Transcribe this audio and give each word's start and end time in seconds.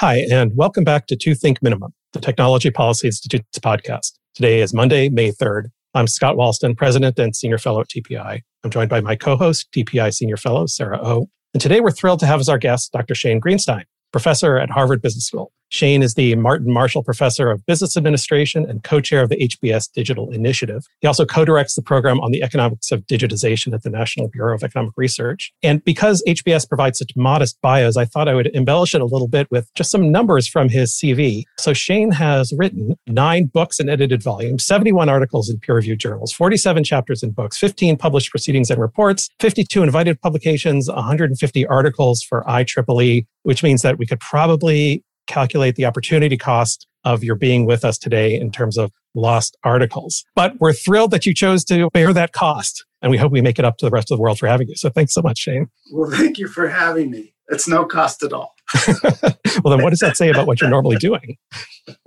Hi, 0.00 0.24
and 0.30 0.56
welcome 0.56 0.84
back 0.84 1.08
to 1.08 1.16
Two 1.16 1.34
Think 1.34 1.60
Minimum, 1.60 1.92
the 2.12 2.20
Technology 2.20 2.70
Policy 2.70 3.08
Institute's 3.08 3.58
podcast. 3.58 4.12
Today 4.36 4.60
is 4.60 4.72
Monday, 4.72 5.08
May 5.08 5.32
3rd. 5.32 5.70
I'm 5.92 6.06
Scott 6.06 6.36
Wallsten, 6.36 6.76
President 6.76 7.18
and 7.18 7.34
Senior 7.34 7.58
Fellow 7.58 7.80
at 7.80 7.88
TPI. 7.88 8.42
I'm 8.62 8.70
joined 8.70 8.90
by 8.90 9.00
my 9.00 9.16
co 9.16 9.36
host, 9.36 9.66
TPI 9.72 10.14
Senior 10.14 10.36
Fellow, 10.36 10.66
Sarah 10.66 11.00
O. 11.02 11.28
And 11.52 11.60
today 11.60 11.80
we're 11.80 11.90
thrilled 11.90 12.20
to 12.20 12.26
have 12.26 12.38
as 12.38 12.48
our 12.48 12.58
guest 12.58 12.92
Dr. 12.92 13.16
Shane 13.16 13.40
Greenstein, 13.40 13.82
professor 14.12 14.56
at 14.56 14.70
Harvard 14.70 15.02
Business 15.02 15.26
School. 15.26 15.50
Shane 15.70 16.02
is 16.02 16.14
the 16.14 16.34
Martin 16.36 16.72
Marshall 16.72 17.02
Professor 17.02 17.50
of 17.50 17.64
Business 17.66 17.96
Administration 17.96 18.68
and 18.68 18.82
co-chair 18.82 19.22
of 19.22 19.28
the 19.28 19.36
HBS 19.36 19.92
Digital 19.92 20.30
Initiative. 20.30 20.84
He 21.00 21.06
also 21.06 21.26
co-directs 21.26 21.74
the 21.74 21.82
program 21.82 22.20
on 22.20 22.30
the 22.30 22.42
economics 22.42 22.90
of 22.90 23.06
digitization 23.06 23.74
at 23.74 23.82
the 23.82 23.90
National 23.90 24.28
Bureau 24.28 24.54
of 24.54 24.62
Economic 24.62 24.92
Research. 24.96 25.52
And 25.62 25.84
because 25.84 26.22
HBS 26.26 26.68
provides 26.68 26.98
such 26.98 27.12
modest 27.16 27.60
bios, 27.60 27.96
I 27.96 28.04
thought 28.04 28.28
I 28.28 28.34
would 28.34 28.54
embellish 28.54 28.94
it 28.94 29.00
a 29.00 29.06
little 29.06 29.28
bit 29.28 29.50
with 29.50 29.72
just 29.74 29.90
some 29.90 30.10
numbers 30.10 30.48
from 30.48 30.68
his 30.68 30.92
CV. 30.92 31.44
So 31.58 31.72
Shane 31.72 32.12
has 32.12 32.52
written 32.56 32.96
nine 33.06 33.46
books 33.46 33.78
and 33.78 33.90
edited 33.90 34.22
volumes, 34.22 34.64
71 34.64 35.08
articles 35.08 35.50
in 35.50 35.58
peer-reviewed 35.58 36.00
journals, 36.00 36.32
47 36.32 36.84
chapters 36.84 37.22
in 37.22 37.30
books, 37.30 37.58
15 37.58 37.96
published 37.96 38.30
proceedings 38.30 38.70
and 38.70 38.80
reports, 38.80 39.28
52 39.40 39.82
invited 39.82 40.20
publications, 40.20 40.88
150 40.88 41.66
articles 41.66 42.22
for 42.22 42.42
IEEE, 42.44 43.26
which 43.42 43.62
means 43.62 43.82
that 43.82 43.98
we 43.98 44.06
could 44.06 44.20
probably 44.20 45.02
calculate 45.28 45.76
the 45.76 45.84
opportunity 45.84 46.36
cost 46.36 46.86
of 47.04 47.22
your 47.22 47.36
being 47.36 47.64
with 47.64 47.84
us 47.84 47.96
today 47.96 48.38
in 48.38 48.50
terms 48.50 48.76
of 48.76 48.92
lost 49.14 49.56
articles. 49.64 50.24
But 50.34 50.54
we're 50.60 50.72
thrilled 50.72 51.12
that 51.12 51.26
you 51.26 51.34
chose 51.34 51.64
to 51.66 51.88
bear 51.92 52.12
that 52.12 52.32
cost. 52.32 52.84
And 53.00 53.10
we 53.10 53.16
hope 53.16 53.30
we 53.30 53.40
make 53.40 53.58
it 53.58 53.64
up 53.64 53.76
to 53.78 53.86
the 53.86 53.90
rest 53.90 54.10
of 54.10 54.18
the 54.18 54.22
world 54.22 54.38
for 54.38 54.48
having 54.48 54.68
you. 54.68 54.74
So 54.74 54.90
thanks 54.90 55.14
so 55.14 55.22
much, 55.22 55.38
Shane. 55.38 55.68
Well, 55.92 56.10
thank 56.10 56.38
you 56.38 56.48
for 56.48 56.68
having 56.68 57.10
me. 57.12 57.34
It's 57.48 57.68
no 57.68 57.84
cost 57.84 58.22
at 58.24 58.32
all. 58.32 58.54
well, 59.04 59.76
then 59.76 59.82
what 59.82 59.90
does 59.90 60.00
that 60.00 60.16
say 60.16 60.30
about 60.30 60.46
what 60.46 60.60
you're 60.60 60.68
normally 60.68 60.96
doing? 60.96 61.36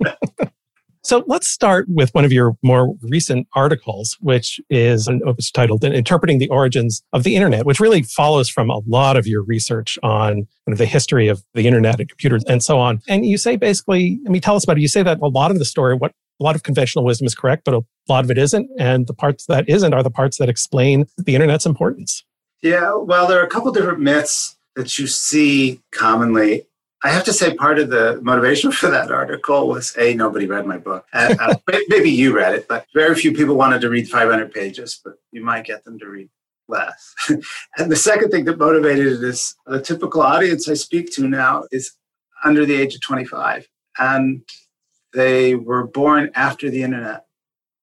So 1.04 1.24
let's 1.26 1.48
start 1.48 1.86
with 1.88 2.14
one 2.14 2.24
of 2.24 2.32
your 2.32 2.56
more 2.62 2.94
recent 3.02 3.48
articles, 3.54 4.16
which 4.20 4.60
is 4.70 5.08
opus 5.26 5.50
titled 5.50 5.82
Interpreting 5.82 6.38
the 6.38 6.48
Origins 6.48 7.02
of 7.12 7.24
the 7.24 7.34
Internet, 7.34 7.66
which 7.66 7.80
really 7.80 8.02
follows 8.02 8.48
from 8.48 8.70
a 8.70 8.80
lot 8.86 9.16
of 9.16 9.26
your 9.26 9.42
research 9.42 9.98
on 10.04 10.46
the 10.66 10.86
history 10.86 11.26
of 11.26 11.42
the 11.54 11.66
internet 11.66 11.98
and 11.98 12.08
computers 12.08 12.44
and 12.44 12.62
so 12.62 12.78
on. 12.78 13.00
And 13.08 13.26
you 13.26 13.36
say 13.36 13.56
basically, 13.56 14.20
I 14.26 14.30
mean, 14.30 14.40
tell 14.40 14.54
us 14.54 14.62
about 14.62 14.78
it. 14.78 14.80
You 14.80 14.88
say 14.88 15.02
that 15.02 15.18
a 15.20 15.26
lot 15.26 15.50
of 15.50 15.58
the 15.58 15.64
story, 15.64 15.96
what 15.96 16.12
a 16.40 16.44
lot 16.44 16.54
of 16.54 16.62
conventional 16.62 17.04
wisdom 17.04 17.26
is 17.26 17.34
correct, 17.34 17.64
but 17.64 17.74
a 17.74 17.82
lot 18.08 18.24
of 18.24 18.30
it 18.30 18.38
isn't. 18.38 18.70
And 18.78 19.08
the 19.08 19.14
parts 19.14 19.46
that 19.46 19.68
isn't 19.68 19.92
are 19.92 20.04
the 20.04 20.10
parts 20.10 20.38
that 20.38 20.48
explain 20.48 21.06
the 21.18 21.34
internet's 21.34 21.66
importance. 21.66 22.24
Yeah, 22.62 22.94
well, 22.94 23.26
there 23.26 23.40
are 23.40 23.44
a 23.44 23.50
couple 23.50 23.72
different 23.72 23.98
myths 23.98 24.56
that 24.76 24.98
you 24.98 25.08
see 25.08 25.80
commonly 25.90 26.66
I 27.04 27.08
have 27.08 27.24
to 27.24 27.32
say, 27.32 27.54
part 27.54 27.78
of 27.78 27.90
the 27.90 28.20
motivation 28.22 28.70
for 28.80 28.88
that 28.90 29.10
article 29.10 29.68
was 29.68 29.96
a 29.98 30.14
nobody 30.14 30.46
read 30.46 30.66
my 30.66 30.78
book. 30.78 31.06
Uh, 31.12 31.34
uh, 31.38 31.54
maybe 31.88 32.10
you 32.10 32.34
read 32.34 32.54
it, 32.54 32.68
but 32.68 32.86
very 32.94 33.14
few 33.14 33.32
people 33.32 33.56
wanted 33.56 33.80
to 33.80 33.90
read 33.90 34.08
500 34.08 34.52
pages. 34.52 35.00
But 35.04 35.14
you 35.32 35.44
might 35.44 35.64
get 35.64 35.84
them 35.84 35.98
to 35.98 36.06
read 36.06 36.28
less. 36.68 37.14
and 37.28 37.90
the 37.90 37.96
second 37.96 38.30
thing 38.30 38.44
that 38.44 38.58
motivated 38.58 39.06
it 39.06 39.24
is 39.24 39.54
the 39.66 39.80
typical 39.80 40.22
audience 40.22 40.68
I 40.68 40.74
speak 40.74 41.12
to 41.14 41.28
now 41.28 41.64
is 41.72 41.92
under 42.44 42.64
the 42.66 42.74
age 42.74 42.94
of 42.94 43.00
25, 43.02 43.68
and 43.98 44.42
they 45.12 45.54
were 45.54 45.86
born 45.86 46.30
after 46.34 46.70
the 46.70 46.82
internet 46.82 47.26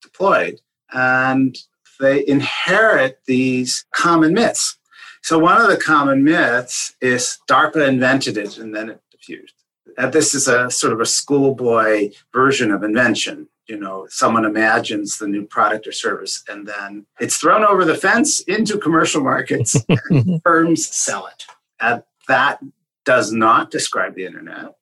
deployed, 0.02 0.60
and 0.92 1.58
they 2.00 2.26
inherit 2.28 3.20
these 3.26 3.86
common 3.94 4.34
myths. 4.34 4.78
So 5.22 5.38
one 5.38 5.62
of 5.62 5.68
the 5.68 5.78
common 5.78 6.24
myths 6.24 6.96
is 7.02 7.40
DARPA 7.50 7.88
invented 7.88 8.38
it 8.38 8.58
and 8.58 8.74
then 8.74 8.90
it 8.90 9.02
confused. 9.20 9.56
And 9.98 10.14
this 10.14 10.36
is 10.36 10.48
a 10.48 10.70
sort 10.70 10.94
of 10.94 11.02
a 11.02 11.06
schoolboy 11.06 12.12
version 12.34 12.72
of 12.72 12.84
invention. 12.84 13.48
You 13.68 13.78
know, 13.80 14.08
someone 14.10 14.46
imagines 14.46 15.18
the 15.18 15.28
new 15.28 15.46
product 15.46 15.88
or 15.88 15.92
service 15.92 16.44
and 16.48 16.68
then 16.68 17.06
it's 17.20 17.38
thrown 17.38 17.64
over 17.64 17.86
the 17.86 17.96
fence 17.96 18.40
into 18.42 18.78
commercial 18.78 19.22
markets 19.22 19.76
and 20.10 20.42
firms 20.44 20.88
sell 20.88 21.28
it. 21.28 21.46
And 21.80 22.04
that 22.28 22.60
does 23.06 23.32
not 23.32 23.72
describe 23.72 24.16
the 24.16 24.26
internet 24.26 24.76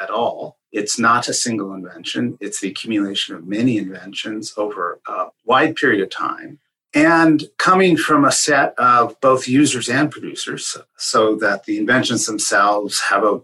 at 0.00 0.10
all. 0.10 0.58
It's 0.72 0.98
not 0.98 1.28
a 1.28 1.34
single 1.34 1.72
invention, 1.72 2.36
it's 2.40 2.60
the 2.60 2.68
accumulation 2.68 3.34
of 3.34 3.46
many 3.46 3.78
inventions 3.78 4.52
over 4.56 5.00
a 5.06 5.26
wide 5.44 5.76
period 5.76 6.02
of 6.02 6.10
time 6.10 6.58
and 6.94 7.44
coming 7.58 7.96
from 7.96 8.24
a 8.24 8.32
set 8.32 8.74
of 8.78 9.20
both 9.20 9.48
users 9.48 9.88
and 9.88 10.10
producers 10.10 10.76
so 10.96 11.34
that 11.36 11.64
the 11.64 11.78
inventions 11.78 12.26
themselves 12.26 13.00
have 13.00 13.24
a 13.24 13.40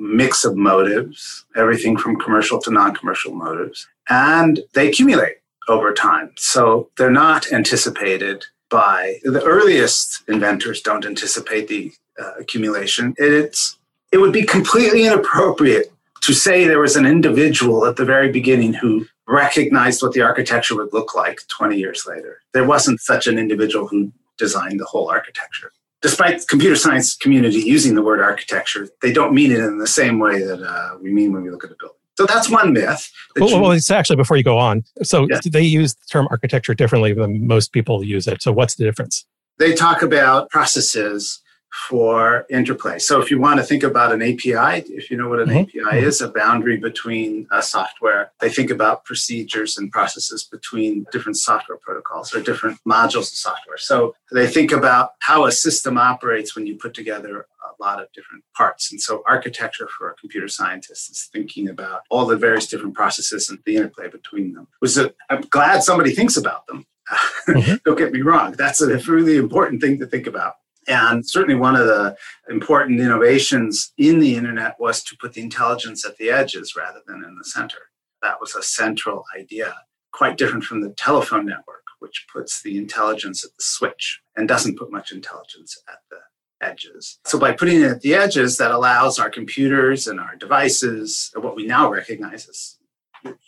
mix 0.00 0.44
of 0.44 0.56
motives, 0.56 1.44
everything 1.54 1.96
from 1.96 2.18
commercial 2.18 2.58
to 2.62 2.70
non 2.70 2.94
commercial 2.94 3.32
motives, 3.32 3.86
and 4.08 4.60
they 4.74 4.88
accumulate 4.88 5.36
over 5.68 5.92
time. 5.92 6.32
So 6.36 6.88
they're 6.96 7.10
not 7.10 7.52
anticipated 7.52 8.46
by 8.70 9.18
the 9.22 9.42
earliest 9.44 10.22
inventors, 10.28 10.80
don't 10.80 11.04
anticipate 11.04 11.68
the 11.68 11.92
uh, 12.18 12.32
accumulation. 12.38 13.14
It's, 13.18 13.78
it 14.12 14.18
would 14.18 14.32
be 14.32 14.44
completely 14.44 15.06
inappropriate 15.06 15.92
to 16.22 16.32
say 16.32 16.66
there 16.66 16.80
was 16.80 16.96
an 16.96 17.06
individual 17.06 17.86
at 17.86 17.96
the 17.96 18.04
very 18.04 18.30
beginning 18.30 18.74
who 18.74 19.06
recognized 19.26 20.02
what 20.02 20.12
the 20.12 20.22
architecture 20.22 20.76
would 20.76 20.92
look 20.92 21.14
like 21.14 21.40
20 21.48 21.76
years 21.76 22.04
later. 22.06 22.40
There 22.52 22.64
wasn't 22.64 23.00
such 23.00 23.26
an 23.26 23.38
individual 23.38 23.86
who 23.86 24.12
designed 24.38 24.80
the 24.80 24.84
whole 24.84 25.10
architecture 25.10 25.72
despite 26.02 26.40
the 26.40 26.46
computer 26.46 26.76
science 26.76 27.16
community 27.16 27.58
using 27.58 27.94
the 27.94 28.02
word 28.02 28.20
architecture, 28.20 28.88
they 29.02 29.12
don't 29.12 29.34
mean 29.34 29.52
it 29.52 29.60
in 29.60 29.78
the 29.78 29.86
same 29.86 30.18
way 30.18 30.42
that 30.42 30.62
uh, 30.62 30.96
we 31.00 31.12
mean 31.12 31.32
when 31.32 31.42
we 31.42 31.50
look 31.50 31.64
at 31.64 31.70
a 31.70 31.76
building. 31.78 31.96
So 32.16 32.26
that's 32.26 32.50
one 32.50 32.72
myth. 32.72 33.10
Well, 33.36 33.48
you, 33.48 33.58
well, 33.60 33.70
it's 33.70 33.90
actually 33.90 34.16
before 34.16 34.36
you 34.36 34.42
go 34.42 34.58
on. 34.58 34.84
So 35.02 35.26
yeah. 35.30 35.40
they 35.44 35.62
use 35.62 35.94
the 35.94 36.04
term 36.10 36.28
architecture 36.30 36.74
differently 36.74 37.14
than 37.14 37.46
most 37.46 37.72
people 37.72 38.04
use 38.04 38.26
it. 38.26 38.42
So 38.42 38.52
what's 38.52 38.74
the 38.74 38.84
difference? 38.84 39.24
They 39.58 39.74
talk 39.74 40.02
about 40.02 40.50
processes 40.50 41.40
for 41.88 42.46
interplay. 42.50 42.98
So 42.98 43.20
if 43.20 43.30
you 43.30 43.40
want 43.40 43.58
to 43.58 43.64
think 43.64 43.82
about 43.82 44.12
an 44.12 44.22
API, 44.22 44.84
if 44.92 45.10
you 45.10 45.16
know 45.16 45.28
what 45.28 45.40
an 45.40 45.48
mm-hmm. 45.48 45.58
API 45.58 45.78
mm-hmm. 45.78 46.06
is, 46.06 46.20
a 46.20 46.28
boundary 46.28 46.76
between 46.76 47.46
a 47.50 47.62
software, 47.62 48.32
they 48.40 48.50
think 48.50 48.70
about 48.70 49.04
procedures 49.04 49.78
and 49.78 49.90
processes 49.90 50.44
between 50.44 51.06
different 51.12 51.36
software 51.36 51.78
protocols 51.78 52.34
or 52.34 52.42
different 52.42 52.78
modules 52.86 53.30
of 53.32 53.38
software. 53.38 53.78
So 53.78 54.14
they 54.32 54.46
think 54.46 54.72
about 54.72 55.12
how 55.20 55.44
a 55.46 55.52
system 55.52 55.96
operates 55.96 56.54
when 56.56 56.66
you 56.66 56.76
put 56.76 56.94
together 56.94 57.46
a 57.62 57.82
lot 57.82 58.00
of 58.02 58.10
different 58.12 58.44
parts. 58.56 58.90
And 58.90 59.00
so 59.00 59.22
architecture 59.26 59.88
for 59.96 60.10
a 60.10 60.14
computer 60.14 60.48
scientist 60.48 61.10
is 61.10 61.28
thinking 61.32 61.68
about 61.68 62.02
all 62.10 62.26
the 62.26 62.36
various 62.36 62.66
different 62.66 62.94
processes 62.94 63.48
and 63.48 63.58
the 63.64 63.76
interplay 63.76 64.08
between 64.08 64.54
them. 64.54 64.68
Was 64.80 64.98
I'm 64.98 65.42
glad 65.50 65.82
somebody 65.82 66.12
thinks 66.12 66.36
about 66.36 66.66
them. 66.66 66.86
Mm-hmm. 67.48 67.76
Don't 67.84 67.98
get 67.98 68.12
me 68.12 68.20
wrong. 68.20 68.52
That's 68.52 68.80
a 68.80 68.96
really 68.98 69.36
important 69.36 69.80
thing 69.80 69.98
to 69.98 70.06
think 70.06 70.28
about. 70.28 70.54
And 70.90 71.24
certainly 71.24 71.54
one 71.54 71.76
of 71.76 71.86
the 71.86 72.16
important 72.48 72.98
innovations 72.98 73.92
in 73.96 74.18
the 74.18 74.34
internet 74.34 74.74
was 74.80 75.04
to 75.04 75.16
put 75.16 75.34
the 75.34 75.40
intelligence 75.40 76.04
at 76.04 76.16
the 76.16 76.30
edges 76.30 76.74
rather 76.76 77.00
than 77.06 77.22
in 77.22 77.36
the 77.36 77.44
center. 77.44 77.78
That 78.22 78.40
was 78.40 78.56
a 78.56 78.62
central 78.62 79.24
idea, 79.38 79.72
quite 80.12 80.36
different 80.36 80.64
from 80.64 80.80
the 80.80 80.90
telephone 80.90 81.46
network, 81.46 81.84
which 82.00 82.26
puts 82.32 82.62
the 82.62 82.76
intelligence 82.76 83.44
at 83.44 83.52
the 83.52 83.62
switch 83.62 84.20
and 84.36 84.48
doesn't 84.48 84.78
put 84.78 84.90
much 84.90 85.12
intelligence 85.12 85.80
at 85.88 86.00
the 86.10 86.18
edges. 86.60 87.20
So 87.24 87.38
by 87.38 87.52
putting 87.52 87.82
it 87.82 87.90
at 87.90 88.00
the 88.00 88.14
edges, 88.14 88.56
that 88.56 88.72
allows 88.72 89.20
our 89.20 89.30
computers 89.30 90.08
and 90.08 90.18
our 90.18 90.34
devices, 90.34 91.30
what 91.36 91.54
we 91.54 91.66
now 91.66 91.88
recognize 91.88 92.48
as 92.48 92.78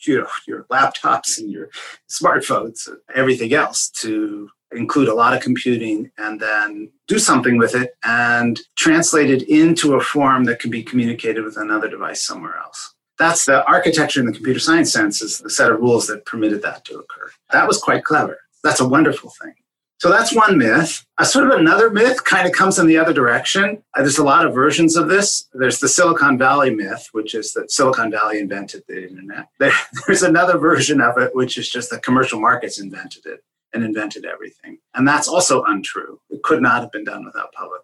you 0.05 0.21
know, 0.21 0.27
your 0.47 0.65
laptops 0.65 1.39
and 1.39 1.51
your 1.51 1.71
smartphones, 2.09 2.87
and 2.87 2.99
everything 3.15 3.55
else 3.55 3.89
to 3.89 4.49
include 4.75 5.09
a 5.09 5.15
lot 5.15 5.35
of 5.35 5.43
computing 5.43 6.11
and 6.19 6.41
then 6.41 6.91
do 7.07 7.19
something 7.19 7.59
with 7.59 7.75
it 7.75 7.95
and 8.05 8.61
translate 8.77 9.31
it 9.31 9.43
into 9.49 9.95
a 9.95 10.01
form 10.01 10.45
that 10.45 10.59
can 10.59 10.71
be 10.71 10.83
communicated 10.83 11.45
with 11.45 11.57
another 11.57 11.89
device 11.89 12.25
somewhere 12.25 12.57
else. 12.57 12.95
That's 13.19 13.45
the 13.45 13.65
architecture 13.67 14.21
in 14.21 14.27
the 14.27 14.33
computer 14.33 14.59
science 14.59 14.93
sense 14.93 15.23
is 15.23 15.39
the 15.39 15.51
set 15.51 15.71
of 15.71 15.79
rules 15.79 16.07
that 16.07 16.25
permitted 16.25 16.63
that 16.63 16.85
to 16.87 16.99
occur. 16.99 17.31
That 17.51 17.69
was 17.69 17.79
quite 17.79 18.05
clever. 18.05 18.39
That's 18.65 18.81
a 18.81 18.89
wonderful 18.89 19.33
thing. 19.43 19.55
So 20.03 20.11
that's 20.11 20.35
one 20.35 20.59
myth. 20.59 21.07
A 21.19 21.25
sort 21.25 21.49
of 21.49 21.57
another 21.57 21.89
myth 21.89 22.25
kind 22.25 22.45
of 22.45 22.53
comes 22.53 22.77
in 22.77 22.89
the 22.89 22.99
other 22.99 23.13
direction. 23.13 23.85
Uh, 23.97 24.01
there's 24.01 24.19
a 24.19 24.25
lot 24.25 24.45
of 24.45 24.53
versions 24.53 24.97
of 24.97 25.07
this. 25.07 25.49
There's 25.55 25.79
the 25.79 25.89
Silicon 25.89 26.37
Valley 26.37 26.75
myth, 26.75 27.11
which 27.13 27.37
is 27.37 27.53
that 27.53 27.71
Silicon 27.71 28.11
Valley 28.11 28.41
invented 28.41 28.83
the 28.89 29.09
internet. 29.09 29.47
There, 29.61 29.71
there's 30.09 30.25
another 30.25 30.59
version 30.59 31.01
of 31.01 31.19
it, 31.19 31.37
which 31.37 31.57
is 31.57 31.71
just 31.71 31.91
that 31.91 32.03
commercial 32.03 32.41
markets 32.41 32.81
invented 32.81 33.27
it 33.27 33.45
and 33.73 33.85
invented 33.85 34.25
everything. 34.25 34.79
And 34.93 35.07
that's 35.07 35.29
also 35.29 35.63
untrue. 35.63 36.19
It 36.31 36.43
could 36.43 36.63
not 36.63 36.81
have 36.81 36.91
been 36.91 37.05
done 37.05 37.25
without 37.25 37.53
public 37.53 37.83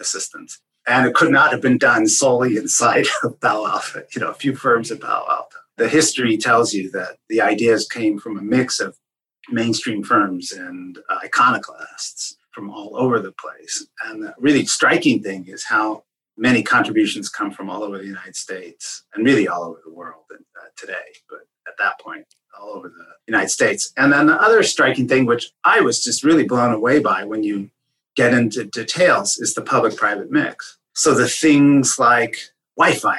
assistance. 0.00 0.62
And 0.86 1.06
it 1.06 1.12
could 1.12 1.30
not 1.30 1.52
have 1.52 1.60
been 1.60 1.76
done 1.76 2.08
solely 2.08 2.56
inside 2.56 3.04
of 3.22 3.38
Palo 3.42 3.68
Alto, 3.68 4.04
you 4.14 4.22
know, 4.22 4.30
a 4.30 4.34
few 4.42 4.54
firms 4.56 4.90
in 4.90 5.00
Palo 5.00 5.26
Alto. 5.30 5.58
The 5.76 5.90
history 5.90 6.38
tells 6.38 6.72
you 6.72 6.90
that 6.92 7.18
the 7.28 7.42
ideas 7.42 7.86
came 7.86 8.18
from 8.18 8.38
a 8.38 8.42
mix 8.42 8.80
of 8.80 8.96
mainstream 9.50 10.02
firms 10.02 10.52
and 10.52 10.98
uh, 11.08 11.18
iconoclasts 11.24 12.36
from 12.52 12.70
all 12.70 12.96
over 12.96 13.20
the 13.20 13.32
place. 13.32 13.86
And 14.04 14.22
the 14.22 14.34
really 14.38 14.66
striking 14.66 15.22
thing 15.22 15.46
is 15.46 15.64
how 15.64 16.04
many 16.36 16.62
contributions 16.62 17.28
come 17.28 17.50
from 17.50 17.68
all 17.68 17.82
over 17.82 17.98
the 17.98 18.06
United 18.06 18.36
States 18.36 19.04
and 19.14 19.24
really 19.24 19.48
all 19.48 19.64
over 19.64 19.80
the 19.84 19.92
world 19.92 20.24
uh, 20.32 20.68
today. 20.76 20.94
But 21.28 21.40
at 21.66 21.74
that 21.78 22.00
point, 22.00 22.26
all 22.58 22.70
over 22.70 22.88
the 22.88 23.04
United 23.26 23.50
States. 23.50 23.92
And 23.96 24.12
then 24.12 24.26
the 24.26 24.40
other 24.40 24.62
striking 24.62 25.08
thing, 25.08 25.26
which 25.26 25.52
I 25.64 25.80
was 25.80 26.02
just 26.02 26.24
really 26.24 26.44
blown 26.44 26.72
away 26.72 26.98
by 27.00 27.24
when 27.24 27.42
you 27.42 27.70
get 28.16 28.34
into 28.34 28.64
details, 28.64 29.38
is 29.38 29.54
the 29.54 29.62
public 29.62 29.96
private 29.96 30.30
mix. 30.30 30.78
So 30.94 31.14
the 31.14 31.28
things 31.28 31.98
like 31.98 32.36
Wi 32.76 32.96
Fi, 32.96 33.18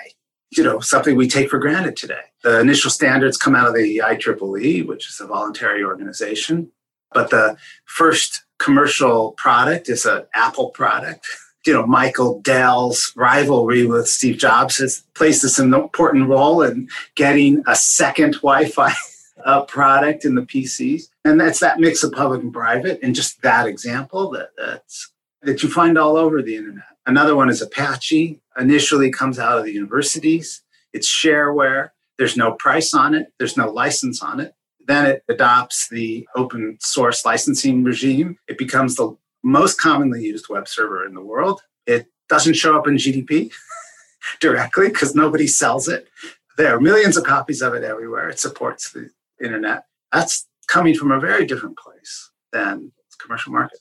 you 0.51 0.63
know, 0.63 0.79
something 0.79 1.15
we 1.15 1.27
take 1.27 1.49
for 1.49 1.59
granted 1.59 1.95
today. 1.95 2.28
The 2.43 2.59
initial 2.59 2.89
standards 2.89 3.37
come 3.37 3.55
out 3.55 3.67
of 3.67 3.73
the 3.73 4.01
IEEE, 4.03 4.87
which 4.87 5.09
is 5.09 5.19
a 5.19 5.27
voluntary 5.27 5.83
organization. 5.83 6.71
But 7.11 7.29
the 7.29 7.57
first 7.85 8.43
commercial 8.59 9.31
product 9.33 9.89
is 9.89 10.05
an 10.05 10.23
Apple 10.33 10.69
product. 10.69 11.27
You 11.65 11.73
know, 11.73 11.85
Michael 11.85 12.39
Dell's 12.41 13.11
rivalry 13.15 13.85
with 13.85 14.07
Steve 14.07 14.37
Jobs 14.37 14.77
has 14.77 15.03
placed 15.13 15.41
this 15.41 15.59
an 15.59 15.73
important 15.73 16.29
role 16.29 16.61
in 16.61 16.87
getting 17.15 17.63
a 17.67 17.75
second 17.75 18.35
Wi 18.35 18.65
Fi 18.65 18.93
uh, 19.45 19.63
product 19.63 20.25
in 20.25 20.35
the 20.35 20.41
PCs. 20.41 21.09
And 21.25 21.39
that's 21.39 21.59
that 21.59 21.79
mix 21.79 22.03
of 22.03 22.11
public 22.13 22.41
and 22.41 22.53
private. 22.53 22.99
And 23.03 23.13
just 23.13 23.41
that 23.41 23.67
example 23.67 24.29
that, 24.31 24.49
that's, 24.57 25.11
that 25.41 25.61
you 25.61 25.69
find 25.69 25.97
all 25.97 26.15
over 26.15 26.41
the 26.41 26.55
internet. 26.55 26.85
Another 27.05 27.35
one 27.35 27.49
is 27.49 27.61
Apache. 27.61 28.39
Initially 28.57 29.11
comes 29.11 29.39
out 29.39 29.57
of 29.57 29.65
the 29.65 29.73
universities. 29.73 30.61
It's 30.93 31.09
shareware. 31.09 31.89
There's 32.19 32.37
no 32.37 32.51
price 32.51 32.93
on 32.93 33.15
it. 33.15 33.33
There's 33.39 33.57
no 33.57 33.71
license 33.71 34.21
on 34.21 34.41
it. 34.41 34.53
Then 34.85 35.05
it 35.05 35.23
adopts 35.29 35.87
the 35.87 36.27
open 36.35 36.77
source 36.81 37.25
licensing 37.25 37.83
regime. 37.83 38.37
It 38.49 38.57
becomes 38.57 38.95
the 38.95 39.15
most 39.41 39.79
commonly 39.79 40.23
used 40.23 40.49
web 40.49 40.67
server 40.67 41.05
in 41.05 41.13
the 41.13 41.21
world. 41.21 41.61
It 41.87 42.07
doesn't 42.27 42.55
show 42.55 42.77
up 42.77 42.87
in 42.87 42.95
GDP 42.95 43.51
directly 44.41 44.89
because 44.89 45.15
nobody 45.15 45.47
sells 45.47 45.87
it. 45.87 46.09
There 46.57 46.75
are 46.75 46.81
millions 46.81 47.15
of 47.15 47.23
copies 47.23 47.61
of 47.61 47.73
it 47.73 47.83
everywhere. 47.85 48.29
It 48.29 48.39
supports 48.39 48.91
the 48.91 49.09
internet. 49.41 49.85
That's 50.11 50.45
coming 50.67 50.95
from 50.95 51.11
a 51.11 51.21
very 51.21 51.45
different 51.45 51.77
place 51.77 52.31
than 52.51 52.91
commercial 53.21 53.53
market. 53.53 53.79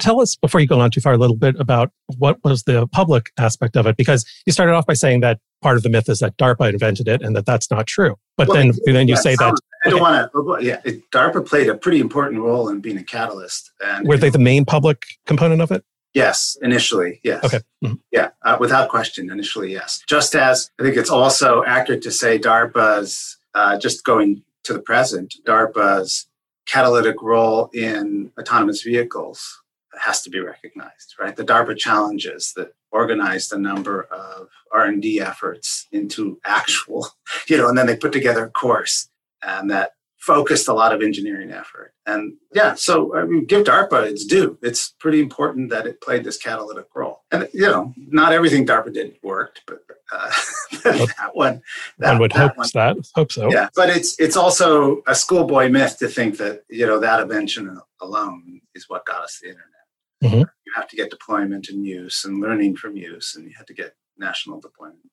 Tell 0.00 0.20
us 0.20 0.36
before 0.36 0.60
you 0.60 0.66
go 0.66 0.80
on 0.80 0.90
too 0.90 1.00
far 1.00 1.14
a 1.14 1.16
little 1.16 1.36
bit 1.36 1.56
about 1.58 1.90
what 2.18 2.42
was 2.44 2.64
the 2.64 2.86
public 2.88 3.30
aspect 3.38 3.76
of 3.76 3.86
it, 3.86 3.96
because 3.96 4.26
you 4.44 4.52
started 4.52 4.74
off 4.74 4.86
by 4.86 4.94
saying 4.94 5.20
that 5.20 5.40
part 5.62 5.76
of 5.76 5.82
the 5.82 5.88
myth 5.88 6.08
is 6.08 6.18
that 6.18 6.36
DARPA 6.36 6.72
invented 6.72 7.08
it 7.08 7.22
and 7.22 7.34
that 7.34 7.46
that's 7.46 7.70
not 7.70 7.86
true. 7.86 8.16
But 8.36 8.48
well, 8.48 8.58
then, 8.58 8.72
then 8.84 9.08
you 9.08 9.14
yeah, 9.14 9.20
say 9.20 9.36
that. 9.36 9.54
I 9.84 9.90
don't 9.90 10.00
want 10.00 10.30
to. 10.32 10.64
Yeah, 10.64 10.80
it, 10.84 11.10
DARPA 11.10 11.46
played 11.46 11.68
a 11.68 11.74
pretty 11.74 12.00
important 12.00 12.42
role 12.42 12.68
in 12.68 12.80
being 12.80 12.98
a 12.98 13.02
catalyst. 13.02 13.70
And 13.82 14.06
were 14.06 14.18
they 14.18 14.30
the 14.30 14.38
main 14.38 14.64
public 14.64 15.04
component 15.26 15.62
of 15.62 15.70
it? 15.70 15.84
Yes, 16.14 16.56
initially, 16.62 17.20
yes. 17.22 17.44
Okay. 17.44 17.60
Mm-hmm. 17.84 17.94
Yeah, 18.10 18.30
uh, 18.42 18.56
without 18.58 18.88
question, 18.88 19.30
initially, 19.30 19.72
yes. 19.72 20.02
Just 20.08 20.34
as 20.34 20.70
I 20.78 20.82
think 20.82 20.96
it's 20.96 21.10
also 21.10 21.64
accurate 21.64 22.02
to 22.02 22.10
say 22.10 22.38
DARPA's 22.38 23.38
uh, 23.54 23.78
just 23.78 24.04
going 24.04 24.42
to 24.64 24.72
the 24.72 24.80
present, 24.80 25.34
DARPA's 25.46 26.26
catalytic 26.66 27.22
role 27.22 27.70
in 27.72 28.30
autonomous 28.38 28.82
vehicles 28.82 29.60
has 30.00 30.22
to 30.22 30.30
be 30.30 30.40
recognized, 30.40 31.14
right? 31.18 31.36
The 31.36 31.44
DARPA 31.44 31.76
challenges 31.76 32.52
that 32.56 32.72
organized 32.90 33.52
a 33.52 33.58
number 33.58 34.02
of 34.04 34.48
R&D 34.72 35.20
efforts 35.20 35.86
into 35.92 36.40
actual, 36.44 37.08
you 37.48 37.56
know, 37.56 37.68
and 37.68 37.76
then 37.76 37.86
they 37.86 37.96
put 37.96 38.12
together 38.12 38.46
a 38.46 38.50
course 38.50 39.08
and 39.42 39.70
that 39.70 39.92
focused 40.18 40.68
a 40.68 40.74
lot 40.74 40.92
of 40.92 41.00
engineering 41.00 41.52
effort. 41.52 41.94
And 42.04 42.34
yeah, 42.52 42.74
so 42.74 43.16
I 43.16 43.24
mean, 43.24 43.44
give 43.46 43.64
DARPA 43.64 44.10
its 44.10 44.24
due. 44.24 44.58
It's 44.62 44.94
pretty 44.98 45.20
important 45.20 45.70
that 45.70 45.86
it 45.86 46.00
played 46.00 46.24
this 46.24 46.36
catalytic 46.36 46.86
role. 46.94 47.22
And 47.30 47.48
you 47.54 47.66
know, 47.66 47.94
not 47.96 48.32
everything 48.32 48.66
DARPA 48.66 48.92
did 48.92 49.16
worked, 49.22 49.62
but 49.66 49.80
uh, 50.12 50.30
that 50.84 51.30
one, 51.34 51.62
that, 51.98 52.12
one 52.12 52.18
would 52.20 52.32
that 52.32 52.48
hope 52.48 52.56
one, 52.56 52.68
that. 52.74 52.96
Hope 53.14 53.32
so. 53.32 53.50
Yeah, 53.50 53.68
but 53.74 53.90
it's 53.90 54.18
it's 54.18 54.36
also 54.36 55.02
a 55.06 55.14
schoolboy 55.14 55.68
myth 55.68 55.98
to 55.98 56.08
think 56.08 56.38
that 56.38 56.64
you 56.68 56.86
know 56.86 56.98
that 56.98 57.20
invention 57.20 57.80
alone 58.00 58.60
is 58.74 58.88
what 58.88 59.06
got 59.06 59.22
us 59.22 59.38
the 59.40 59.48
internet. 59.48 59.77
Mm-hmm. 60.22 60.38
You 60.38 60.72
have 60.74 60.88
to 60.88 60.96
get 60.96 61.10
deployment 61.10 61.68
and 61.68 61.86
use 61.86 62.24
and 62.24 62.40
learning 62.40 62.76
from 62.76 62.96
use, 62.96 63.34
and 63.36 63.44
you 63.44 63.54
have 63.56 63.66
to 63.66 63.74
get 63.74 63.94
national 64.18 64.60
deployment. 64.60 65.10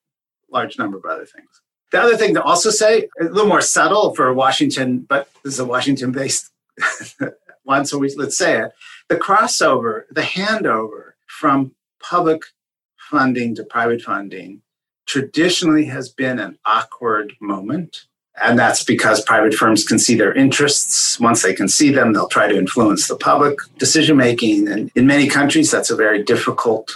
Large 0.50 0.78
number 0.78 0.98
of 0.98 1.04
other 1.04 1.26
things. 1.26 1.48
The 1.92 2.00
other 2.00 2.16
thing 2.16 2.34
to 2.34 2.42
also 2.42 2.70
say, 2.70 3.08
a 3.20 3.24
little 3.24 3.48
more 3.48 3.60
subtle 3.60 4.14
for 4.14 4.32
Washington, 4.32 5.00
but 5.08 5.28
this 5.44 5.54
is 5.54 5.60
a 5.60 5.64
Washington 5.64 6.12
based 6.12 6.50
one, 7.62 7.84
so 7.84 7.98
we, 7.98 8.12
let's 8.16 8.36
say 8.36 8.60
it. 8.60 8.72
The 9.08 9.16
crossover, 9.16 10.02
the 10.10 10.22
handover 10.22 11.12
from 11.26 11.72
public 12.02 12.42
funding 12.96 13.54
to 13.54 13.64
private 13.64 14.02
funding 14.02 14.62
traditionally 15.06 15.84
has 15.86 16.08
been 16.08 16.38
an 16.38 16.58
awkward 16.64 17.34
moment. 17.40 18.06
And 18.42 18.58
that's 18.58 18.84
because 18.84 19.22
private 19.22 19.54
firms 19.54 19.84
can 19.84 19.98
see 19.98 20.14
their 20.14 20.34
interests. 20.34 21.18
Once 21.18 21.42
they 21.42 21.54
can 21.54 21.68
see 21.68 21.90
them, 21.90 22.12
they'll 22.12 22.28
try 22.28 22.46
to 22.46 22.56
influence 22.56 23.08
the 23.08 23.16
public 23.16 23.58
decision 23.78 24.16
making. 24.16 24.68
And 24.68 24.90
in 24.94 25.06
many 25.06 25.26
countries, 25.26 25.70
that's 25.70 25.90
a 25.90 25.96
very 25.96 26.22
difficult 26.22 26.94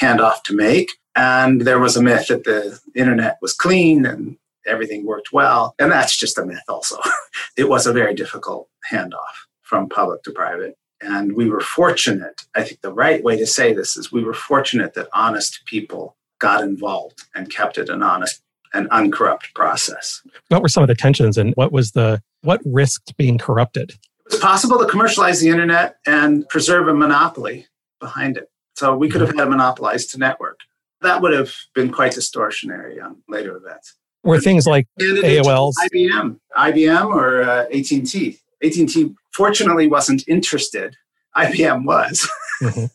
handoff 0.00 0.42
to 0.44 0.54
make. 0.54 0.92
And 1.16 1.62
there 1.62 1.78
was 1.78 1.96
a 1.96 2.02
myth 2.02 2.28
that 2.28 2.44
the 2.44 2.78
internet 2.94 3.38
was 3.40 3.54
clean 3.54 4.04
and 4.04 4.36
everything 4.66 5.06
worked 5.06 5.32
well. 5.32 5.74
And 5.78 5.90
that's 5.90 6.16
just 6.16 6.38
a 6.38 6.44
myth, 6.44 6.64
also. 6.68 6.98
it 7.56 7.68
was 7.68 7.86
a 7.86 7.92
very 7.92 8.14
difficult 8.14 8.68
handoff 8.90 9.46
from 9.62 9.88
public 9.88 10.22
to 10.24 10.32
private. 10.32 10.76
And 11.00 11.34
we 11.34 11.48
were 11.48 11.60
fortunate. 11.60 12.42
I 12.54 12.62
think 12.62 12.80
the 12.80 12.92
right 12.92 13.22
way 13.22 13.36
to 13.38 13.46
say 13.46 13.72
this 13.72 13.96
is 13.96 14.12
we 14.12 14.24
were 14.24 14.34
fortunate 14.34 14.94
that 14.94 15.08
honest 15.12 15.60
people 15.66 16.16
got 16.38 16.62
involved 16.62 17.24
and 17.34 17.50
kept 17.50 17.78
it 17.78 17.88
an 17.88 18.02
honest 18.02 18.42
and 18.74 18.88
uncorrupt 18.90 19.54
process. 19.54 20.20
What 20.48 20.62
were 20.62 20.68
some 20.68 20.82
of 20.82 20.88
the 20.88 20.94
tensions 20.94 21.38
and 21.38 21.54
what 21.54 21.72
was 21.72 21.92
the 21.92 22.22
what 22.42 22.60
risked 22.64 23.16
being 23.16 23.38
corrupted? 23.38 23.90
It 24.26 24.32
was 24.32 24.40
possible 24.40 24.78
to 24.78 24.86
commercialize 24.86 25.40
the 25.40 25.48
internet 25.48 25.96
and 26.06 26.48
preserve 26.48 26.88
a 26.88 26.94
monopoly 26.94 27.66
behind 28.00 28.36
it. 28.36 28.50
So 28.74 28.96
we 28.96 29.08
could 29.08 29.20
have 29.20 29.30
had 29.30 29.46
a 29.46 29.50
monopolized 29.50 30.18
network 30.18 30.60
that 31.04 31.22
would 31.22 31.32
have 31.32 31.54
been 31.74 31.92
quite 31.92 32.12
distortionary 32.12 33.02
on 33.02 33.22
later 33.28 33.56
events. 33.56 33.94
Were 34.24 34.40
things 34.40 34.66
like 34.66 34.88
AOL's 35.00 35.76
IBM, 35.92 36.40
IBM 36.56 37.06
or 37.14 37.42
uh, 37.42 37.64
AT&T. 37.66 38.38
AT&T 38.62 39.14
fortunately 39.32 39.86
wasn't 39.86 40.26
interested. 40.26 40.96
IBM 41.36 41.84
was. 41.84 42.28
Mm-hmm. 42.62 42.86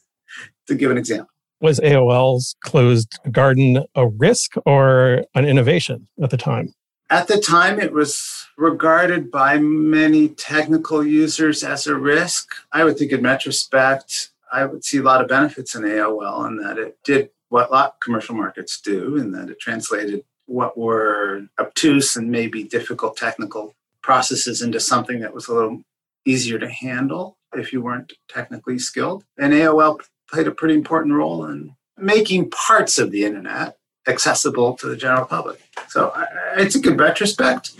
to 0.67 0.75
give 0.75 0.91
an 0.91 0.97
example. 0.97 1.29
Was 1.61 1.79
AOL's 1.81 2.55
closed 2.63 3.19
garden 3.31 3.83
a 3.95 4.07
risk 4.07 4.53
or 4.65 5.25
an 5.35 5.45
innovation 5.45 6.07
at 6.21 6.29
the 6.29 6.37
time? 6.37 6.73
At 7.09 7.27
the 7.27 7.39
time, 7.39 7.79
it 7.79 7.91
was 7.91 8.47
regarded 8.57 9.31
by 9.31 9.57
many 9.57 10.29
technical 10.29 11.05
users 11.05 11.63
as 11.63 11.87
a 11.87 11.95
risk. 11.95 12.53
I 12.71 12.83
would 12.83 12.97
think 12.97 13.11
in 13.11 13.23
retrospect, 13.23 14.29
I 14.51 14.65
would 14.65 14.83
see 14.83 14.99
a 14.99 15.03
lot 15.03 15.21
of 15.21 15.27
benefits 15.27 15.75
in 15.75 15.83
AOL 15.83 16.45
and 16.45 16.63
that 16.63 16.77
it 16.77 16.97
did 17.03 17.29
what 17.49 17.69
a 17.69 17.71
lot 17.71 17.93
of 17.93 17.99
commercial 17.99 18.35
markets 18.35 18.79
do, 18.79 19.17
in 19.17 19.31
that 19.31 19.49
it 19.49 19.59
translated 19.59 20.23
what 20.45 20.77
were 20.77 21.47
obtuse 21.59 22.15
and 22.15 22.31
maybe 22.31 22.63
difficult 22.63 23.17
technical 23.17 23.75
processes 24.01 24.61
into 24.61 24.79
something 24.79 25.19
that 25.19 25.33
was 25.33 25.47
a 25.47 25.53
little 25.53 25.81
easier 26.25 26.59
to 26.59 26.69
handle 26.69 27.37
if 27.53 27.73
you 27.73 27.81
weren't 27.81 28.13
technically 28.27 28.77
skilled. 28.77 29.23
And 29.37 29.53
AOL 29.53 29.99
played 30.31 30.47
a 30.47 30.51
pretty 30.51 30.75
important 30.75 31.15
role 31.15 31.45
in 31.45 31.75
making 31.97 32.49
parts 32.49 32.97
of 32.97 33.11
the 33.11 33.25
internet 33.25 33.77
accessible 34.07 34.75
to 34.77 34.87
the 34.87 34.95
general 34.95 35.25
public. 35.25 35.61
So 35.89 36.11
I, 36.15 36.61
I 36.61 36.69
think 36.69 36.85
in 36.85 36.97
retrospect, 36.97 37.71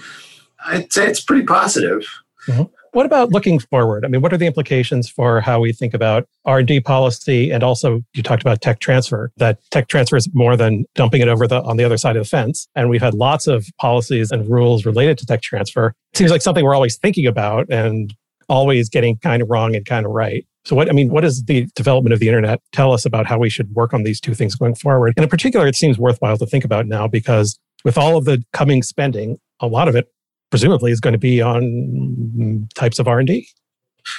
I'd 0.65 0.91
say 0.91 1.07
it's 1.07 1.21
pretty 1.21 1.45
positive. 1.45 2.05
Mm-hmm. 2.47 2.63
What 2.91 3.05
about 3.05 3.31
looking 3.31 3.59
forward? 3.59 4.03
I 4.03 4.07
mean, 4.07 4.21
what 4.21 4.33
are 4.33 4.37
the 4.37 4.47
implications 4.47 5.09
for 5.09 5.41
how 5.41 5.59
we 5.59 5.73
think 5.73 5.93
about 5.93 6.27
R&D 6.45 6.81
policy 6.81 7.51
and 7.51 7.63
also 7.63 8.01
you 8.13 8.23
talked 8.23 8.41
about 8.41 8.61
tech 8.61 8.79
transfer, 8.79 9.31
that 9.37 9.59
tech 9.69 9.89
transfer 9.89 10.15
is 10.15 10.27
more 10.33 10.57
than 10.57 10.85
dumping 10.95 11.21
it 11.21 11.27
over 11.27 11.47
the 11.47 11.61
on 11.61 11.77
the 11.77 11.83
other 11.83 11.97
side 11.97 12.15
of 12.15 12.23
the 12.23 12.29
fence. 12.29 12.67
And 12.75 12.89
we've 12.89 13.01
had 13.01 13.13
lots 13.13 13.45
of 13.45 13.67
policies 13.79 14.31
and 14.31 14.49
rules 14.49 14.85
related 14.85 15.19
to 15.19 15.25
tech 15.25 15.41
transfer. 15.41 15.93
It 16.13 16.17
seems 16.17 16.31
like 16.31 16.41
something 16.41 16.65
we're 16.65 16.75
always 16.75 16.97
thinking 16.97 17.27
about 17.27 17.67
and 17.69 18.13
always 18.49 18.89
getting 18.89 19.17
kind 19.17 19.41
of 19.41 19.49
wrong 19.49 19.75
and 19.75 19.85
kind 19.85 20.05
of 20.05 20.11
right. 20.11 20.45
So 20.65 20.75
what 20.75 20.89
I 20.89 20.91
mean, 20.91 21.09
what 21.09 21.21
does 21.21 21.43
the 21.43 21.67
development 21.75 22.13
of 22.13 22.19
the 22.19 22.27
internet 22.27 22.61
tell 22.73 22.91
us 22.91 23.05
about 23.05 23.25
how 23.25 23.39
we 23.39 23.49
should 23.49 23.73
work 23.73 23.93
on 23.93 24.03
these 24.03 24.19
two 24.19 24.33
things 24.33 24.55
going 24.55 24.75
forward? 24.75 25.13
And 25.15 25.23
in 25.23 25.29
particular, 25.29 25.67
it 25.67 25.75
seems 25.75 25.97
worthwhile 25.97 26.37
to 26.37 26.45
think 26.45 26.65
about 26.65 26.85
now 26.85 27.07
because 27.07 27.59
with 27.83 27.97
all 27.97 28.17
of 28.17 28.25
the 28.25 28.43
coming 28.53 28.83
spending, 28.83 29.39
a 29.59 29.67
lot 29.67 29.87
of 29.87 29.95
it 29.95 30.11
presumably 30.49 30.91
is 30.91 30.99
going 30.99 31.13
to 31.13 31.19
be 31.19 31.41
on 31.41 32.67
types 32.75 32.99
of 32.99 33.07
R&D. 33.07 33.47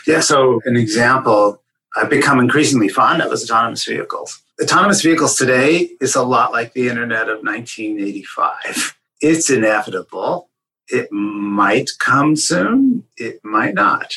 Yeah, 0.06 0.20
so 0.20 0.60
an 0.64 0.76
example 0.76 1.62
I've 1.96 2.10
become 2.10 2.38
increasingly 2.38 2.88
fond 2.88 3.20
of 3.20 3.32
is 3.32 3.50
autonomous 3.50 3.84
vehicles. 3.84 4.40
Autonomous 4.62 5.02
vehicles 5.02 5.36
today 5.36 5.90
is 6.00 6.14
a 6.14 6.22
lot 6.22 6.52
like 6.52 6.72
the 6.72 6.88
internet 6.88 7.28
of 7.28 7.38
1985. 7.42 8.96
It's 9.20 9.50
inevitable. 9.50 10.49
It 10.90 11.10
might 11.12 11.90
come 11.98 12.36
soon, 12.36 13.04
it 13.16 13.40
might 13.44 13.74
not. 13.74 14.14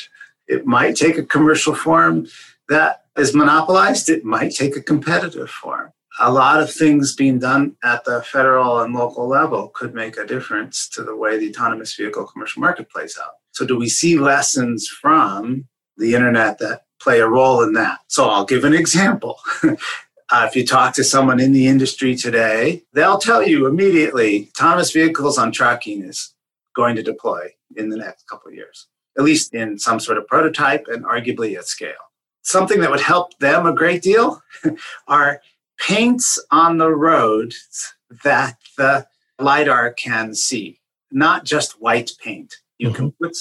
It 0.48 0.65
might 0.65 0.96
take 0.96 1.18
a 1.18 1.24
commercial 1.24 1.75
form 1.75 2.27
that 2.70 3.03
is 3.18 3.34
monopolized, 3.36 4.10
it 4.10 4.25
might 4.25 4.51
take 4.56 4.75
a 4.75 4.82
competitive 4.82 5.50
form. 5.50 5.92
a 6.20 6.32
lot 6.32 6.62
of 6.62 6.72
things 6.72 7.15
being 7.15 7.39
done 7.39 7.75
at 7.84 8.03
the 8.06 8.22
federal 8.22 8.82
and 8.82 8.94
local 8.94 9.27
level 9.27 9.70
could 9.70 9.96
make 9.96 10.15
a 10.18 10.25
difference 10.25 10.88
to 10.88 11.03
the 11.03 11.15
way 11.15 11.38
the 11.38 11.50
autonomous 11.50 11.96
vehicle 11.96 12.25
commercial 12.25 12.62
market 12.62 12.89
plays 12.89 13.18
out. 13.24 13.34
So, 13.51 13.65
do 13.65 13.77
we 13.77 13.89
see 13.89 14.18
lessons 14.20 14.88
from 14.88 15.65
the 15.98 16.13
internet 16.15 16.60
that 16.60 16.84
play 17.01 17.20
a 17.20 17.27
role 17.27 17.63
in 17.63 17.74
that? 17.74 18.00
So, 18.08 18.30
I'll 18.30 18.46
give 18.46 18.63
an 18.63 18.74
example. 18.74 19.39
Uh, 20.32 20.48
if 20.48 20.56
you 20.56 20.65
talk 20.65 20.96
to 20.96 21.03
someone 21.03 21.39
in 21.39 21.51
the 21.51 21.68
industry 21.68 22.15
today, 22.15 22.82
they'll 22.94 23.20
tell 23.20 23.48
you 23.48 23.68
immediately 23.68 24.50
autonomous 24.56 24.92
vehicles 24.92 25.38
on 25.38 25.51
trucking 25.51 26.01
is 26.01 26.33
going 26.75 26.96
to 26.96 27.03
deploy 27.03 27.48
in 27.75 27.89
the 27.89 27.98
next 27.98 28.27
couple 28.27 28.50
of 28.50 28.56
years, 28.56 28.88
at 29.18 29.24
least 29.24 29.53
in 29.53 29.77
some 29.77 30.00
sort 30.00 30.18
of 30.18 30.27
prototype 30.27 30.86
and 30.88 31.06
arguably 31.06 31.58
at 31.58 31.68
scale. 31.68 31.94
Something 32.42 32.82
that 32.82 32.92
would 32.92 33.00
help 33.00 33.38
them 33.39 33.65
a 33.65 33.74
great 33.74 34.01
deal 34.01 34.42
are 35.08 35.42
paints 35.80 36.38
on 36.51 36.77
the 36.77 36.94
road 36.94 37.53
that 38.24 38.58
the 38.77 39.08
LiDAR 39.39 39.94
can 39.94 40.36
see, 40.36 40.80
not 41.12 41.46
just 41.46 41.82
white 41.82 42.12
paint. 42.22 42.56
You 42.77 42.89
mm-hmm. 42.89 42.96
can 42.96 43.12
put, 43.22 43.32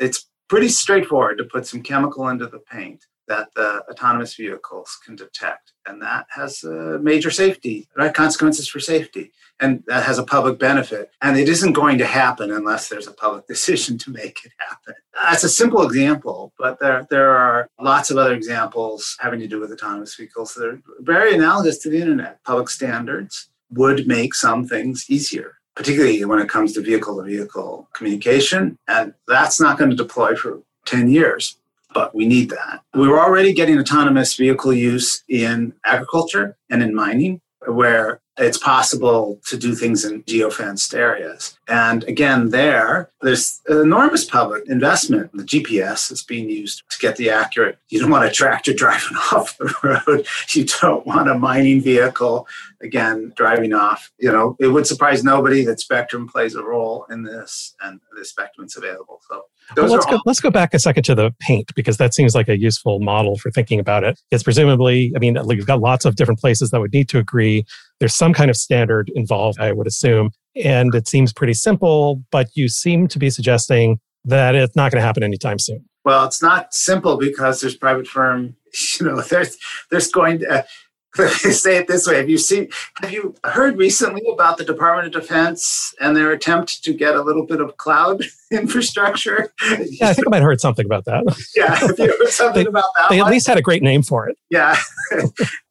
it's 0.00 0.26
pretty 0.48 0.68
straightforward 0.68 1.38
to 1.38 1.44
put 1.44 1.66
some 1.66 1.82
chemical 1.82 2.28
into 2.28 2.46
the 2.46 2.58
paint 2.58 3.04
that 3.28 3.48
the 3.54 3.82
autonomous 3.90 4.34
vehicles 4.34 4.98
can 5.04 5.16
detect. 5.16 5.72
And 5.86 6.02
that 6.02 6.26
has 6.30 6.64
uh, 6.64 6.98
major 7.00 7.30
safety, 7.30 7.88
right? 7.96 8.12
Consequences 8.12 8.68
for 8.68 8.80
safety. 8.80 9.32
And 9.60 9.82
that 9.86 10.04
has 10.04 10.18
a 10.18 10.24
public 10.24 10.58
benefit. 10.58 11.10
And 11.22 11.38
it 11.38 11.48
isn't 11.48 11.72
going 11.72 11.98
to 11.98 12.06
happen 12.06 12.50
unless 12.50 12.88
there's 12.88 13.06
a 13.06 13.12
public 13.12 13.46
decision 13.48 13.98
to 13.98 14.10
make 14.10 14.44
it 14.44 14.52
happen. 14.58 14.94
That's 15.14 15.44
a 15.44 15.48
simple 15.48 15.82
example, 15.82 16.52
but 16.58 16.78
there, 16.80 17.06
there 17.10 17.30
are 17.30 17.68
lots 17.80 18.10
of 18.10 18.18
other 18.18 18.34
examples 18.34 19.16
having 19.20 19.40
to 19.40 19.48
do 19.48 19.60
with 19.60 19.72
autonomous 19.72 20.14
vehicles 20.14 20.54
that 20.54 20.66
are 20.66 20.82
very 21.00 21.34
analogous 21.34 21.78
to 21.78 21.90
the 21.90 22.00
internet. 22.00 22.42
Public 22.44 22.68
standards 22.68 23.48
would 23.70 24.06
make 24.06 24.34
some 24.34 24.66
things 24.66 25.06
easier 25.08 25.54
particularly 25.78 26.24
when 26.24 26.40
it 26.40 26.48
comes 26.48 26.72
to 26.72 26.80
vehicle 26.80 27.16
to 27.16 27.22
vehicle 27.22 27.88
communication. 27.94 28.76
And 28.88 29.14
that's 29.28 29.60
not 29.60 29.78
going 29.78 29.90
to 29.90 29.96
deploy 29.96 30.34
for 30.34 30.60
10 30.86 31.08
years 31.08 31.56
but 31.94 32.14
we 32.14 32.26
need 32.26 32.50
that. 32.50 32.82
We 32.94 33.08
were 33.08 33.20
already 33.20 33.52
getting 33.52 33.78
autonomous 33.78 34.34
vehicle 34.34 34.72
use 34.72 35.22
in 35.28 35.74
agriculture 35.84 36.56
and 36.70 36.82
in 36.82 36.94
mining, 36.94 37.40
where 37.66 38.20
it's 38.38 38.58
possible 38.58 39.40
to 39.46 39.56
do 39.56 39.74
things 39.74 40.04
in 40.04 40.22
geofenced 40.22 40.94
areas. 40.94 41.58
And 41.66 42.04
again, 42.04 42.50
there, 42.50 43.10
there's 43.20 43.60
enormous 43.68 44.24
public 44.24 44.68
investment. 44.68 45.32
The 45.34 45.42
GPS 45.42 46.12
is 46.12 46.22
being 46.22 46.48
used 46.48 46.82
to 46.90 46.98
get 47.00 47.16
the 47.16 47.30
accurate. 47.30 47.78
You 47.88 48.00
don't 48.00 48.10
want 48.10 48.24
a 48.24 48.30
tractor 48.30 48.72
driving 48.76 49.16
off 49.32 49.58
the 49.58 49.74
road. 49.82 50.26
You 50.50 50.64
don't 50.80 51.06
want 51.06 51.28
a 51.28 51.34
mining 51.34 51.80
vehicle, 51.80 52.46
again, 52.82 53.32
driving 53.36 53.72
off. 53.72 54.10
You 54.18 54.32
know, 54.32 54.56
it 54.58 54.68
would 54.68 54.86
surprise 54.86 55.24
nobody 55.24 55.64
that 55.64 55.80
Spectrum 55.80 56.28
plays 56.28 56.54
a 56.54 56.62
role 56.62 57.06
in 57.10 57.22
this 57.22 57.74
and 57.80 58.00
the 58.16 58.24
Spectrum's 58.24 58.76
available. 58.76 59.20
So 59.28 59.42
well, 59.76 59.86
let's 59.86 60.06
go. 60.06 60.18
Let's 60.24 60.40
go 60.40 60.50
back 60.50 60.74
a 60.74 60.78
second 60.78 61.02
to 61.04 61.14
the 61.14 61.32
paint 61.40 61.74
because 61.74 61.96
that 61.98 62.14
seems 62.14 62.34
like 62.34 62.48
a 62.48 62.58
useful 62.58 63.00
model 63.00 63.36
for 63.38 63.50
thinking 63.50 63.78
about 63.80 64.04
it. 64.04 64.20
It's 64.30 64.42
presumably, 64.42 65.12
I 65.14 65.18
mean, 65.18 65.36
you've 65.48 65.66
got 65.66 65.80
lots 65.80 66.04
of 66.04 66.16
different 66.16 66.40
places 66.40 66.70
that 66.70 66.80
would 66.80 66.92
need 66.92 67.08
to 67.10 67.18
agree. 67.18 67.64
There's 68.00 68.14
some 68.14 68.32
kind 68.32 68.50
of 68.50 68.56
standard 68.56 69.10
involved, 69.14 69.58
I 69.60 69.72
would 69.72 69.86
assume, 69.86 70.30
and 70.56 70.94
it 70.94 71.08
seems 71.08 71.32
pretty 71.32 71.54
simple. 71.54 72.22
But 72.30 72.48
you 72.54 72.68
seem 72.68 73.08
to 73.08 73.18
be 73.18 73.30
suggesting 73.30 74.00
that 74.24 74.54
it's 74.54 74.76
not 74.76 74.92
going 74.92 75.00
to 75.00 75.06
happen 75.06 75.22
anytime 75.22 75.58
soon. 75.58 75.84
Well, 76.04 76.24
it's 76.24 76.42
not 76.42 76.72
simple 76.72 77.16
because 77.16 77.60
there's 77.60 77.76
private 77.76 78.06
firm. 78.06 78.56
You 79.00 79.06
know, 79.06 79.22
there's 79.22 79.56
there's 79.90 80.10
going 80.10 80.40
to. 80.40 80.66
Say 81.38 81.78
it 81.78 81.88
this 81.88 82.06
way 82.06 82.16
have 82.16 82.28
you 82.28 82.38
seen 82.38 82.68
have 82.96 83.10
you 83.10 83.34
heard 83.44 83.78
recently 83.78 84.22
about 84.30 84.58
the 84.58 84.64
department 84.64 85.06
of 85.06 85.22
defense 85.22 85.94
and 86.00 86.16
their 86.16 86.32
attempt 86.32 86.84
to 86.84 86.92
get 86.92 87.14
a 87.14 87.22
little 87.22 87.46
bit 87.46 87.60
of 87.60 87.76
cloud 87.78 88.24
infrastructure? 88.50 89.52
Yeah 89.62 90.08
i 90.10 90.12
think 90.12 90.28
i 90.28 90.30
might 90.30 90.36
have 90.38 90.44
heard 90.44 90.60
something 90.60 90.84
about 90.84 91.06
that. 91.06 91.24
Yeah 91.56 91.74
have 91.74 91.98
you 91.98 92.06
heard 92.18 92.28
something 92.28 92.64
they, 92.64 92.68
about 92.68 92.90
that 92.96 93.08
they 93.08 93.18
one? 93.18 93.28
at 93.28 93.30
least 93.32 93.46
had 93.46 93.58
a 93.58 93.62
great 93.62 93.82
name 93.82 94.02
for 94.02 94.28
it. 94.28 94.36
Yeah 94.50 94.76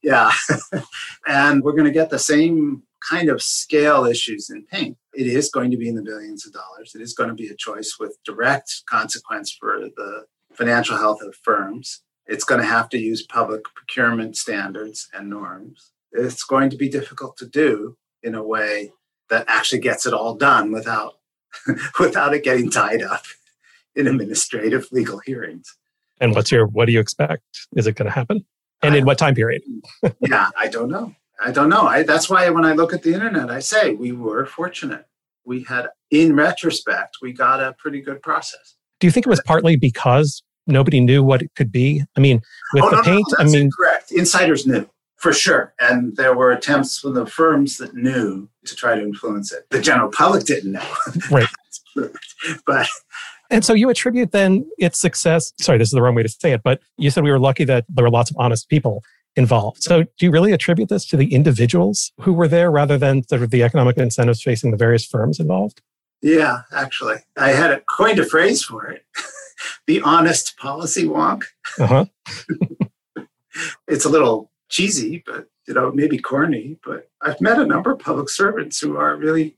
yeah. 0.08 0.32
And 1.28 1.64
we're 1.64 1.74
going 1.74 1.86
to 1.86 1.92
get 1.92 2.10
the 2.10 2.20
same 2.20 2.84
kind 3.08 3.30
of 3.30 3.42
scale 3.42 4.06
issues 4.06 4.50
in 4.50 4.66
paint. 4.66 4.98
It 5.14 5.28
is 5.28 5.50
going 5.50 5.72
to 5.72 5.78
be 5.78 5.90
in 5.90 5.96
the 5.96 6.02
billions 6.02 6.48
of 6.48 6.54
dollars. 6.54 6.94
It 6.96 7.02
is 7.02 7.14
going 7.14 7.30
to 7.30 7.36
be 7.36 7.48
a 7.50 7.56
choice 7.56 7.98
with 8.00 8.18
direct 8.26 8.84
consequence 8.90 9.56
for 9.58 9.90
the 9.96 10.26
financial 10.54 10.98
health 10.98 11.22
of 11.22 11.36
firms 11.44 12.02
it's 12.28 12.44
going 12.44 12.62
to 12.62 12.68
have 12.68 12.90
to 12.90 12.98
use 12.98 13.26
public 13.26 13.64
procurement 13.76 14.38
standards 14.38 15.10
and 15.14 15.30
norms. 15.30 15.92
It's 16.12 16.44
going 16.44 16.70
to 16.70 16.78
be 16.78 16.90
difficult 16.90 17.38
to 17.38 17.48
do 17.48 17.98
in 18.24 18.36
a 18.36 18.44
way 18.44 18.92
that 19.30 19.46
actually 19.48 19.80
gets 19.80 20.06
it 20.06 20.14
all 20.14 20.36
done 20.36 20.72
without 20.72 21.16
without 22.00 22.34
it 22.34 22.44
getting 22.44 22.70
tied 22.70 23.02
up 23.02 23.24
in 23.96 24.08
administrative 24.08 24.88
legal 24.92 25.20
hearings. 25.20 25.76
And 26.20 26.34
what's 26.36 26.52
your 26.52 26.68
what 26.68 26.86
do 26.86 26.92
you 26.92 27.00
expect? 27.00 27.44
Is 27.76 27.88
it 27.88 27.96
going 27.96 28.08
to 28.08 28.14
happen? 28.14 28.46
And 28.82 28.94
I, 28.94 28.98
in 28.98 29.06
what 29.06 29.18
time 29.18 29.36
period? 29.36 29.64
yeah, 30.20 30.50
I 30.58 30.68
don't 30.68 30.90
know. 30.90 31.16
I 31.40 31.52
don't 31.52 31.70
know. 31.70 31.84
I, 31.84 32.04
that's 32.04 32.30
why 32.30 32.50
when 32.50 32.66
I 32.66 32.74
look 32.74 32.94
at 32.94 33.04
the 33.04 33.14
internet, 33.14 33.50
I 33.50 33.60
say 33.60 33.94
we 33.94 34.12
were 34.12 34.46
fortunate. 34.46 35.06
We 35.46 35.64
had, 35.64 35.88
in 36.10 36.36
retrospect, 36.36 37.18
we 37.22 37.32
got 37.32 37.62
a 37.62 37.74
pretty 37.74 38.02
good 38.02 38.22
process. 38.22 38.76
Do 39.00 39.08
you 39.08 39.12
think 39.12 39.28
it 39.28 39.30
was 39.30 39.42
partly 39.46 39.76
because 39.76 40.42
nobody 40.68 41.00
knew 41.00 41.24
what 41.24 41.42
it 41.42 41.52
could 41.56 41.72
be. 41.72 42.04
I 42.16 42.20
mean, 42.20 42.42
with 42.74 42.84
oh, 42.84 42.90
the 42.90 42.96
no, 42.98 43.02
paint, 43.04 43.26
no, 43.38 43.46
I 43.46 43.50
mean, 43.50 43.70
correct. 43.72 44.12
Insiders 44.12 44.68
knew 44.68 44.88
for 45.16 45.34
sure, 45.34 45.74
and 45.80 46.16
there 46.16 46.36
were 46.36 46.52
attempts 46.52 47.00
from 47.00 47.14
the 47.14 47.26
firms 47.26 47.78
that 47.78 47.96
knew 47.96 48.48
to 48.66 48.76
try 48.76 48.96
to 48.96 49.02
influence 49.02 49.52
it. 49.52 49.66
The 49.72 49.82
general 49.82 50.12
public 50.12 50.46
didn't 50.46 50.74
know, 50.74 50.94
right? 51.32 51.48
but 52.66 52.88
and 53.50 53.64
so 53.64 53.74
you 53.74 53.90
attribute 53.90 54.32
then 54.32 54.70
its 54.78 55.00
success. 55.00 55.54
Sorry, 55.60 55.78
this 55.78 55.88
is 55.88 55.94
the 55.94 56.02
wrong 56.02 56.16
way 56.16 56.24
to 56.24 56.30
say 56.30 56.52
it, 56.52 56.62
but 56.64 56.82
you 56.98 57.10
said 57.10 57.24
we 57.24 57.32
were 57.32 57.40
lucky 57.40 57.64
that 57.64 57.86
there 57.90 58.04
were 58.04 58.12
lots 58.12 58.30
of 58.30 58.38
honest 58.40 58.70
people 58.70 59.04
involved. 59.36 59.84
So 59.84 60.04
do 60.04 60.26
you 60.26 60.32
really 60.32 60.52
attribute 60.52 60.90
this 60.90 61.06
to 61.08 61.18
the 61.18 61.34
individuals 61.34 62.12
who 62.22 62.34
were 62.34 62.48
there 62.48 62.72
rather 62.72 62.98
than 62.98 63.26
sort 63.28 63.44
of 63.44 63.52
the 63.52 63.64
economic 63.64 63.98
incentives 63.98 64.42
facing 64.42 64.72
the 64.72 64.78
various 64.78 65.06
firms 65.06 65.40
involved? 65.40 65.82
Yeah, 66.22 66.62
actually, 66.74 67.18
I 67.38 67.50
had 67.50 67.72
a 67.72 67.82
coined 67.82 68.20
a 68.20 68.26
phrase 68.26 68.64
for 68.64 68.88
it. 68.88 69.06
the 69.86 70.02
honest 70.02 70.58
policy 70.58 71.06
wonk. 71.06 71.44
Uh-huh. 71.80 72.06
it's 73.88 74.06
a 74.06 74.10
little 74.10 74.52
cheesy, 74.70 75.24
but 75.26 75.48
you 75.68 75.74
know, 75.74 75.92
maybe 75.92 76.18
corny, 76.18 76.78
but 76.86 77.10
I've 77.22 77.42
met 77.42 77.60
a 77.60 77.66
number 77.66 77.92
of 77.92 78.00
public 78.00 78.30
servants 78.30 78.80
who 78.80 78.98
are 78.98 79.16
really 79.16 79.58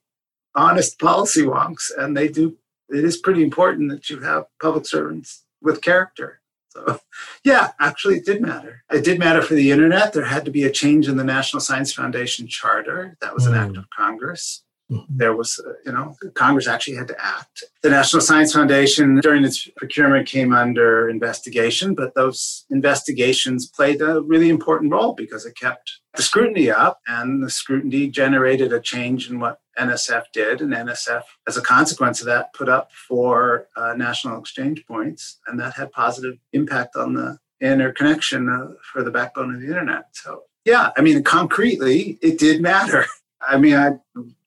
honest 0.56 1.00
policy 1.00 1.44
wonks, 1.44 1.92
and 1.98 2.16
they 2.18 2.28
do. 2.28 2.58
It 2.90 3.04
is 3.04 3.18
pretty 3.18 3.44
important 3.44 3.92
that 3.92 4.10
you 4.10 4.20
have 4.22 4.46
public 4.60 4.88
servants 4.88 5.44
with 5.62 5.82
character. 5.82 6.42
So, 6.70 7.00
yeah, 7.44 7.72
actually, 7.80 8.18
it 8.18 8.26
did 8.26 8.42
matter. 8.42 8.84
It 8.92 9.04
did 9.04 9.20
matter 9.20 9.42
for 9.42 9.54
the 9.54 9.72
internet. 9.72 10.14
There 10.14 10.26
had 10.26 10.46
to 10.46 10.52
be 10.52 10.64
a 10.64 10.72
change 10.72 11.08
in 11.08 11.18
the 11.18 11.24
National 11.24 11.62
Science 11.62 11.94
Foundation 11.94 12.48
charter. 12.48 13.16
That 13.22 13.36
was 13.36 13.46
an 13.46 13.54
mm. 13.54 13.68
act 13.68 13.78
of 13.78 13.86
Congress. 13.96 14.64
Mm-hmm. 14.92 15.18
There 15.18 15.36
was, 15.36 15.64
uh, 15.66 15.74
you 15.86 15.92
know, 15.92 16.16
Congress 16.34 16.68
actually 16.68 16.98
had 16.98 17.08
to 17.10 17.24
act. 17.24 17.64
The 17.84 17.92
National 17.92 18.22
Science 18.22 18.54
Foundation, 18.54 19.18
during 19.18 19.46
its 19.46 19.68
procurement, 19.78 20.28
came 20.28 20.52
under 20.52 21.10
investigation, 21.10 21.94
but 21.94 22.16
those 22.16 22.66
investigations 22.72 23.68
played 23.68 24.02
a 24.02 24.22
really 24.22 24.50
important 24.50 24.92
role 24.92 25.14
because 25.14 25.46
it 25.46 25.56
kept 25.56 26.00
the 26.16 26.24
scrutiny 26.24 26.72
up, 26.72 27.00
and 27.08 27.44
the 27.44 27.52
scrutiny 27.52 28.08
generated 28.08 28.74
a 28.74 28.80
change 28.80 29.30
in 29.30 29.40
what 29.40 29.60
NSF 29.78 30.24
did. 30.34 30.60
And 30.62 30.74
NSF, 30.74 31.22
as 31.48 31.56
a 31.56 31.62
consequence 31.62 32.20
of 32.20 32.26
that, 32.26 32.52
put 32.54 32.68
up 32.68 32.92
four 33.08 33.68
uh, 33.76 33.94
national 33.96 34.40
exchange 34.40 34.84
points, 34.88 35.40
and 35.46 35.60
that 35.60 35.76
had 35.76 35.92
positive 35.92 36.36
impact 36.52 36.96
on 36.96 37.14
the 37.14 37.38
interconnection 37.62 38.50
uh, 38.50 38.74
for 38.92 39.04
the 39.04 39.12
backbone 39.12 39.54
of 39.54 39.62
the 39.62 39.68
internet. 39.68 40.06
So, 40.14 40.44
yeah, 40.66 40.90
I 40.98 41.02
mean, 41.02 41.24
concretely, 41.24 42.18
it 42.22 42.40
did 42.40 42.62
matter. 42.62 43.06
I 43.48 43.58
mean, 43.58 43.76
I 43.76 43.92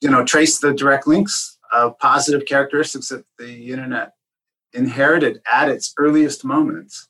you 0.00 0.10
know 0.10 0.24
trace 0.24 0.58
the 0.58 0.72
direct 0.72 1.06
links 1.06 1.58
of 1.72 1.98
positive 1.98 2.46
characteristics 2.46 3.08
that 3.08 3.24
the 3.38 3.70
internet 3.70 4.14
inherited 4.72 5.40
at 5.50 5.68
its 5.68 5.94
earliest 5.98 6.44
moments 6.44 7.08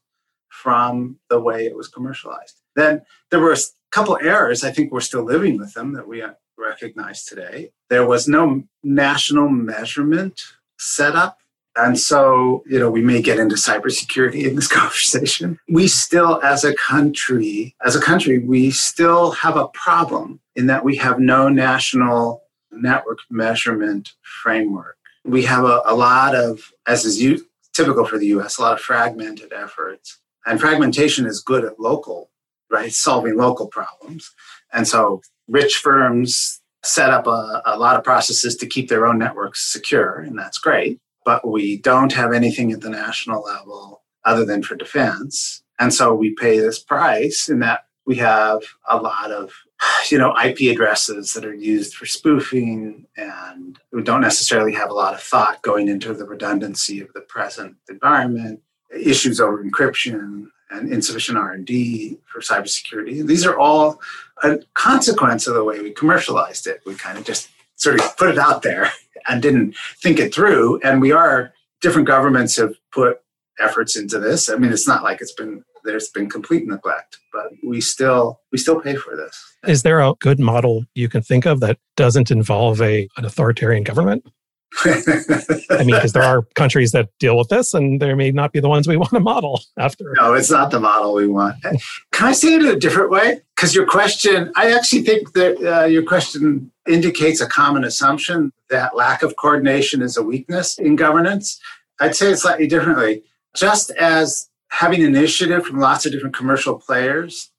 from 0.48 1.18
the 1.28 1.40
way 1.40 1.66
it 1.66 1.76
was 1.76 1.88
commercialized. 1.88 2.60
Then 2.76 3.02
there 3.30 3.40
were 3.40 3.52
a 3.52 3.58
couple 3.90 4.18
errors. 4.20 4.64
I 4.64 4.70
think 4.70 4.92
we're 4.92 5.00
still 5.00 5.24
living 5.24 5.58
with 5.58 5.74
them 5.74 5.92
that 5.94 6.06
we 6.06 6.22
recognize 6.56 7.24
today. 7.24 7.72
There 7.90 8.06
was 8.06 8.28
no 8.28 8.64
national 8.82 9.48
measurement 9.48 10.40
set 10.78 11.14
up 11.14 11.38
and 11.76 11.98
so, 11.98 12.62
you 12.66 12.78
know, 12.78 12.90
we 12.90 13.00
may 13.00 13.22
get 13.22 13.38
into 13.38 13.54
cybersecurity 13.54 14.46
in 14.46 14.56
this 14.56 14.68
conversation. 14.72 15.58
We 15.68 15.88
still, 15.88 16.40
as 16.42 16.64
a 16.64 16.74
country, 16.74 17.74
as 17.84 17.96
a 17.96 18.00
country, 18.00 18.38
we 18.38 18.70
still 18.70 19.32
have 19.32 19.56
a 19.56 19.68
problem 19.68 20.40
in 20.56 20.66
that 20.66 20.84
we 20.84 20.96
have 20.96 21.18
no 21.18 21.48
national 21.48 22.42
network 22.70 23.18
measurement 23.30 24.12
framework. 24.22 24.96
We 25.24 25.44
have 25.44 25.64
a, 25.64 25.82
a 25.84 25.94
lot 25.94 26.34
of, 26.34 26.72
as 26.86 27.04
is 27.04 27.20
u- 27.20 27.46
typical 27.72 28.04
for 28.04 28.18
the 28.18 28.26
US, 28.28 28.58
a 28.58 28.62
lot 28.62 28.72
of 28.72 28.80
fragmented 28.80 29.52
efforts. 29.52 30.18
And 30.46 30.60
fragmentation 30.60 31.26
is 31.26 31.40
good 31.40 31.64
at 31.64 31.78
local 31.78 32.30
right? 32.72 32.92
Solving 32.92 33.36
local 33.36 33.68
problems. 33.68 34.34
And 34.72 34.88
so 34.88 35.20
rich 35.46 35.76
firms 35.76 36.60
set 36.82 37.10
up 37.10 37.28
a, 37.28 37.62
a 37.66 37.78
lot 37.78 37.96
of 37.96 38.02
processes 38.02 38.56
to 38.56 38.66
keep 38.66 38.88
their 38.88 39.06
own 39.06 39.18
networks 39.18 39.70
secure, 39.70 40.18
and 40.18 40.36
that's 40.36 40.58
great. 40.58 40.98
But 41.24 41.46
we 41.46 41.76
don't 41.76 42.12
have 42.14 42.32
anything 42.32 42.72
at 42.72 42.80
the 42.80 42.90
national 42.90 43.42
level 43.42 44.02
other 44.24 44.44
than 44.44 44.62
for 44.64 44.74
defense. 44.74 45.62
And 45.78 45.94
so 45.94 46.14
we 46.14 46.34
pay 46.34 46.58
this 46.58 46.80
price 46.80 47.48
in 47.48 47.60
that 47.60 47.84
we 48.06 48.16
have 48.16 48.62
a 48.88 48.96
lot 48.96 49.30
of 49.30 49.52
you 50.10 50.18
know 50.18 50.34
IP 50.42 50.72
addresses 50.72 51.32
that 51.32 51.44
are 51.44 51.54
used 51.54 51.94
for 51.94 52.06
spoofing 52.06 53.06
and 53.16 53.78
we 53.92 54.02
don't 54.02 54.20
necessarily 54.20 54.72
have 54.72 54.90
a 54.90 54.94
lot 54.94 55.14
of 55.14 55.20
thought 55.20 55.62
going 55.62 55.88
into 55.88 56.14
the 56.14 56.24
redundancy 56.24 57.00
of 57.00 57.12
the 57.12 57.20
present 57.20 57.76
environment 57.88 58.60
issues 58.94 59.40
over 59.40 59.62
encryption 59.62 60.46
and 60.70 60.92
insufficient 60.92 61.38
R&D 61.38 62.18
for 62.24 62.40
cybersecurity. 62.40 63.26
These 63.26 63.44
are 63.44 63.58
all 63.58 64.00
a 64.42 64.58
consequence 64.74 65.46
of 65.46 65.54
the 65.54 65.64
way 65.64 65.80
we 65.80 65.92
commercialized 65.92 66.66
it. 66.66 66.80
We 66.86 66.94
kind 66.94 67.18
of 67.18 67.24
just 67.24 67.50
sort 67.76 68.00
of 68.00 68.16
put 68.16 68.30
it 68.30 68.38
out 68.38 68.62
there 68.62 68.90
and 69.28 69.42
didn't 69.42 69.76
think 70.00 70.18
it 70.18 70.34
through. 70.34 70.80
And 70.82 71.00
we 71.00 71.12
are 71.12 71.52
different 71.80 72.06
governments 72.06 72.56
have 72.56 72.74
put 72.90 73.20
efforts 73.60 73.96
into 73.96 74.18
this. 74.18 74.48
I 74.48 74.56
mean, 74.56 74.72
it's 74.72 74.88
not 74.88 75.02
like 75.02 75.20
it's 75.20 75.32
been 75.32 75.64
there's 75.84 76.08
been 76.08 76.28
complete 76.28 76.66
neglect, 76.66 77.18
but 77.32 77.46
we 77.66 77.80
still 77.80 78.40
we 78.50 78.58
still 78.58 78.80
pay 78.80 78.96
for 78.96 79.16
this. 79.16 79.42
Is 79.66 79.82
there 79.82 80.00
a 80.00 80.14
good 80.20 80.40
model 80.40 80.84
you 80.94 81.08
can 81.08 81.22
think 81.22 81.46
of 81.46 81.60
that 81.60 81.78
doesn't 81.96 82.30
involve 82.30 82.80
a 82.80 83.08
an 83.16 83.24
authoritarian 83.24 83.84
government? 83.84 84.26
I 84.84 85.84
mean, 85.84 85.94
because 85.94 86.12
there 86.12 86.22
are 86.22 86.42
countries 86.54 86.92
that 86.92 87.10
deal 87.18 87.36
with 87.36 87.48
this, 87.48 87.74
and 87.74 88.00
there 88.00 88.16
may 88.16 88.30
not 88.30 88.52
be 88.52 88.60
the 88.60 88.68
ones 88.68 88.88
we 88.88 88.96
want 88.96 89.10
to 89.10 89.20
model 89.20 89.60
after. 89.78 90.14
No, 90.18 90.32
it's 90.32 90.50
not 90.50 90.70
the 90.70 90.80
model 90.80 91.14
we 91.14 91.26
want. 91.26 91.56
Can 91.62 92.28
I 92.28 92.32
say 92.32 92.54
it 92.54 92.62
in 92.62 92.68
a 92.68 92.78
different 92.78 93.10
way? 93.10 93.42
Because 93.54 93.74
your 93.74 93.86
question, 93.86 94.50
I 94.56 94.72
actually 94.72 95.02
think 95.02 95.34
that 95.34 95.58
uh, 95.62 95.84
your 95.84 96.02
question 96.02 96.72
indicates 96.88 97.40
a 97.40 97.46
common 97.46 97.84
assumption 97.84 98.52
that 98.70 98.96
lack 98.96 99.22
of 99.22 99.36
coordination 99.36 100.00
is 100.00 100.16
a 100.16 100.22
weakness 100.22 100.78
in 100.78 100.96
governance. 100.96 101.60
I'd 102.00 102.16
say 102.16 102.32
it 102.32 102.38
slightly 102.38 102.66
differently. 102.66 103.22
Just 103.54 103.90
as 103.92 104.48
having 104.72 105.02
initiative 105.02 105.66
from 105.66 105.78
lots 105.78 106.06
of 106.06 106.12
different 106.12 106.34
commercial 106.34 106.78
players 106.78 107.50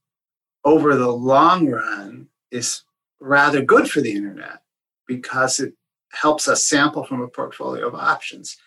over 0.65 0.95
the 0.95 1.11
long 1.11 1.67
run 1.67 2.27
is 2.51 2.83
rather 3.19 3.61
good 3.61 3.87
for 3.89 4.01
the 4.01 4.11
internet 4.11 4.63
because 5.07 5.59
it 5.59 5.73
helps 6.11 6.47
us 6.47 6.65
sample 6.65 7.03
from 7.03 7.21
a 7.21 7.27
portfolio 7.27 7.87
of 7.87 7.93
options. 7.93 8.57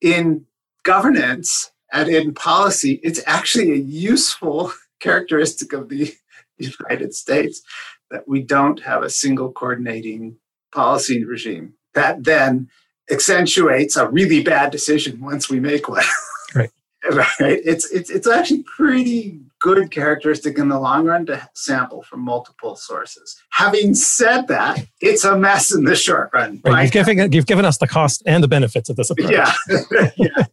In 0.00 0.46
governance 0.82 1.70
and 1.92 2.08
in 2.08 2.34
policy, 2.34 2.98
it's 3.04 3.22
actually 3.24 3.70
a 3.70 3.76
useful 3.76 4.72
characteristic 5.00 5.72
of 5.72 5.88
the 5.88 6.12
United 6.58 7.14
States 7.14 7.62
that 8.10 8.26
we 8.26 8.42
don't 8.42 8.80
have 8.80 9.04
a 9.04 9.10
single 9.10 9.52
coordinating 9.52 10.36
policy 10.74 11.24
regime. 11.24 11.74
That 11.94 12.24
then 12.24 12.68
accentuates 13.08 13.96
a 13.96 14.08
really 14.08 14.42
bad 14.42 14.72
decision 14.72 15.20
once 15.20 15.48
we 15.48 15.60
make 15.60 15.88
one. 15.88 16.02
Right. 16.54 16.70
right. 17.12 17.60
It's, 17.64 17.90
it's, 17.90 18.10
it's 18.10 18.26
actually 18.26 18.64
pretty 18.64 19.40
good 19.60 19.90
characteristic 19.90 20.58
in 20.58 20.68
the 20.68 20.78
long 20.78 21.06
run 21.06 21.26
to 21.26 21.48
sample 21.54 22.02
from 22.02 22.20
multiple 22.20 22.76
sources. 22.76 23.40
Having 23.50 23.94
said 23.94 24.48
that, 24.48 24.86
it's 25.00 25.24
a 25.24 25.36
mess 25.36 25.72
in 25.72 25.84
the 25.84 25.96
short 25.96 26.30
run. 26.32 26.60
Right. 26.64 26.82
You've, 26.84 26.92
given, 26.92 27.32
you've 27.32 27.46
given 27.46 27.64
us 27.64 27.78
the 27.78 27.88
cost 27.88 28.22
and 28.26 28.42
the 28.42 28.48
benefits 28.48 28.88
of 28.88 28.96
this 28.96 29.10
approach. 29.10 29.30
Yeah. 29.30 29.52
yeah. 30.16 30.46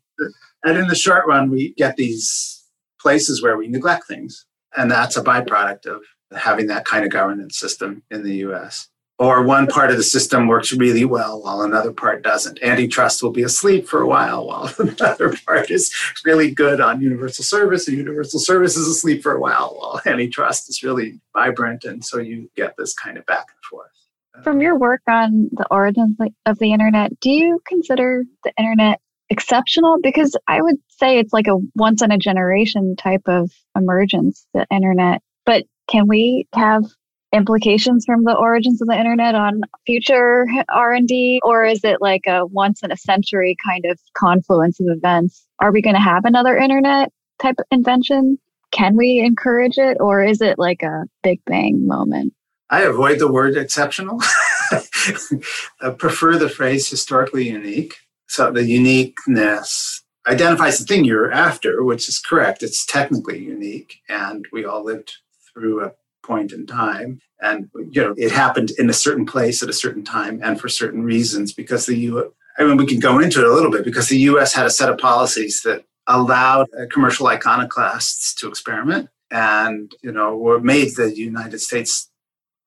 And 0.63 0.77
in 0.77 0.87
the 0.87 0.95
short 0.95 1.25
run, 1.27 1.49
we 1.49 1.73
get 1.75 1.95
these 1.95 2.63
places 2.99 3.41
where 3.41 3.57
we 3.57 3.67
neglect 3.67 4.07
things. 4.07 4.45
And 4.75 4.89
that's 4.89 5.15
a 5.15 5.23
byproduct 5.23 5.85
of 5.85 6.01
having 6.35 6.67
that 6.67 6.85
kind 6.85 7.05
of 7.05 7.11
governance 7.11 7.57
system 7.57 8.03
in 8.09 8.23
the 8.23 8.35
US 8.47 8.89
or 9.17 9.43
one 9.43 9.67
part 9.67 9.91
of 9.91 9.98
the 9.98 10.03
system 10.03 10.48
works 10.48 10.74
really 10.74 11.05
well 11.05 11.41
while 11.41 11.62
another 11.62 11.91
part 11.91 12.22
doesn't. 12.22 12.62
Antitrust 12.62 13.24
will 13.24 13.31
be 13.31 13.43
asleep 13.43 13.88
for 13.88 14.01
a 14.01 14.07
while 14.07 14.45
while 14.45 14.74
another 14.79 15.36
part 15.45 15.71
is 15.71 15.93
really 16.25 16.51
good 16.51 16.82
on 16.82 17.01
universal 17.01 17.43
service, 17.43 17.88
and 17.88 17.97
universal 17.97 18.39
service 18.39 18.75
is 18.75 18.88
asleep 18.88 19.23
for 19.23 19.34
a 19.34 19.39
while 19.39 19.75
while 19.78 20.01
antitrust 20.06 20.69
is 20.69 20.84
really 20.84 21.19
vibrant. 21.34 21.86
And 21.86 22.04
so 22.04 22.19
you 22.19 22.49
get 22.56 22.75
this 22.78 22.93
kind 22.93 23.17
of 23.17 23.25
back 23.25 23.45
and 23.49 23.63
forth. 23.69 24.43
From 24.43 24.60
your 24.60 24.78
work 24.78 25.01
on 25.08 25.49
the 25.54 25.65
origins 25.71 26.17
of 26.45 26.60
the 26.60 26.73
internet, 26.73 27.17
do 27.21 27.30
you 27.30 27.62
consider 27.65 28.25
the 28.43 28.51
internet 28.58 28.99
exceptional? 29.30 29.97
Because 30.04 30.36
I 30.45 30.62
would 30.62 30.75
say 30.89 31.19
it's 31.19 31.32
like 31.32 31.47
a 31.47 31.58
once 31.75 32.01
in 32.01 32.12
a 32.12 32.17
generation 32.17 32.97
type 32.97 33.21
of 33.28 33.49
emergence, 33.78 34.45
the 34.54 34.67
internet. 34.69 35.21
But 35.45 35.63
can 35.88 36.08
we 36.10 36.47
have 36.54 36.84
implications 37.33 38.05
from 38.05 38.23
the 38.23 38.35
origins 38.35 38.81
of 38.81 38.88
the 38.88 38.97
internet 38.97 39.35
on 39.35 39.61
future 39.85 40.45
r&d 40.73 41.41
or 41.43 41.65
is 41.65 41.83
it 41.83 41.97
like 41.99 42.21
a 42.27 42.45
once 42.45 42.81
in 42.83 42.91
a 42.91 42.97
century 42.97 43.55
kind 43.65 43.85
of 43.85 43.99
confluence 44.15 44.79
of 44.79 44.88
events? 44.89 45.45
Are 45.59 45.71
we 45.71 45.81
going 45.81 45.95
to 45.95 46.01
have 46.01 46.25
another 46.25 46.57
internet 46.57 47.11
type 47.41 47.55
invention? 47.71 48.38
Can 48.71 48.95
we 48.95 49.19
encourage 49.19 49.77
it? 49.77 49.97
Or 49.99 50.23
is 50.23 50.41
it 50.41 50.57
like 50.57 50.81
a 50.81 51.05
big 51.23 51.39
bang 51.45 51.88
moment? 51.88 52.33
I 52.69 52.81
avoid 52.81 53.19
the 53.19 53.31
word 53.31 53.57
exceptional. 53.57 54.19
I 54.71 55.91
prefer 55.97 56.38
the 56.38 56.49
phrase 56.49 56.89
historically 56.89 57.49
unique. 57.49 57.95
So 58.27 58.51
the 58.51 58.65
uniqueness 58.65 60.03
identifies 60.27 60.79
the 60.79 60.85
thing 60.85 61.05
you're 61.05 61.31
after 61.31 61.83
which 61.83 62.09
is 62.09 62.19
correct. 62.19 62.63
It's 62.63 62.85
technically 62.85 63.39
unique 63.39 63.99
and 64.09 64.45
we 64.51 64.65
all 64.65 64.83
lived 64.83 65.13
through 65.53 65.85
a 65.85 65.91
point 66.25 66.51
in 66.51 66.65
time 66.65 67.19
and 67.41 67.69
you 67.91 68.01
know 68.01 68.13
it 68.17 68.31
happened 68.31 68.71
in 68.77 68.89
a 68.89 68.93
certain 68.93 69.25
place 69.25 69.61
at 69.61 69.69
a 69.69 69.73
certain 69.73 70.03
time 70.03 70.39
and 70.43 70.59
for 70.59 70.69
certain 70.69 71.03
reasons 71.03 71.53
because 71.53 71.85
the 71.85 71.97
U. 71.97 72.33
I 72.57 72.63
mean, 72.63 72.77
we 72.77 72.85
can 72.85 72.99
go 72.99 73.19
into 73.19 73.41
it 73.41 73.47
a 73.47 73.53
little 73.53 73.69
bit 73.69 73.83
because 73.83 74.07
the 74.07 74.19
U.S. 74.31 74.53
had 74.53 74.65
a 74.65 74.69
set 74.69 74.89
of 74.89 74.97
policies 74.97 75.61
that 75.63 75.83
allowed 76.07 76.67
uh, 76.73 76.85
commercial 76.89 77.27
iconoclasts 77.27 78.33
to 78.35 78.47
experiment, 78.47 79.09
and 79.29 79.93
you 80.01 80.11
know, 80.11 80.38
were 80.38 80.61
made 80.61 80.95
the 80.95 81.13
United 81.13 81.59
States 81.59 82.09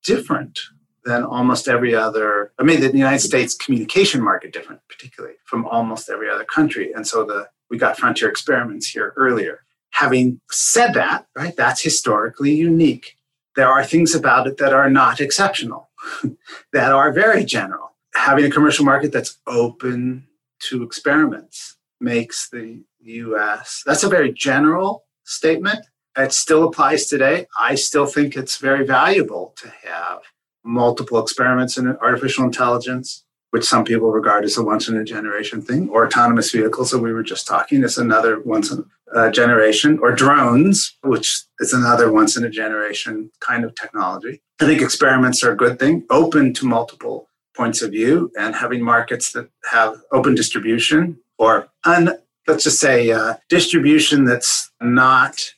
different 0.04 0.58
than 1.06 1.24
almost 1.24 1.68
every 1.68 1.94
other. 1.94 2.52
I 2.58 2.64
mean, 2.64 2.80
the 2.80 2.92
United 2.92 3.20
States 3.20 3.54
communication 3.54 4.22
market 4.22 4.52
different, 4.52 4.82
particularly 4.90 5.36
from 5.44 5.64
almost 5.64 6.10
every 6.10 6.28
other 6.28 6.44
country, 6.44 6.92
and 6.92 7.06
so 7.06 7.24
the 7.24 7.48
we 7.70 7.78
got 7.78 7.98
frontier 7.98 8.28
experiments 8.28 8.88
here 8.88 9.14
earlier. 9.16 9.60
Having 9.92 10.40
said 10.50 10.92
that, 10.94 11.26
right, 11.34 11.56
that's 11.56 11.82
historically 11.82 12.54
unique 12.54 13.16
there 13.58 13.68
are 13.68 13.84
things 13.84 14.14
about 14.14 14.46
it 14.46 14.56
that 14.58 14.72
are 14.72 14.88
not 14.88 15.20
exceptional, 15.20 15.90
that 16.72 16.92
are 16.92 17.12
very 17.12 17.44
general. 17.44 17.90
Having 18.14 18.44
a 18.44 18.50
commercial 18.50 18.84
market 18.84 19.10
that's 19.10 19.40
open 19.48 20.28
to 20.60 20.84
experiments 20.84 21.76
makes 22.00 22.48
the 22.50 22.84
US, 23.00 23.82
that's 23.84 24.04
a 24.04 24.08
very 24.08 24.32
general 24.32 25.06
statement. 25.24 25.80
It 26.16 26.32
still 26.32 26.68
applies 26.68 27.06
today. 27.06 27.48
I 27.58 27.74
still 27.74 28.06
think 28.06 28.36
it's 28.36 28.58
very 28.58 28.86
valuable 28.86 29.54
to 29.56 29.68
have 29.82 30.20
multiple 30.64 31.20
experiments 31.20 31.76
in 31.76 31.88
artificial 31.96 32.44
intelligence, 32.44 33.24
which 33.50 33.64
some 33.64 33.84
people 33.84 34.10
regard 34.10 34.44
as 34.44 34.56
a 34.56 34.62
once 34.62 34.88
in 34.88 34.96
a 34.96 35.04
generation 35.04 35.62
thing, 35.62 35.88
or 35.88 36.06
autonomous 36.06 36.50
vehicles 36.50 36.90
that 36.90 36.98
we 36.98 37.12
were 37.12 37.22
just 37.22 37.46
talking 37.46 37.82
is 37.82 37.98
another 37.98 38.40
once 38.40 38.70
in 38.70 38.84
a 39.14 39.30
generation, 39.30 39.98
or 40.02 40.12
drones, 40.12 40.96
which 41.02 41.44
is 41.60 41.72
another 41.72 42.12
once 42.12 42.36
in 42.36 42.44
a 42.44 42.50
generation 42.50 43.30
kind 43.40 43.64
of 43.64 43.74
technology. 43.74 44.42
I 44.60 44.66
think 44.66 44.82
experiments 44.82 45.42
are 45.42 45.52
a 45.52 45.56
good 45.56 45.78
thing, 45.78 46.04
open 46.10 46.52
to 46.54 46.66
multiple 46.66 47.28
points 47.56 47.80
of 47.82 47.90
view, 47.90 48.30
and 48.38 48.54
having 48.54 48.82
markets 48.82 49.32
that 49.32 49.48
have 49.70 50.00
open 50.12 50.34
distribution 50.34 51.18
or 51.38 51.68
un, 51.84 52.10
let's 52.46 52.64
just 52.64 52.80
say 52.80 53.10
uh, 53.10 53.34
distribution 53.48 54.24
that's 54.24 54.70
not 54.80 55.54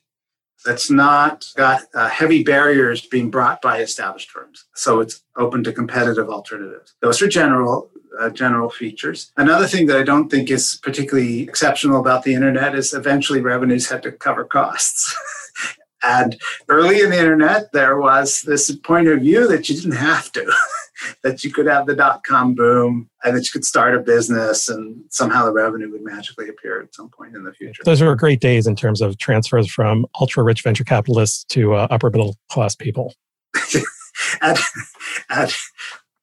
that's 0.64 0.90
not 0.90 1.46
got 1.56 1.82
uh, 1.94 2.08
heavy 2.08 2.42
barriers 2.42 3.06
being 3.06 3.30
brought 3.30 3.62
by 3.62 3.80
established 3.80 4.30
firms. 4.30 4.66
So 4.74 5.00
it's 5.00 5.22
open 5.36 5.64
to 5.64 5.72
competitive 5.72 6.28
alternatives. 6.28 6.94
Those 7.00 7.22
are 7.22 7.28
general 7.28 7.90
uh, 8.18 8.30
general 8.30 8.68
features. 8.68 9.32
Another 9.36 9.66
thing 9.66 9.86
that 9.86 9.96
I 9.96 10.02
don't 10.02 10.28
think 10.28 10.50
is 10.50 10.78
particularly 10.82 11.42
exceptional 11.42 12.00
about 12.00 12.24
the 12.24 12.34
internet 12.34 12.74
is 12.74 12.92
eventually 12.92 13.40
revenues 13.40 13.88
had 13.88 14.02
to 14.02 14.12
cover 14.12 14.44
costs. 14.44 15.14
and 16.02 16.40
early 16.68 17.00
in 17.00 17.10
the 17.10 17.18
internet, 17.18 17.72
there 17.72 17.98
was 17.98 18.42
this 18.42 18.70
point 18.70 19.08
of 19.08 19.20
view 19.20 19.46
that 19.48 19.68
you 19.68 19.76
didn't 19.76 19.92
have 19.92 20.32
to. 20.32 20.52
that 21.22 21.42
you 21.44 21.50
could 21.50 21.66
have 21.66 21.86
the 21.86 21.94
dot 21.94 22.22
com 22.24 22.54
boom 22.54 23.08
and 23.24 23.36
that 23.36 23.44
you 23.44 23.50
could 23.52 23.64
start 23.64 23.94
a 23.94 24.00
business 24.00 24.68
and 24.68 25.02
somehow 25.10 25.44
the 25.44 25.52
revenue 25.52 25.90
would 25.90 26.02
magically 26.02 26.48
appear 26.48 26.80
at 26.80 26.94
some 26.94 27.08
point 27.08 27.34
in 27.34 27.44
the 27.44 27.52
future. 27.52 27.82
Those 27.84 28.02
were 28.02 28.14
great 28.14 28.40
days 28.40 28.66
in 28.66 28.76
terms 28.76 29.00
of 29.00 29.18
transfers 29.18 29.70
from 29.70 30.06
ultra 30.20 30.42
rich 30.42 30.62
venture 30.62 30.84
capitalists 30.84 31.44
to 31.44 31.74
uh, 31.74 31.88
upper 31.90 32.10
middle 32.10 32.36
class 32.50 32.74
people. 32.74 33.14
and, 34.42 34.58
and 35.30 35.54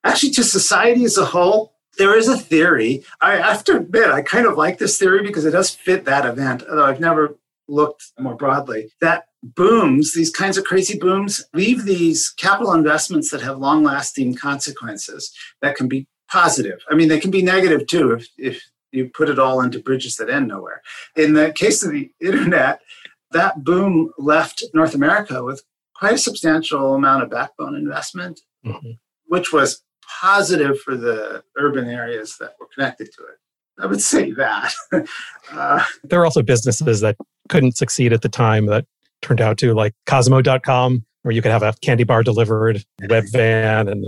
actually, 0.03 0.31
to 0.31 0.43
society 0.43 1.03
as 1.05 1.17
a 1.17 1.25
whole, 1.25 1.73
there 1.97 2.17
is 2.17 2.27
a 2.27 2.37
theory. 2.37 3.03
I 3.21 3.37
have 3.37 3.63
to 3.65 3.77
admit, 3.77 4.09
I 4.09 4.21
kind 4.21 4.45
of 4.45 4.57
like 4.57 4.77
this 4.77 4.97
theory 4.97 5.23
because 5.23 5.45
it 5.45 5.51
does 5.51 5.71
fit 5.71 6.05
that 6.05 6.25
event, 6.25 6.63
although 6.69 6.85
I've 6.85 6.99
never 6.99 7.37
looked 7.67 8.11
more 8.17 8.35
broadly, 8.35 8.91
that 9.01 9.26
booms, 9.43 10.13
these 10.13 10.31
kinds 10.31 10.57
of 10.57 10.65
crazy 10.65 10.97
booms, 10.97 11.45
leave 11.53 11.85
these 11.85 12.29
capital 12.29 12.73
investments 12.73 13.31
that 13.31 13.41
have 13.41 13.57
long 13.57 13.83
lasting 13.83 14.35
consequences 14.35 15.31
that 15.61 15.75
can 15.75 15.87
be 15.87 16.07
positive. 16.29 16.79
I 16.89 16.95
mean, 16.95 17.07
they 17.07 17.19
can 17.19 17.31
be 17.31 17.41
negative 17.41 17.87
too 17.87 18.13
if, 18.13 18.27
if 18.37 18.69
you 18.91 19.09
put 19.09 19.29
it 19.29 19.39
all 19.39 19.61
into 19.61 19.79
bridges 19.79 20.15
that 20.17 20.29
end 20.29 20.47
nowhere. 20.47 20.81
In 21.15 21.33
the 21.33 21.51
case 21.51 21.83
of 21.83 21.91
the 21.91 22.11
internet, 22.19 22.81
that 23.31 23.63
boom 23.63 24.11
left 24.17 24.63
North 24.73 24.95
America 24.95 25.43
with 25.43 25.63
quite 25.95 26.13
a 26.13 26.17
substantial 26.17 26.95
amount 26.95 27.23
of 27.23 27.29
backbone 27.29 27.75
investment, 27.75 28.41
mm-hmm. 28.65 28.91
which 29.25 29.51
was 29.51 29.83
positive 30.21 30.79
for 30.79 30.95
the 30.95 31.43
urban 31.57 31.89
areas 31.89 32.37
that 32.39 32.55
were 32.59 32.67
connected 32.73 33.09
to 33.13 33.23
it. 33.23 33.39
I 33.79 33.85
would 33.85 34.01
say 34.01 34.31
that. 34.31 34.73
uh, 35.51 35.83
there 36.03 36.19
are 36.21 36.25
also 36.25 36.41
businesses 36.41 37.01
that 37.01 37.15
couldn't 37.49 37.77
succeed 37.77 38.11
at 38.11 38.21
the 38.21 38.29
time 38.29 38.65
that 38.67 38.85
turned 39.21 39.41
out 39.41 39.57
to, 39.59 39.73
like 39.73 39.93
Kozmo.com, 40.05 41.05
where 41.23 41.33
you 41.33 41.41
could 41.41 41.51
have 41.51 41.63
a 41.63 41.73
candy 41.81 42.03
bar 42.03 42.23
delivered, 42.23 42.83
Webvan, 43.01 43.91
and 43.91 44.07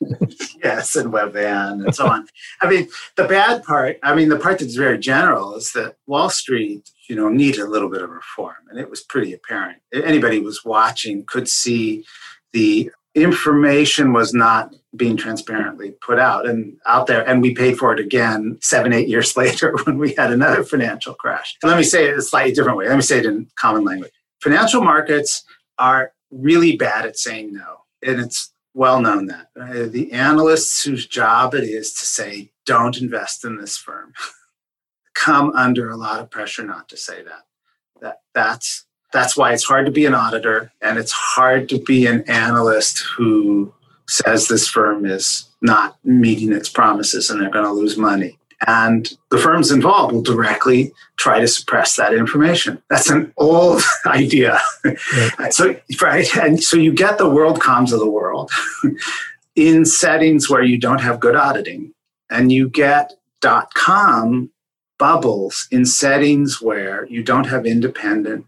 yes, 0.62 0.96
and 0.96 1.12
Webvan, 1.12 1.84
and 1.84 1.94
so 1.94 2.06
on. 2.06 2.26
I 2.60 2.68
mean, 2.68 2.88
the 3.16 3.24
bad 3.24 3.64
part, 3.64 3.98
I 4.02 4.14
mean, 4.14 4.28
the 4.28 4.38
part 4.38 4.58
that's 4.58 4.74
very 4.74 4.98
general 4.98 5.54
is 5.54 5.72
that 5.72 5.96
Wall 6.06 6.30
Street, 6.30 6.90
you 7.08 7.16
know, 7.16 7.28
needed 7.28 7.60
a 7.60 7.68
little 7.68 7.88
bit 7.88 8.02
of 8.02 8.10
reform, 8.10 8.56
and 8.70 8.78
it 8.78 8.90
was 8.90 9.00
pretty 9.00 9.32
apparent. 9.32 9.78
Anybody 9.92 10.40
was 10.40 10.64
watching 10.64 11.24
could 11.24 11.48
see 11.48 12.04
the 12.52 12.90
information 13.14 14.12
was 14.12 14.34
not 14.34 14.74
being 14.96 15.16
transparently 15.16 15.92
put 16.00 16.18
out 16.18 16.46
and 16.46 16.76
out 16.86 17.06
there 17.06 17.26
and 17.28 17.42
we 17.42 17.54
paid 17.54 17.76
for 17.76 17.92
it 17.92 17.98
again 17.98 18.58
seven 18.60 18.92
eight 18.92 19.08
years 19.08 19.36
later 19.36 19.74
when 19.84 19.98
we 19.98 20.14
had 20.14 20.32
another 20.32 20.62
financial 20.62 21.14
crash 21.14 21.56
let 21.62 21.76
me 21.76 21.82
say 21.82 22.08
it 22.08 22.16
a 22.16 22.22
slightly 22.22 22.52
different 22.52 22.78
way 22.78 22.86
let 22.86 22.96
me 22.96 23.02
say 23.02 23.18
it 23.18 23.26
in 23.26 23.46
common 23.58 23.84
language 23.84 24.12
financial 24.40 24.82
markets 24.82 25.44
are 25.78 26.12
really 26.30 26.76
bad 26.76 27.06
at 27.06 27.18
saying 27.18 27.52
no 27.52 27.78
and 28.02 28.20
it's 28.20 28.52
well 28.74 29.00
known 29.00 29.26
that 29.26 29.48
uh, 29.60 29.86
the 29.88 30.12
analysts 30.12 30.84
whose 30.84 31.06
job 31.06 31.54
it 31.54 31.64
is 31.64 31.92
to 31.92 32.04
say 32.04 32.50
don't 32.66 33.00
invest 33.00 33.44
in 33.44 33.56
this 33.56 33.76
firm 33.76 34.12
come 35.14 35.50
under 35.54 35.90
a 35.90 35.96
lot 35.96 36.20
of 36.20 36.30
pressure 36.30 36.64
not 36.64 36.88
to 36.88 36.96
say 36.96 37.22
that 37.22 37.46
that 38.00 38.20
that's 38.34 38.84
that's 39.12 39.36
why 39.36 39.52
it's 39.52 39.64
hard 39.64 39.86
to 39.86 39.92
be 39.92 40.04
an 40.04 40.14
auditor 40.14 40.70
and 40.82 40.98
it's 40.98 41.12
hard 41.12 41.68
to 41.68 41.78
be 41.80 42.06
an 42.06 42.22
analyst 42.28 42.98
who 43.16 43.72
says 44.08 44.48
this 44.48 44.68
firm 44.68 45.04
is 45.04 45.48
not 45.60 45.98
meeting 46.04 46.52
its 46.52 46.68
promises 46.68 47.30
and 47.30 47.40
they're 47.40 47.50
going 47.50 47.64
to 47.64 47.70
lose 47.70 47.96
money. 47.96 48.37
And 48.66 49.08
the 49.30 49.38
firms 49.38 49.70
involved 49.70 50.12
will 50.12 50.22
directly 50.22 50.92
try 51.16 51.38
to 51.38 51.46
suppress 51.46 51.96
that 51.96 52.12
information. 52.12 52.82
That's 52.90 53.08
an 53.08 53.32
old 53.36 53.82
idea. 54.06 54.60
Right. 55.38 55.52
so, 55.52 55.76
right. 56.02 56.36
And 56.36 56.62
so 56.62 56.76
you 56.76 56.92
get 56.92 57.18
the 57.18 57.28
world 57.28 57.58
WorldComs 57.58 57.92
of 57.92 58.00
the 58.00 58.10
world 58.10 58.50
in 59.56 59.84
settings 59.84 60.50
where 60.50 60.62
you 60.62 60.78
don't 60.78 61.00
have 61.00 61.20
good 61.20 61.36
auditing, 61.36 61.92
and 62.30 62.52
you 62.52 62.68
get 62.68 63.14
dot 63.40 63.72
com 63.74 64.50
bubbles 64.98 65.68
in 65.70 65.84
settings 65.84 66.60
where 66.60 67.06
you 67.06 67.22
don't 67.22 67.46
have 67.46 67.64
independent 67.64 68.44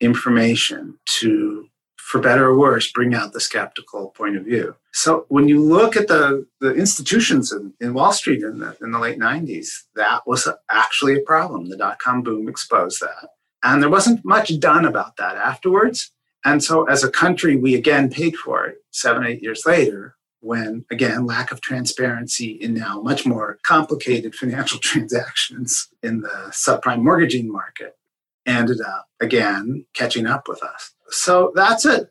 information 0.00 0.98
to, 1.06 1.68
for 2.02 2.20
better 2.20 2.46
or 2.46 2.58
worse, 2.58 2.90
bring 2.90 3.14
out 3.14 3.32
the 3.32 3.40
skeptical 3.40 4.08
point 4.08 4.36
of 4.36 4.44
view. 4.44 4.74
So 4.92 5.24
when 5.28 5.48
you 5.48 5.60
look 5.62 5.96
at 5.96 6.08
the, 6.08 6.46
the 6.60 6.74
institutions 6.74 7.52
in, 7.52 7.72
in 7.80 7.94
Wall 7.94 8.12
Street 8.12 8.42
in 8.42 8.58
the, 8.58 8.76
in 8.82 8.90
the 8.90 8.98
late 8.98 9.18
90s, 9.18 9.68
that 9.94 10.26
was 10.26 10.48
actually 10.70 11.14
a 11.16 11.20
problem. 11.20 11.68
The 11.68 11.76
dot 11.76 11.98
com 11.98 12.22
boom 12.22 12.48
exposed 12.48 13.00
that. 13.00 13.30
And 13.62 13.80
there 13.80 13.88
wasn't 13.88 14.24
much 14.24 14.58
done 14.58 14.84
about 14.84 15.16
that 15.16 15.36
afterwards. 15.36 16.10
And 16.44 16.62
so 16.62 16.84
as 16.84 17.04
a 17.04 17.10
country, 17.10 17.56
we 17.56 17.74
again 17.74 18.10
paid 18.10 18.36
for 18.36 18.66
it 18.66 18.78
seven, 18.90 19.24
eight 19.24 19.42
years 19.42 19.64
later 19.64 20.16
when 20.40 20.84
again 20.90 21.24
lack 21.24 21.52
of 21.52 21.60
transparency 21.60 22.50
in 22.50 22.74
now 22.74 23.00
much 23.00 23.24
more 23.24 23.58
complicated 23.62 24.34
financial 24.42 24.80
transactions 24.80 25.88
in 26.02 26.20
the 26.20 26.50
subprime 26.50 27.02
mortgaging 27.02 27.50
market 27.50 27.96
ended 28.44 28.80
up 28.80 29.06
again 29.20 29.86
catching 29.94 30.26
up 30.26 30.48
with 30.48 30.62
us. 30.62 30.92
So 31.12 31.52
that's 31.54 31.84
it. 31.84 32.10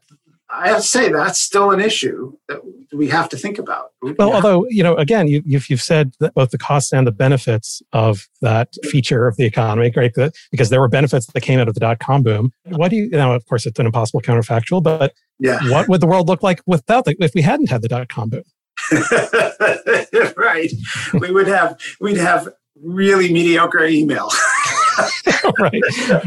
I 0.53 0.67
have 0.67 0.77
to 0.77 0.83
say 0.83 1.09
that's 1.09 1.39
still 1.39 1.71
an 1.71 1.79
issue 1.79 2.33
that 2.49 2.59
we 2.91 3.07
have 3.07 3.29
to 3.29 3.37
think 3.37 3.57
about. 3.57 3.91
Well, 4.01 4.29
yeah. 4.29 4.35
although 4.35 4.65
you 4.69 4.83
know, 4.83 4.95
again, 4.97 5.27
you, 5.27 5.41
have 5.53 5.69
you've 5.69 5.81
said 5.81 6.13
that 6.19 6.33
both 6.33 6.51
the 6.51 6.57
costs 6.57 6.91
and 6.91 7.07
the 7.07 7.11
benefits 7.11 7.81
of 7.93 8.27
that 8.41 8.75
feature 8.83 9.27
of 9.27 9.37
the 9.37 9.45
economy, 9.45 9.91
right? 9.95 10.13
Because 10.51 10.69
there 10.69 10.81
were 10.81 10.89
benefits 10.89 11.27
that 11.27 11.41
came 11.41 11.59
out 11.59 11.69
of 11.69 11.73
the 11.73 11.79
dot 11.79 11.99
com 11.99 12.21
boom. 12.21 12.51
What 12.65 12.89
do 12.89 12.97
you, 12.97 13.09
know? 13.09 13.33
Of 13.33 13.45
course, 13.45 13.65
it's 13.65 13.79
an 13.79 13.85
impossible 13.85 14.21
counterfactual, 14.21 14.83
but 14.83 15.13
yeah. 15.39 15.59
what 15.69 15.87
would 15.87 16.01
the 16.01 16.07
world 16.07 16.27
look 16.27 16.43
like 16.43 16.61
without 16.65 17.05
the, 17.05 17.15
if 17.19 17.33
we 17.33 17.41
hadn't 17.41 17.69
had 17.69 17.81
the 17.81 17.87
dot 17.87 18.09
com 18.09 18.29
boom? 18.29 18.43
right, 20.35 20.71
we 21.13 21.31
would 21.31 21.47
have 21.47 21.79
we'd 22.01 22.17
have 22.17 22.49
really 22.83 23.31
mediocre 23.31 23.85
email. 23.85 24.29
right. 25.59 25.81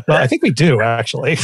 Well, 0.08 0.18
I 0.18 0.26
think 0.26 0.42
we 0.42 0.50
do 0.50 0.80
actually. 0.80 1.36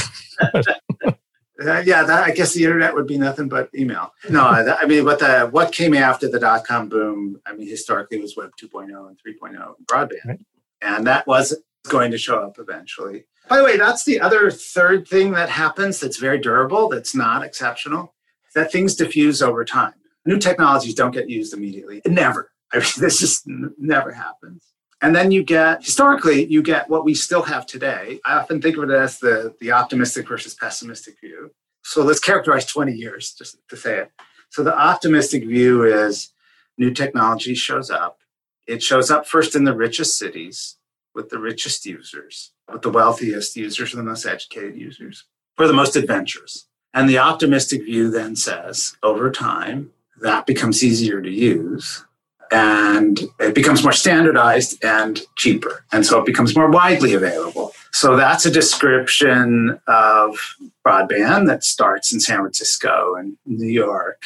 Uh, 1.60 1.82
yeah, 1.84 2.04
that, 2.04 2.24
I 2.24 2.30
guess 2.30 2.54
the 2.54 2.64
internet 2.64 2.94
would 2.94 3.06
be 3.06 3.18
nothing 3.18 3.48
but 3.48 3.68
email. 3.74 4.12
No, 4.28 4.64
that, 4.64 4.78
I 4.80 4.86
mean, 4.86 5.04
what 5.04 5.18
the 5.18 5.48
what 5.50 5.72
came 5.72 5.94
after 5.94 6.28
the 6.28 6.40
dot 6.40 6.66
com 6.66 6.88
boom? 6.88 7.40
I 7.46 7.54
mean, 7.54 7.68
historically 7.68 8.20
was 8.20 8.36
Web 8.36 8.50
2.0 8.60 8.84
and 8.88 9.18
3.0 9.18 9.74
broadband, 9.84 10.24
right. 10.24 10.40
and 10.80 11.06
that 11.06 11.26
was 11.26 11.56
going 11.88 12.10
to 12.10 12.18
show 12.18 12.38
up 12.38 12.58
eventually. 12.58 13.24
By 13.48 13.58
the 13.58 13.64
way, 13.64 13.76
that's 13.76 14.04
the 14.04 14.20
other 14.20 14.50
third 14.50 15.08
thing 15.08 15.32
that 15.32 15.48
happens 15.48 15.98
that's 16.00 16.18
very 16.18 16.38
durable, 16.38 16.88
that's 16.88 17.14
not 17.14 17.42
exceptional. 17.42 18.14
That 18.54 18.72
things 18.72 18.94
diffuse 18.94 19.42
over 19.42 19.64
time. 19.64 19.94
New 20.24 20.38
technologies 20.38 20.94
don't 20.94 21.12
get 21.12 21.28
used 21.28 21.54
immediately. 21.54 22.02
Never. 22.06 22.52
I 22.72 22.78
mean, 22.78 22.86
this 22.98 23.18
just 23.18 23.44
never 23.46 24.12
happens. 24.12 24.69
And 25.02 25.16
then 25.16 25.30
you 25.30 25.42
get, 25.42 25.82
historically, 25.82 26.46
you 26.46 26.62
get 26.62 26.90
what 26.90 27.04
we 27.04 27.14
still 27.14 27.42
have 27.42 27.66
today. 27.66 28.20
I 28.26 28.34
often 28.34 28.60
think 28.60 28.76
of 28.76 28.84
it 28.84 28.90
as 28.90 29.18
the, 29.18 29.54
the 29.60 29.72
optimistic 29.72 30.28
versus 30.28 30.54
pessimistic 30.54 31.18
view. 31.20 31.52
So 31.82 32.02
let's 32.02 32.20
characterize 32.20 32.66
20 32.66 32.92
years 32.92 33.32
just 33.32 33.56
to 33.68 33.76
say 33.76 34.00
it. 34.00 34.12
So 34.50 34.62
the 34.62 34.76
optimistic 34.76 35.44
view 35.44 35.84
is 35.84 36.32
new 36.76 36.90
technology 36.90 37.54
shows 37.54 37.90
up. 37.90 38.18
It 38.66 38.82
shows 38.82 39.10
up 39.10 39.26
first 39.26 39.56
in 39.56 39.64
the 39.64 39.74
richest 39.74 40.18
cities 40.18 40.76
with 41.14 41.30
the 41.30 41.38
richest 41.38 41.86
users, 41.86 42.52
with 42.70 42.82
the 42.82 42.90
wealthiest 42.90 43.56
users, 43.56 43.92
the 43.92 44.02
most 44.02 44.26
educated 44.26 44.76
users, 44.76 45.24
or 45.58 45.66
the 45.66 45.72
most 45.72 45.96
adventurous. 45.96 46.66
And 46.92 47.08
the 47.08 47.18
optimistic 47.18 47.84
view 47.84 48.10
then 48.10 48.36
says 48.36 48.96
over 49.02 49.30
time, 49.30 49.92
that 50.20 50.46
becomes 50.46 50.84
easier 50.84 51.22
to 51.22 51.30
use 51.30 52.04
and 52.50 53.20
it 53.38 53.54
becomes 53.54 53.82
more 53.82 53.92
standardized 53.92 54.82
and 54.84 55.20
cheaper. 55.36 55.84
And 55.92 56.04
so 56.04 56.18
it 56.18 56.26
becomes 56.26 56.56
more 56.56 56.70
widely 56.70 57.14
available. 57.14 57.72
So 57.92 58.16
that's 58.16 58.44
a 58.44 58.50
description 58.50 59.80
of 59.86 60.38
broadband 60.86 61.46
that 61.46 61.64
starts 61.64 62.12
in 62.12 62.20
San 62.20 62.38
Francisco 62.38 63.14
and 63.16 63.36
New 63.46 63.68
York 63.68 64.22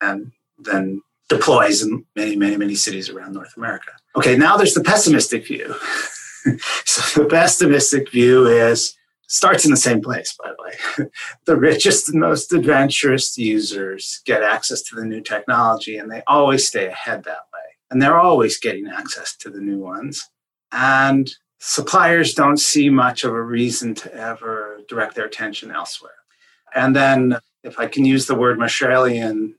and 0.00 0.32
then 0.58 1.02
deploys 1.28 1.82
in 1.82 2.04
many, 2.16 2.36
many, 2.36 2.56
many 2.56 2.74
cities 2.74 3.08
around 3.08 3.34
North 3.34 3.56
America. 3.56 3.92
Okay, 4.16 4.36
now 4.36 4.56
there's 4.56 4.74
the 4.74 4.82
pessimistic 4.82 5.46
view. 5.46 5.74
so 6.84 7.22
the 7.22 7.28
pessimistic 7.28 8.10
view 8.10 8.46
is 8.46 8.96
starts 9.28 9.64
in 9.64 9.70
the 9.70 9.76
same 9.76 10.00
place, 10.00 10.36
by 10.42 10.50
the 10.50 11.02
way. 11.04 11.10
the 11.44 11.56
richest 11.56 12.08
and 12.08 12.20
most 12.20 12.52
adventurous 12.52 13.38
users 13.38 14.20
get 14.24 14.42
access 14.42 14.82
to 14.82 14.96
the 14.96 15.04
new 15.04 15.20
technology 15.20 15.96
and 15.96 16.10
they 16.10 16.22
always 16.26 16.66
stay 16.66 16.88
ahead 16.88 17.22
that 17.22 17.49
and 17.90 18.00
they're 18.00 18.18
always 18.18 18.58
getting 18.58 18.88
access 18.88 19.36
to 19.36 19.50
the 19.50 19.60
new 19.60 19.78
ones. 19.78 20.28
And 20.72 21.30
suppliers 21.58 22.34
don't 22.34 22.58
see 22.58 22.88
much 22.88 23.24
of 23.24 23.32
a 23.32 23.42
reason 23.42 23.94
to 23.96 24.14
ever 24.14 24.80
direct 24.88 25.14
their 25.14 25.26
attention 25.26 25.70
elsewhere. 25.70 26.12
And 26.74 26.94
then, 26.94 27.38
if 27.62 27.78
I 27.78 27.86
can 27.86 28.04
use 28.04 28.26
the 28.26 28.34
word 28.34 28.58
Marshallian 28.58 29.54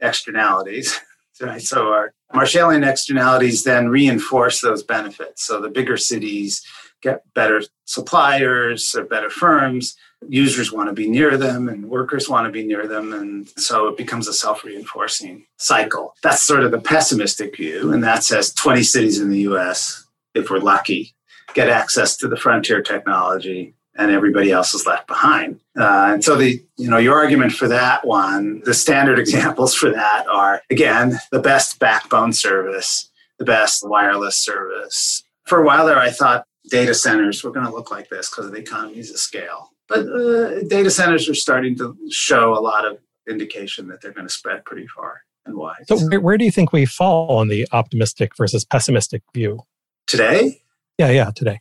externalities, 0.00 1.00
right? 1.40 1.62
So 1.62 1.92
our 1.92 2.12
Marshallian 2.34 2.86
externalities 2.86 3.64
then 3.64 3.88
reinforce 3.88 4.60
those 4.60 4.82
benefits. 4.82 5.44
So 5.44 5.60
the 5.60 5.70
bigger 5.70 5.96
cities 5.96 6.62
get 7.06 7.22
better 7.34 7.62
suppliers 7.84 8.94
or 8.94 9.04
better 9.04 9.30
firms 9.30 9.96
users 10.28 10.72
want 10.72 10.88
to 10.88 10.92
be 10.92 11.08
near 11.08 11.36
them 11.36 11.68
and 11.68 11.88
workers 11.88 12.28
want 12.28 12.46
to 12.46 12.52
be 12.52 12.66
near 12.66 12.86
them. 12.86 13.12
And 13.12 13.48
so 13.58 13.88
it 13.88 13.96
becomes 13.96 14.28
a 14.28 14.32
self 14.32 14.64
reinforcing 14.64 15.46
cycle. 15.58 16.14
That's 16.22 16.42
sort 16.42 16.64
of 16.64 16.70
the 16.70 16.80
pessimistic 16.80 17.56
view. 17.56 17.92
And 17.92 18.02
that 18.02 18.24
says 18.24 18.52
20 18.54 18.82
cities 18.82 19.20
in 19.20 19.30
the 19.30 19.40
US, 19.50 20.04
if 20.34 20.50
we're 20.50 20.58
lucky, 20.58 21.14
get 21.54 21.68
access 21.68 22.16
to 22.18 22.28
the 22.28 22.36
frontier 22.36 22.82
technology 22.82 23.74
and 23.98 24.10
everybody 24.10 24.50
else 24.50 24.74
is 24.74 24.86
left 24.86 25.06
behind. 25.06 25.60
Uh, 25.78 26.10
and 26.12 26.24
so 26.24 26.36
the 26.36 26.62
you 26.76 26.88
know 26.90 26.98
your 26.98 27.16
argument 27.16 27.52
for 27.52 27.68
that 27.68 28.06
one, 28.06 28.60
the 28.64 28.74
standard 28.74 29.18
examples 29.24 29.74
for 29.74 29.90
that 29.90 30.26
are 30.26 30.62
again 30.70 31.18
the 31.30 31.40
best 31.40 31.78
backbone 31.78 32.32
service, 32.32 33.10
the 33.38 33.44
best 33.44 33.88
wireless 33.88 34.36
service. 34.36 35.22
For 35.44 35.62
a 35.62 35.64
while 35.64 35.86
there, 35.86 35.98
I 35.98 36.10
thought 36.10 36.44
data 36.70 36.94
centers 36.94 37.42
were 37.42 37.50
going 37.50 37.66
to 37.66 37.72
look 37.72 37.90
like 37.90 38.08
this 38.08 38.30
because 38.30 38.46
of 38.46 38.52
the 38.52 38.58
economies 38.58 39.10
of 39.10 39.18
scale 39.18 39.70
But 39.88 40.00
uh, 40.00 40.62
data 40.68 40.90
centers 40.90 41.28
are 41.28 41.34
starting 41.34 41.76
to 41.78 41.96
show 42.10 42.54
a 42.54 42.60
lot 42.60 42.84
of 42.84 42.98
indication 43.28 43.88
that 43.88 44.00
they're 44.00 44.12
going 44.12 44.26
to 44.26 44.32
spread 44.32 44.64
pretty 44.64 44.86
far 44.86 45.22
and 45.44 45.56
wide. 45.56 45.86
So, 45.86 45.98
where, 46.08 46.20
where 46.20 46.38
do 46.38 46.44
you 46.44 46.50
think 46.50 46.72
we 46.72 46.86
fall 46.86 47.36
on 47.38 47.48
the 47.48 47.66
optimistic 47.72 48.36
versus 48.36 48.64
pessimistic 48.64 49.22
view? 49.34 49.60
Today? 50.06 50.62
Yeah, 50.98 51.10
yeah, 51.10 51.30
today. 51.34 51.60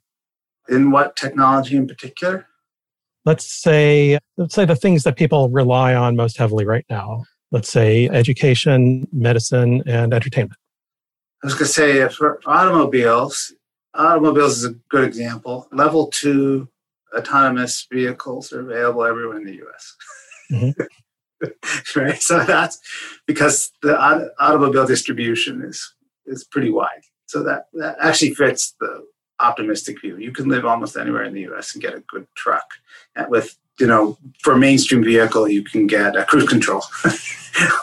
In 0.69 0.91
what 0.91 1.15
technology 1.15 1.75
in 1.75 1.87
particular? 1.87 2.47
Let's 3.25 3.51
say, 3.51 4.19
let's 4.37 4.53
say 4.53 4.65
the 4.65 4.75
things 4.75 5.03
that 5.03 5.17
people 5.17 5.49
rely 5.49 5.95
on 5.95 6.15
most 6.15 6.37
heavily 6.37 6.65
right 6.65 6.85
now. 6.89 7.25
Let's 7.51 7.69
say 7.69 8.07
education, 8.09 9.07
medicine, 9.11 9.83
and 9.87 10.13
entertainment. 10.13 10.59
I 11.43 11.47
was 11.47 11.53
going 11.53 11.65
to 11.65 11.73
say 11.73 12.09
for 12.09 12.39
automobiles, 12.45 13.53
automobiles 13.95 14.58
is 14.58 14.65
a 14.65 14.75
good 14.89 15.03
example. 15.03 15.67
Level 15.71 16.08
two 16.08 16.69
autonomous 17.15 17.88
vehicles 17.91 18.51
are 18.51 18.62
available 18.62 19.05
everywhere 19.05 19.38
in 19.38 19.45
the 19.45 19.62
US. 19.65 19.95
Mm-hmm. 20.51 21.99
right? 21.99 22.21
So 22.21 22.43
that's 22.43 22.79
because 23.25 23.71
the 23.81 23.97
automobile 24.39 24.86
distribution 24.86 25.62
is, 25.62 25.93
is 26.25 26.43
pretty 26.43 26.71
wide. 26.71 27.03
So 27.27 27.43
that, 27.43 27.67
that 27.73 27.97
actually 27.99 28.34
fits 28.34 28.75
the 28.79 29.05
optimistic 29.39 30.01
view. 30.01 30.17
You 30.17 30.31
can 30.31 30.47
live 30.47 30.65
almost 30.65 30.95
anywhere 30.95 31.23
in 31.23 31.34
the 31.34 31.47
US 31.51 31.73
and 31.73 31.81
get 31.81 31.95
a 31.95 31.99
good 32.01 32.27
truck. 32.36 32.65
And 33.15 33.29
with 33.29 33.58
you 33.79 33.88
know, 33.88 34.17
for 34.41 34.53
a 34.53 34.57
mainstream 34.57 35.03
vehicle, 35.03 35.47
you 35.47 35.63
can 35.63 35.88
get 35.88 36.15
a 36.15 36.23
cruise 36.23 36.47
control 36.47 36.81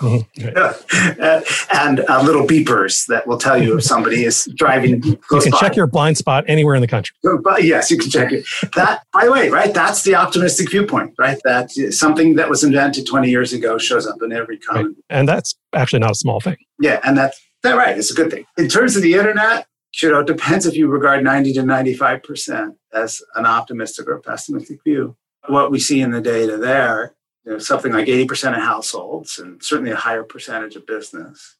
mm-hmm. 0.00 1.76
and 1.76 2.00
uh, 2.08 2.22
little 2.22 2.46
beepers 2.46 3.06
that 3.06 3.26
will 3.26 3.38
tell 3.38 3.62
you 3.62 3.76
if 3.76 3.84
somebody 3.84 4.24
is 4.24 4.48
driving. 4.54 5.02
you 5.02 5.16
can 5.16 5.50
by. 5.50 5.60
check 5.60 5.76
your 5.76 5.86
blind 5.86 6.16
spot 6.16 6.44
anywhere 6.48 6.74
in 6.74 6.80
the 6.80 6.88
country. 6.88 7.14
But 7.42 7.64
yes, 7.64 7.90
you 7.90 7.98
can 7.98 8.10
check 8.10 8.32
it. 8.32 8.46
That, 8.74 9.02
by 9.12 9.26
the 9.26 9.32
way, 9.32 9.48
right? 9.50 9.72
That's 9.72 10.02
the 10.02 10.14
optimistic 10.14 10.70
viewpoint, 10.70 11.14
right? 11.18 11.38
That 11.44 11.70
something 11.90 12.36
that 12.36 12.48
was 12.48 12.64
invented 12.64 13.06
20 13.06 13.28
years 13.30 13.52
ago 13.52 13.78
shows 13.78 14.06
up 14.06 14.16
in 14.22 14.32
every 14.32 14.58
common. 14.58 14.86
Right. 14.86 14.94
And 15.10 15.28
that's 15.28 15.54
actually 15.74 16.00
not 16.00 16.12
a 16.12 16.16
small 16.16 16.40
thing. 16.40 16.56
Yeah, 16.80 17.00
and 17.04 17.16
that's 17.16 17.40
that 17.62 17.76
right. 17.76 17.96
It's 17.96 18.10
a 18.10 18.14
good 18.14 18.30
thing. 18.30 18.44
In 18.56 18.68
terms 18.68 18.96
of 18.96 19.02
the 19.02 19.14
internet, 19.14 19.66
you 20.02 20.10
know, 20.10 20.20
it 20.20 20.26
depends 20.26 20.64
if 20.64 20.74
you 20.74 20.88
regard 20.88 21.22
90 21.22 21.52
to 21.54 21.62
95 21.62 22.22
percent 22.22 22.74
as 22.94 23.20
an 23.34 23.46
optimistic 23.46 24.08
or 24.08 24.20
pessimistic 24.20 24.78
view 24.84 25.16
what 25.48 25.70
we 25.70 25.78
see 25.78 26.00
in 26.00 26.10
the 26.10 26.20
data 26.20 26.56
there, 26.56 27.14
you 27.44 27.52
know, 27.52 27.58
something 27.58 27.92
like 27.92 28.06
80% 28.06 28.56
of 28.56 28.62
households 28.62 29.38
and 29.38 29.62
certainly 29.62 29.90
a 29.90 29.96
higher 29.96 30.22
percentage 30.22 30.76
of 30.76 30.86
business 30.86 31.56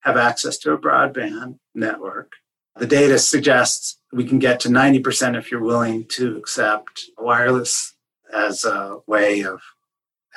have 0.00 0.16
access 0.16 0.56
to 0.58 0.72
a 0.72 0.78
broadband 0.78 1.58
network. 1.74 2.32
The 2.76 2.86
data 2.86 3.18
suggests 3.18 3.98
we 4.12 4.24
can 4.24 4.38
get 4.38 4.60
to 4.60 4.68
90% 4.68 5.36
if 5.36 5.50
you're 5.50 5.62
willing 5.62 6.06
to 6.06 6.36
accept 6.36 7.02
wireless 7.18 7.94
as 8.32 8.64
a 8.64 8.98
way 9.06 9.42
of 9.42 9.60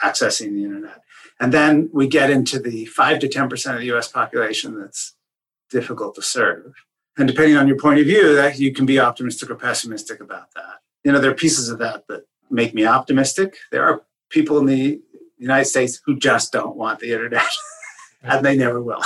accessing 0.04 0.54
the 0.54 0.66
internet. 0.66 1.02
And 1.40 1.54
then 1.54 1.90
we 1.94 2.08
get 2.08 2.30
into 2.30 2.60
the 2.60 2.86
5 2.86 3.20
to 3.20 3.28
10% 3.28 3.74
of 3.74 3.80
the 3.80 3.96
US 3.96 4.08
population 4.08 4.80
that's 4.80 5.16
difficult 5.70 6.16
to 6.16 6.22
serve. 6.22 6.74
And 7.18 7.28
depending 7.28 7.58
on 7.58 7.68
your 7.68 7.78
point 7.78 8.00
of 8.00 8.06
view, 8.06 8.36
that 8.36 8.60
you 8.60 8.74
can 8.74 8.86
be 8.86 9.00
optimistic 9.00 9.50
or 9.50 9.56
pessimistic 9.56 10.20
about 10.20 10.54
that. 10.56 10.80
You 11.04 11.12
know, 11.12 11.20
there 11.20 11.32
are 11.32 11.36
pieces 11.36 11.70
of 11.70 11.80
that 11.80 12.08
that 12.08 12.26
make 12.54 12.74
me 12.74 12.86
optimistic. 12.86 13.58
There 13.72 13.84
are 13.84 14.04
people 14.30 14.58
in 14.60 14.66
the 14.66 15.02
United 15.38 15.66
States 15.66 16.00
who 16.06 16.18
just 16.18 16.52
don't 16.52 16.78
want 16.78 17.00
the 17.00 17.12
internet, 17.12 17.44
and 18.24 18.46
they 18.46 18.56
never 18.56 18.82
will. 18.82 19.02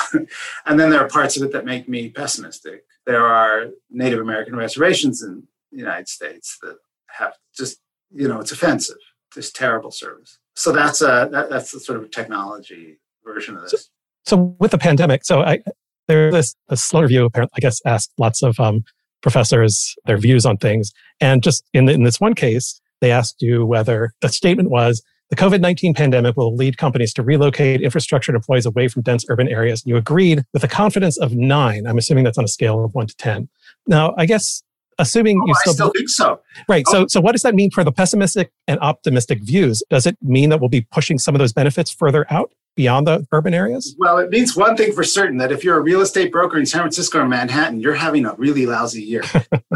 and 0.66 0.80
then 0.80 0.90
there 0.90 1.00
are 1.00 1.08
parts 1.08 1.38
of 1.38 1.44
it 1.44 1.52
that 1.54 1.66
make 1.66 1.88
me 1.88 2.10
pessimistic. 2.10 2.84
There 3.06 3.26
are 3.26 3.68
Native 3.90 4.20
American 4.20 4.56
reservations 4.56 5.24
in 5.24 5.48
the 5.72 5.78
United 5.78 6.08
States 6.08 6.58
that 6.62 6.78
have 7.08 7.34
just, 7.56 7.80
you 8.12 8.28
know, 8.28 8.40
it's 8.40 8.52
offensive, 8.52 8.98
just 9.34 9.56
terrible 9.56 9.92
service. 9.92 10.38
So 10.56 10.72
that's 10.72 11.02
a 11.02 11.30
that, 11.32 11.50
that's 11.50 11.72
the 11.72 11.80
sort 11.80 12.04
of 12.04 12.12
technology 12.12 13.00
version 13.24 13.56
of 13.56 13.64
this. 13.64 13.72
So, 13.72 13.78
so 14.26 14.56
with 14.60 14.72
the 14.72 14.78
pandemic, 14.78 15.24
so 15.24 15.42
I 15.42 15.62
there's 16.08 16.34
this 16.34 16.56
a 16.70 16.78
slow 16.78 17.02
review. 17.02 17.26
Apparently, 17.26 17.54
I 17.58 17.62
guess 17.62 17.82
asked 17.86 18.12
lots 18.18 18.42
of 18.42 18.60
um, 18.60 18.84
professors 19.22 19.96
their 20.06 20.18
views 20.18 20.46
on 20.46 20.58
things, 20.58 20.92
and 21.22 21.44
just 21.44 21.64
in 21.74 21.88
in 21.90 22.04
this 22.04 22.20
one 22.20 22.34
case, 22.34 22.82
they 23.02 23.12
asked 23.12 23.42
you 23.42 23.66
whether 23.66 24.14
the 24.22 24.30
statement 24.30 24.70
was 24.70 25.04
the 25.30 25.36
COVID 25.36 25.60
19 25.60 25.94
pandemic 25.94 26.38
will 26.38 26.56
lead 26.56 26.78
companies 26.78 27.14
to 27.14 27.24
relocate 27.24 27.82
infrastructure 27.82 28.32
and 28.32 28.38
employees 28.38 28.66
away 28.66 28.88
from 28.88 29.02
dense 29.02 29.26
urban 29.30 29.48
areas. 29.48 29.84
You 29.86 29.98
agreed 29.98 30.44
with 30.54 30.64
a 30.64 30.68
confidence 30.68 31.18
of 31.18 31.34
nine. 31.34 31.86
I'm 31.86 31.98
assuming 31.98 32.24
that's 32.24 32.38
on 32.38 32.46
a 32.46 32.50
scale 32.50 32.84
of 32.84 32.94
one 32.96 33.08
to 33.08 33.16
10. 33.18 33.50
Now, 33.88 34.14
I 34.18 34.26
guess 34.26 34.64
assuming 35.00 35.40
oh, 35.42 35.48
you 35.48 35.56
still, 35.56 35.72
I 35.72 35.74
still 35.74 35.92
think 35.96 36.10
so. 36.10 36.40
Right. 36.68 36.86
Oh. 36.88 36.92
So, 36.92 37.08
so 37.08 37.22
what 37.22 37.34
does 37.34 37.42
that 37.42 37.56
mean 37.56 37.72
for 37.72 37.84
the 37.84 37.92
pessimistic 37.92 38.52
and 38.68 38.80
optimistic 38.80 39.42
views? 39.42 39.84
Does 39.90 40.06
it 40.06 40.18
mean 40.22 40.50
that 40.50 40.60
we'll 40.60 40.70
be 40.70 40.82
pushing 40.82 41.18
some 41.20 41.36
of 41.36 41.40
those 41.40 41.54
benefits 41.54 41.92
further 41.92 42.26
out 42.30 42.54
beyond 42.76 43.08
the 43.08 43.26
urban 43.32 43.54
areas? 43.54 43.96
Well, 44.00 44.18
it 44.20 44.30
means 44.30 44.56
one 44.56 44.78
thing 44.78 44.94
for 44.94 45.04
certain 45.04 45.38
that 45.38 45.52
if 45.52 45.64
you're 45.64 45.78
a 45.78 45.82
real 45.82 46.02
estate 46.02 46.32
broker 46.32 46.58
in 46.58 46.66
San 46.66 46.82
Francisco 46.82 47.20
or 47.20 47.28
Manhattan, 47.28 47.82
you're 47.82 47.96
having 47.96 48.26
a 48.26 48.34
really 48.36 48.66
lousy 48.66 49.04
year. 49.04 49.24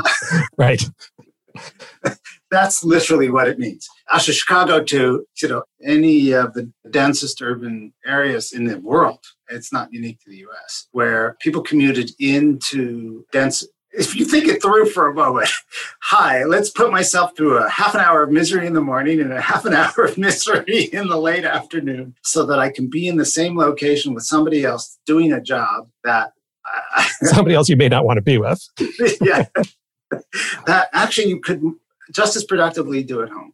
right. 0.58 0.84
That's 2.52 2.84
literally 2.84 3.30
what 3.30 3.48
it 3.48 3.58
means. 3.58 3.88
Actually, 4.12 4.34
Chicago 4.34 4.84
to 4.84 5.26
you 5.42 5.48
know 5.48 5.64
any 5.84 6.32
of 6.34 6.54
the 6.54 6.70
densest 6.90 7.42
urban 7.42 7.94
areas 8.06 8.52
in 8.52 8.66
the 8.66 8.78
world. 8.80 9.20
It's 9.50 9.72
not 9.72 9.92
unique 9.92 10.20
to 10.20 10.30
the 10.30 10.38
U.S. 10.38 10.88
where 10.92 11.38
people 11.40 11.62
commuted 11.62 12.12
into 12.20 13.26
dense. 13.32 13.66
If 13.94 14.16
you 14.16 14.24
think 14.24 14.48
it 14.48 14.62
through 14.62 14.88
for 14.88 15.10
a 15.10 15.14
moment, 15.14 15.50
hi, 16.02 16.44
let's 16.44 16.70
put 16.70 16.92
myself 16.92 17.36
through 17.36 17.58
a 17.58 17.70
half 17.70 17.94
an 17.94 18.02
hour 18.02 18.24
of 18.24 18.32
misery 18.32 18.66
in 18.66 18.74
the 18.74 18.82
morning 18.82 19.20
and 19.20 19.34
a 19.34 19.42
half 19.42 19.66
an 19.66 19.74
hour 19.74 20.06
of 20.06 20.18
misery 20.18 20.90
in 20.94 21.08
the 21.08 21.18
late 21.18 21.46
afternoon 21.46 22.16
so 22.22 22.46
that 22.46 22.60
I 22.60 22.70
can 22.70 22.90
be 22.90 23.08
in 23.08 23.18
the 23.18 23.26
same 23.26 23.58
location 23.58 24.14
with 24.14 24.24
somebody 24.24 24.64
else 24.64 24.98
doing 25.06 25.32
a 25.32 25.42
job 25.42 25.90
that 26.04 26.34
somebody 27.24 27.56
else 27.56 27.70
you 27.70 27.78
may 27.78 27.90
not 27.90 28.06
want 28.06 28.18
to 28.18 28.22
be 28.22 28.38
with. 28.38 28.62
yeah. 29.22 29.46
that 30.66 30.90
actually 30.94 31.28
you 31.28 31.40
could 31.40 31.62
just 32.12 32.36
as 32.36 32.44
productively 32.44 33.04
do 33.04 33.22
at 33.22 33.30
home. 33.30 33.54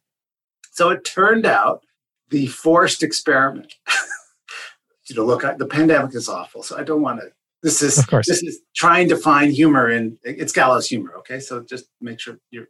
So 0.71 0.89
it 0.89 1.03
turned 1.05 1.45
out 1.45 1.83
the 2.29 2.47
forced 2.47 3.03
experiment. 3.03 3.73
you 5.09 5.15
know, 5.15 5.25
look, 5.25 5.43
I, 5.43 5.53
the 5.53 5.65
pandemic 5.65 6.13
is 6.15 6.29
awful, 6.29 6.63
so 6.63 6.77
I 6.77 6.83
don't 6.83 7.01
want 7.01 7.21
to. 7.21 7.31
This 7.63 7.81
is 7.81 7.97
of 7.97 8.07
course. 8.07 8.27
this 8.27 8.43
is 8.43 8.59
trying 8.75 9.09
to 9.09 9.17
find 9.17 9.51
humor 9.51 9.89
in 9.89 10.19
it's 10.23 10.53
gallows 10.53 10.87
humor. 10.87 11.13
Okay, 11.17 11.39
so 11.39 11.63
just 11.63 11.85
make 11.99 12.19
sure 12.19 12.37
you're, 12.51 12.67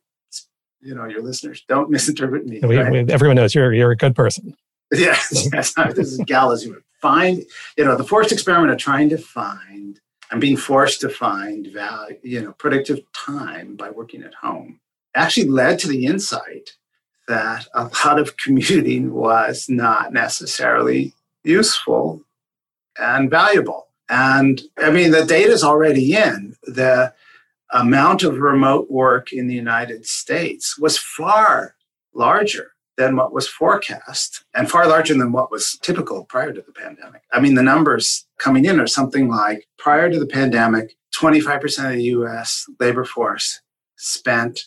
you 0.79 0.95
know, 0.95 1.05
your 1.05 1.21
listeners 1.21 1.65
don't 1.67 1.89
misinterpret 1.89 2.45
me. 2.45 2.61
We, 2.61 2.77
right? 2.77 2.91
we, 2.91 2.99
everyone 3.11 3.35
knows 3.35 3.53
you're 3.53 3.73
you're 3.73 3.91
a 3.91 3.97
good 3.97 4.15
person. 4.15 4.55
Yes, 4.93 5.49
yes. 5.51 5.73
this 5.95 6.13
is 6.13 6.17
gallows 6.19 6.63
humor. 6.63 6.81
Find, 7.01 7.43
you 7.77 7.83
know, 7.83 7.97
the 7.97 8.05
forced 8.05 8.31
experiment 8.31 8.71
of 8.71 8.77
trying 8.77 9.09
to 9.09 9.17
find. 9.17 9.99
I'm 10.31 10.39
being 10.39 10.55
forced 10.55 11.01
to 11.01 11.09
find 11.09 11.67
value, 11.67 12.17
you 12.23 12.41
know, 12.41 12.53
productive 12.53 13.01
time 13.11 13.75
by 13.75 13.89
working 13.89 14.23
at 14.23 14.33
home 14.33 14.79
actually 15.17 15.49
led 15.49 15.79
to 15.79 15.87
the 15.87 16.05
insight 16.05 16.71
that 17.27 17.67
a 17.73 17.83
lot 17.83 18.19
of 18.19 18.37
commuting 18.37 19.13
was 19.13 19.67
not 19.67 20.13
necessarily 20.13 21.13
useful 21.43 22.21
and 22.97 23.29
valuable. 23.29 23.87
And 24.09 24.61
I 24.77 24.91
mean, 24.91 25.11
the 25.11 25.25
data 25.25 25.51
is 25.51 25.63
already 25.63 26.15
in. 26.15 26.55
The 26.63 27.13
amount 27.73 28.23
of 28.23 28.39
remote 28.39 28.89
work 28.89 29.33
in 29.33 29.47
the 29.47 29.55
United 29.55 30.05
States 30.05 30.79
was 30.79 30.97
far 30.97 31.75
larger 32.13 32.71
than 32.95 33.15
what 33.15 33.33
was 33.33 33.47
forecast 33.47 34.43
and 34.55 34.69
far 34.69 34.87
larger 34.87 35.13
than 35.13 35.31
what 35.31 35.51
was 35.51 35.77
typical 35.81 36.25
prior 36.25 36.51
to 36.51 36.61
the 36.61 36.71
pandemic. 36.71 37.21
I 37.31 37.39
mean, 37.39 37.55
the 37.55 37.63
numbers 37.63 38.25
coming 38.39 38.65
in 38.65 38.79
are 38.79 38.87
something 38.87 39.27
like 39.27 39.67
prior 39.77 40.09
to 40.09 40.19
the 40.19 40.25
pandemic, 40.25 40.95
25% 41.15 41.91
of 41.91 41.97
the 41.97 42.03
US 42.03 42.65
labor 42.79 43.05
force 43.05 43.61
spent 43.97 44.61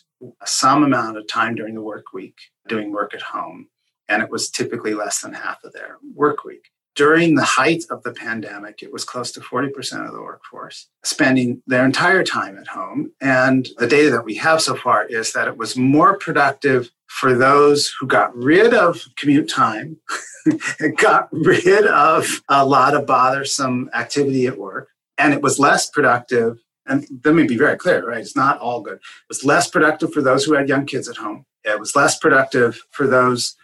some 0.45 0.83
amount 0.83 1.17
of 1.17 1.27
time 1.27 1.55
during 1.55 1.75
the 1.75 1.81
work 1.81 2.13
week 2.13 2.35
doing 2.67 2.91
work 2.91 3.13
at 3.13 3.21
home, 3.21 3.67
and 4.07 4.21
it 4.21 4.29
was 4.29 4.49
typically 4.49 4.93
less 4.93 5.21
than 5.21 5.33
half 5.33 5.63
of 5.63 5.73
their 5.73 5.97
work 6.15 6.43
week. 6.43 6.69
During 6.95 7.35
the 7.35 7.43
height 7.43 7.85
of 7.89 8.03
the 8.03 8.11
pandemic, 8.11 8.83
it 8.83 8.91
was 8.91 9.05
close 9.05 9.31
to 9.31 9.39
40% 9.39 10.05
of 10.05 10.11
the 10.11 10.21
workforce 10.21 10.89
spending 11.05 11.61
their 11.65 11.85
entire 11.85 12.23
time 12.23 12.57
at 12.57 12.67
home. 12.67 13.11
And 13.21 13.69
the 13.77 13.87
data 13.87 14.11
that 14.11 14.25
we 14.25 14.35
have 14.35 14.61
so 14.61 14.75
far 14.75 15.05
is 15.05 15.31
that 15.31 15.47
it 15.47 15.55
was 15.55 15.77
more 15.77 16.17
productive 16.17 16.89
for 17.07 17.33
those 17.33 17.93
who 17.97 18.07
got 18.07 18.35
rid 18.35 18.73
of 18.73 19.01
commute 19.15 19.49
time, 19.49 19.97
got 20.97 21.29
rid 21.31 21.85
of 21.85 22.41
a 22.49 22.65
lot 22.65 22.93
of 22.93 23.05
bothersome 23.05 23.89
activity 23.93 24.47
at 24.47 24.57
work, 24.57 24.89
and 25.17 25.33
it 25.33 25.41
was 25.41 25.59
less 25.59 25.89
productive 25.89 26.57
and 26.87 27.05
let 27.23 27.35
me 27.35 27.45
be 27.45 27.57
very 27.57 27.77
clear, 27.77 28.05
right? 28.05 28.19
It's 28.19 28.35
not 28.35 28.59
all 28.59 28.81
good. 28.81 28.95
It 28.97 29.29
was 29.29 29.45
less 29.45 29.69
productive 29.69 30.13
for 30.13 30.21
those 30.21 30.45
who 30.45 30.53
had 30.53 30.69
young 30.69 30.85
kids 30.85 31.07
at 31.07 31.17
home. 31.17 31.45
It 31.63 31.79
was 31.79 31.95
less 31.95 32.17
productive 32.17 32.81
for 32.91 33.07
those 33.07 33.55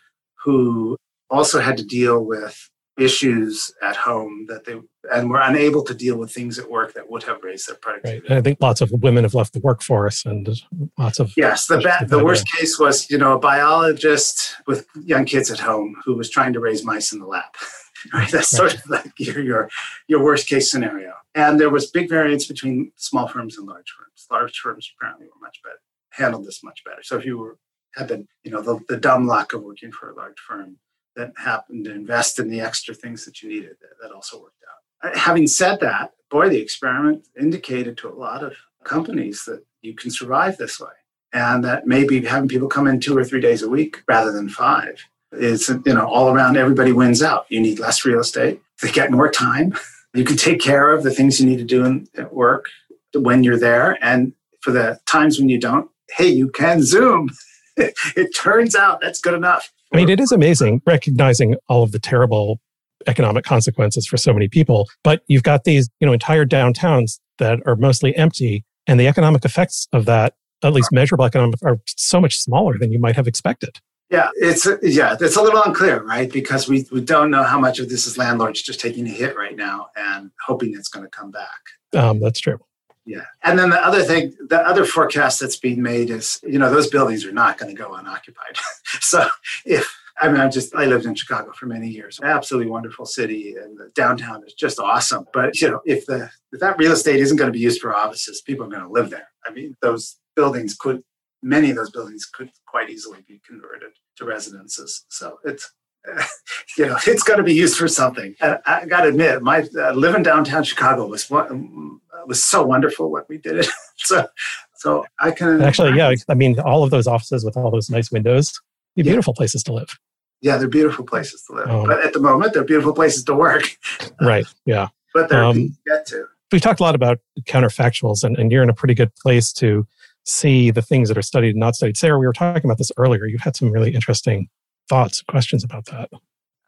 who 0.43 0.97
also 1.29 1.59
had 1.59 1.77
to 1.77 1.83
deal 1.83 2.23
with 2.23 2.69
issues 2.97 3.71
at 3.83 3.95
home 3.95 4.45
that 4.49 4.65
they 4.65 4.75
and 5.13 5.29
were 5.29 5.39
unable 5.39 5.83
to 5.83 5.93
deal 5.93 6.17
with 6.17 6.33
things 6.33 6.59
at 6.59 6.69
work 6.69 6.93
that 6.93 7.09
would 7.09 7.23
have 7.23 7.41
raised 7.43 7.69
their 7.69 7.75
productivity. 7.75 8.27
Right. 8.27 8.39
I 8.39 8.41
think 8.41 8.57
lots 8.59 8.81
of 8.81 8.91
women 8.91 9.23
have 9.23 9.33
left 9.33 9.53
the 9.53 9.59
workforce, 9.59 10.25
and 10.25 10.49
lots 10.97 11.19
of 11.19 11.31
yes. 11.37 11.67
The 11.67 11.79
bad, 11.79 12.09
the 12.09 12.23
worst 12.23 12.51
case 12.51 12.79
was 12.79 13.09
you 13.09 13.17
know 13.17 13.33
a 13.33 13.39
biologist 13.39 14.55
with 14.65 14.87
young 15.01 15.25
kids 15.25 15.51
at 15.51 15.59
home 15.59 15.95
who 16.03 16.15
was 16.15 16.29
trying 16.29 16.53
to 16.53 16.59
raise 16.59 16.83
mice 16.83 17.13
in 17.13 17.19
the 17.19 17.25
lab. 17.25 17.43
right, 18.13 18.29
that's 18.31 18.49
sort 18.49 18.73
of 18.73 18.89
like 18.89 19.11
your, 19.17 19.41
your 19.41 19.69
your 20.07 20.23
worst 20.23 20.47
case 20.47 20.69
scenario. 20.71 21.13
And 21.37 21.59
there 21.59 21.69
was 21.69 21.91
big 21.91 22.09
variance 22.09 22.47
between 22.47 22.91
small 22.95 23.27
firms 23.27 23.59
and 23.59 23.67
large 23.67 23.93
firms. 23.95 24.25
Large 24.31 24.57
firms 24.57 24.91
apparently 24.97 25.27
were 25.27 25.39
much 25.39 25.61
better, 25.63 25.79
handled 26.09 26.47
this 26.47 26.63
much 26.63 26.83
better. 26.83 27.03
So 27.03 27.15
if 27.17 27.25
you 27.25 27.37
were 27.37 27.59
had 27.95 28.07
been 28.07 28.27
you 28.43 28.51
know 28.51 28.61
the, 28.61 28.79
the 28.89 28.97
dumb 28.97 29.27
luck 29.27 29.53
of 29.53 29.61
working 29.61 29.91
for 29.91 30.09
a 30.09 30.15
large 30.15 30.39
firm 30.39 30.77
that 31.15 31.31
happened 31.37 31.85
to 31.85 31.93
invest 31.93 32.39
in 32.39 32.49
the 32.49 32.59
extra 32.59 32.93
things 32.93 33.23
that 33.25 33.41
you 33.41 33.49
needed. 33.49 33.75
That, 33.81 34.01
that 34.01 34.13
also 34.13 34.41
worked 34.41 34.63
out. 35.03 35.09
Uh, 35.09 35.17
having 35.17 35.47
said 35.47 35.79
that, 35.81 36.11
boy, 36.29 36.49
the 36.49 36.61
experiment 36.61 37.27
indicated 37.39 37.97
to 37.99 38.09
a 38.09 38.13
lot 38.13 38.43
of 38.43 38.53
companies 38.83 39.43
that 39.45 39.63
you 39.81 39.93
can 39.93 40.09
survive 40.09 40.57
this 40.57 40.79
way, 40.79 40.97
and 41.33 41.63
that 41.63 41.85
maybe 41.85 42.25
having 42.25 42.49
people 42.49 42.67
come 42.67 42.87
in 42.87 42.99
two 42.99 43.15
or 43.15 43.23
three 43.23 43.41
days 43.41 43.61
a 43.61 43.69
week 43.69 44.03
rather 44.07 44.31
than 44.31 44.49
five 44.49 45.03
is 45.33 45.69
you 45.85 45.93
know 45.93 46.07
all 46.07 46.29
around 46.33 46.57
everybody 46.57 46.93
wins 46.93 47.21
out. 47.21 47.45
You 47.49 47.61
need 47.61 47.77
less 47.77 48.05
real 48.05 48.21
estate. 48.21 48.59
They 48.81 48.91
get 48.91 49.11
more 49.11 49.31
time. 49.31 49.75
You 50.13 50.23
can 50.23 50.37
take 50.37 50.59
care 50.59 50.89
of 50.89 51.03
the 51.03 51.11
things 51.11 51.39
you 51.39 51.45
need 51.45 51.57
to 51.57 51.63
do 51.63 51.85
in, 51.85 52.07
at 52.17 52.33
work 52.33 52.65
when 53.13 53.43
you're 53.43 53.59
there, 53.59 53.97
and 54.01 54.33
for 54.61 54.71
the 54.71 54.99
times 55.05 55.39
when 55.39 55.49
you 55.49 55.59
don't, 55.59 55.89
hey, 56.15 56.27
you 56.27 56.49
can 56.49 56.83
Zoom. 56.83 57.29
it 57.77 58.35
turns 58.35 58.75
out 58.75 59.01
that's 59.01 59.21
good 59.21 59.33
enough. 59.33 59.71
I 59.93 59.97
mean, 59.97 60.09
it 60.09 60.19
is 60.19 60.31
amazing 60.31 60.81
recognizing 60.85 61.55
all 61.69 61.83
of 61.83 61.91
the 61.91 61.99
terrible 61.99 62.59
economic 63.05 63.45
consequences 63.45 64.07
for 64.07 64.17
so 64.17 64.33
many 64.33 64.47
people. 64.47 64.87
But 65.03 65.21
you've 65.27 65.43
got 65.43 65.63
these, 65.63 65.89
you 65.99 66.07
know, 66.07 66.13
entire 66.13 66.45
downtowns 66.45 67.19
that 67.39 67.59
are 67.65 67.75
mostly 67.75 68.15
empty, 68.15 68.65
and 68.87 68.99
the 68.99 69.07
economic 69.07 69.45
effects 69.45 69.87
of 69.93 70.05
that, 70.05 70.33
at 70.63 70.73
least 70.73 70.91
measurable 70.91 71.25
economic, 71.25 71.59
are 71.63 71.79
so 71.85 72.19
much 72.19 72.39
smaller 72.39 72.77
than 72.77 72.91
you 72.91 72.99
might 72.99 73.15
have 73.15 73.27
expected. 73.27 73.79
Yeah, 74.09 74.29
it's 74.35 74.65
yeah, 74.81 75.17
it's 75.19 75.35
a 75.35 75.41
little 75.41 75.61
unclear, 75.63 76.01
right? 76.01 76.31
Because 76.31 76.69
we, 76.69 76.85
we 76.91 77.01
don't 77.01 77.29
know 77.29 77.43
how 77.43 77.59
much 77.59 77.79
of 77.79 77.89
this 77.89 78.07
is 78.07 78.17
landlords 78.17 78.61
just 78.61 78.79
taking 78.79 79.05
a 79.05 79.11
hit 79.11 79.35
right 79.35 79.55
now 79.55 79.87
and 79.97 80.31
hoping 80.45 80.73
it's 80.73 80.87
going 80.87 81.05
to 81.05 81.09
come 81.09 81.29
back. 81.29 81.59
Um, 81.93 82.19
that's 82.19 82.39
true. 82.39 82.59
Yeah. 83.07 83.25
And 83.43 83.57
then 83.57 83.69
the 83.69 83.83
other 83.83 84.03
thing, 84.03 84.35
the 84.49 84.59
other 84.59 84.85
forecast 84.85 85.39
that's 85.39 85.55
being 85.55 85.81
made 85.81 86.09
is, 86.09 86.41
you 86.43 86.59
know, 86.59 86.69
those 86.69 86.89
buildings 86.89 87.25
are 87.25 87.31
not 87.31 87.57
going 87.57 87.73
to 87.73 87.81
go 87.81 87.93
unoccupied. 87.93 88.57
so 88.99 89.25
if, 89.65 89.87
I 90.19 90.27
mean, 90.27 90.41
I 90.41 90.49
just, 90.49 90.75
I 90.75 90.85
lived 90.85 91.05
in 91.05 91.15
Chicago 91.15 91.53
for 91.53 91.67
many 91.67 91.87
years, 91.87 92.19
absolutely 92.21 92.69
wonderful 92.69 93.05
city 93.05 93.55
and 93.55 93.77
the 93.77 93.91
downtown 93.95 94.43
is 94.45 94.53
just 94.53 94.77
awesome. 94.77 95.25
But, 95.31 95.59
you 95.61 95.69
know, 95.69 95.79
if 95.85 96.05
the, 96.05 96.29
if 96.51 96.59
that 96.59 96.77
real 96.77 96.91
estate 96.91 97.21
isn't 97.21 97.37
going 97.37 97.47
to 97.47 97.57
be 97.57 97.63
used 97.63 97.79
for 97.79 97.95
offices, 97.95 98.41
people 98.41 98.65
are 98.65 98.69
going 98.69 98.83
to 98.83 98.91
live 98.91 99.09
there. 99.09 99.29
I 99.45 99.51
mean, 99.51 99.77
those 99.81 100.17
buildings 100.35 100.75
could, 100.75 101.01
many 101.41 101.69
of 101.69 101.75
those 101.75 101.91
buildings 101.91 102.25
could 102.25 102.51
quite 102.65 102.89
easily 102.89 103.19
be 103.27 103.41
converted 103.47 103.91
to 104.17 104.25
residences. 104.25 105.05
So 105.09 105.39
it's, 105.45 105.71
you 106.77 106.85
know, 106.85 106.97
it's 107.05 107.23
got 107.23 107.35
to 107.35 107.43
be 107.43 107.53
used 107.53 107.77
for 107.77 107.87
something. 107.87 108.35
And 108.39 108.59
I 108.65 108.85
got 108.85 109.01
to 109.01 109.09
admit, 109.09 109.41
my 109.41 109.67
uh, 109.77 109.91
living 109.91 110.23
downtown 110.23 110.63
Chicago 110.63 111.07
was 111.07 111.29
was 111.29 112.43
so 112.43 112.65
wonderful 112.65 113.09
when 113.11 113.23
we 113.29 113.37
did 113.37 113.57
it. 113.57 113.67
so, 113.97 114.27
so 114.75 115.05
I 115.19 115.31
can 115.31 115.61
actually, 115.61 115.97
yeah. 115.97 116.13
I 116.29 116.33
mean, 116.33 116.59
all 116.59 116.83
of 116.83 116.91
those 116.91 117.07
offices 117.07 117.43
with 117.43 117.57
all 117.57 117.71
those 117.71 117.89
nice 117.89 118.11
windows, 118.11 118.53
be 118.95 119.03
yeah. 119.03 119.11
beautiful 119.11 119.33
places 119.33 119.63
to 119.63 119.73
live. 119.73 119.97
Yeah, 120.41 120.57
they're 120.57 120.67
beautiful 120.67 121.03
places 121.03 121.43
to 121.47 121.55
live. 121.55 121.69
Um, 121.69 121.87
but 121.87 122.03
at 122.05 122.13
the 122.13 122.19
moment, 122.19 122.53
they're 122.53 122.63
beautiful 122.63 122.93
places 122.93 123.23
to 123.25 123.33
work. 123.33 123.75
right. 124.21 124.45
Yeah. 124.65 124.89
But 125.13 125.29
they're 125.29 125.43
um, 125.43 125.75
get 125.87 126.05
to. 126.07 126.25
We 126.51 126.59
talked 126.59 126.79
a 126.79 126.83
lot 126.83 126.95
about 126.95 127.19
counterfactuals, 127.41 128.23
and, 128.23 128.37
and 128.37 128.51
you're 128.51 128.63
in 128.63 128.69
a 128.69 128.73
pretty 128.73 128.93
good 128.93 129.13
place 129.15 129.51
to 129.53 129.85
see 130.27 130.71
the 130.71 130.81
things 130.81 131.07
that 131.09 131.17
are 131.17 131.23
studied 131.23 131.51
and 131.51 131.59
not 131.59 131.75
studied. 131.75 131.97
Sarah, 131.97 132.19
we 132.19 132.27
were 132.27 132.33
talking 132.33 132.65
about 132.65 132.77
this 132.77 132.91
earlier. 132.97 133.25
You 133.25 133.37
had 133.39 133.55
some 133.55 133.71
really 133.71 133.93
interesting 133.93 134.47
thoughts, 134.89 135.21
questions 135.23 135.63
about 135.63 135.85
that. 135.85 136.09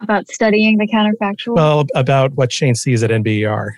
About 0.02 0.30
studying 0.30 0.78
the 0.78 0.88
counterfactual? 0.88 1.56
Well, 1.56 1.86
about 1.94 2.34
what 2.36 2.52
Shane 2.52 2.76
sees 2.76 3.04
at 3.04 3.12
NBER. 3.12 3.72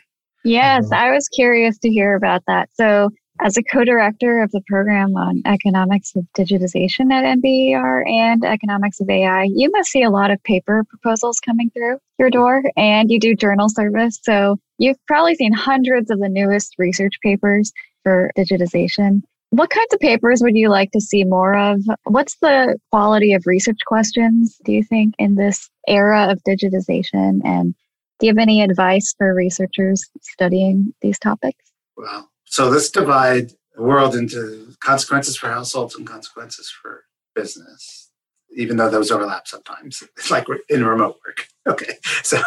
Yes, 0.43 0.85
mm-hmm. 0.85 0.93
I 0.93 1.11
was 1.11 1.27
curious 1.29 1.77
to 1.79 1.89
hear 1.89 2.15
about 2.15 2.43
that. 2.47 2.69
So, 2.73 3.09
as 3.43 3.57
a 3.57 3.63
co 3.63 3.83
director 3.83 4.41
of 4.41 4.51
the 4.51 4.61
program 4.67 5.15
on 5.15 5.41
economics 5.47 6.15
of 6.15 6.25
digitization 6.37 7.11
at 7.11 7.23
NBER 7.39 8.07
and 8.07 8.45
economics 8.45 8.99
of 8.99 9.09
AI, 9.09 9.47
you 9.51 9.71
must 9.71 9.89
see 9.89 10.03
a 10.03 10.11
lot 10.11 10.29
of 10.29 10.41
paper 10.43 10.83
proposals 10.89 11.39
coming 11.39 11.71
through 11.71 11.97
your 12.19 12.29
door 12.29 12.61
and 12.77 13.09
you 13.09 13.19
do 13.19 13.35
journal 13.35 13.67
service. 13.69 14.19
So, 14.21 14.57
you've 14.77 15.03
probably 15.07 15.35
seen 15.35 15.53
hundreds 15.53 16.11
of 16.11 16.19
the 16.19 16.29
newest 16.29 16.75
research 16.77 17.13
papers 17.23 17.71
for 18.03 18.31
digitization. 18.37 19.21
What 19.51 19.69
kinds 19.69 19.93
of 19.93 19.99
papers 19.99 20.41
would 20.41 20.55
you 20.55 20.69
like 20.69 20.91
to 20.91 21.01
see 21.01 21.25
more 21.25 21.57
of? 21.57 21.81
What's 22.05 22.37
the 22.37 22.77
quality 22.89 23.33
of 23.33 23.43
research 23.45 23.79
questions, 23.85 24.57
do 24.63 24.71
you 24.71 24.81
think, 24.81 25.13
in 25.19 25.35
this 25.35 25.69
era 25.89 26.31
of 26.31 26.41
digitization? 26.47 27.41
And 27.43 27.75
do 28.19 28.27
you 28.27 28.29
have 28.29 28.37
any 28.37 28.61
advice 28.61 29.13
for 29.17 29.33
researchers 29.33 30.09
studying 30.21 30.93
these 31.01 31.19
topics? 31.19 31.65
Well, 31.97 32.31
so 32.45 32.69
let's 32.69 32.89
divide 32.89 33.51
the 33.75 33.81
world 33.81 34.15
into 34.15 34.73
consequences 34.79 35.35
for 35.35 35.49
households 35.49 35.95
and 35.95 36.07
consequences 36.07 36.69
for 36.81 37.03
business, 37.35 38.09
even 38.55 38.77
though 38.77 38.89
those 38.89 39.11
overlap 39.11 39.49
sometimes. 39.49 40.01
It's 40.15 40.31
like 40.31 40.45
in 40.69 40.85
remote 40.85 41.17
work. 41.27 41.47
Okay. 41.67 41.93
So 42.23 42.41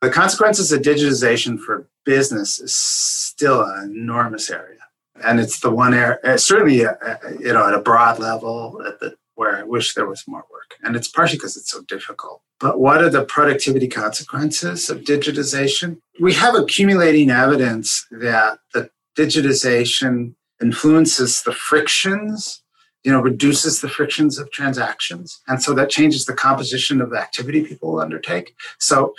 the 0.00 0.08
consequences 0.08 0.70
of 0.70 0.82
digitization 0.82 1.58
for 1.58 1.88
business 2.04 2.60
is 2.60 2.72
still 2.72 3.64
an 3.64 3.90
enormous 3.96 4.48
area 4.48 4.78
and 5.24 5.40
it's 5.40 5.60
the 5.60 5.70
one 5.70 5.94
area, 5.94 6.18
uh, 6.24 6.36
certainly, 6.36 6.84
uh, 6.84 6.94
uh, 7.04 7.16
you 7.38 7.52
know, 7.52 7.66
at 7.66 7.74
a 7.74 7.80
broad 7.80 8.18
level, 8.18 8.78
the, 9.00 9.14
where 9.34 9.56
I 9.56 9.62
wish 9.62 9.94
there 9.94 10.06
was 10.06 10.24
more 10.26 10.44
work. 10.52 10.76
And 10.82 10.94
it's 10.96 11.08
partially 11.08 11.38
because 11.38 11.56
it's 11.56 11.70
so 11.70 11.82
difficult. 11.82 12.42
But 12.60 12.78
what 12.78 13.02
are 13.02 13.10
the 13.10 13.24
productivity 13.24 13.88
consequences 13.88 14.88
of 14.90 15.00
digitization? 15.00 15.98
We 16.20 16.34
have 16.34 16.54
accumulating 16.54 17.30
evidence 17.30 18.06
that 18.10 18.58
the 18.72 18.90
digitization 19.18 20.34
influences 20.60 21.42
the 21.42 21.52
frictions, 21.52 22.62
you 23.02 23.10
know, 23.10 23.20
reduces 23.20 23.80
the 23.80 23.88
frictions 23.88 24.38
of 24.38 24.50
transactions. 24.52 25.40
And 25.48 25.62
so 25.62 25.74
that 25.74 25.90
changes 25.90 26.24
the 26.24 26.34
composition 26.34 27.00
of 27.00 27.10
the 27.10 27.18
activity 27.18 27.64
people 27.64 27.98
undertake. 27.98 28.54
So 28.78 29.14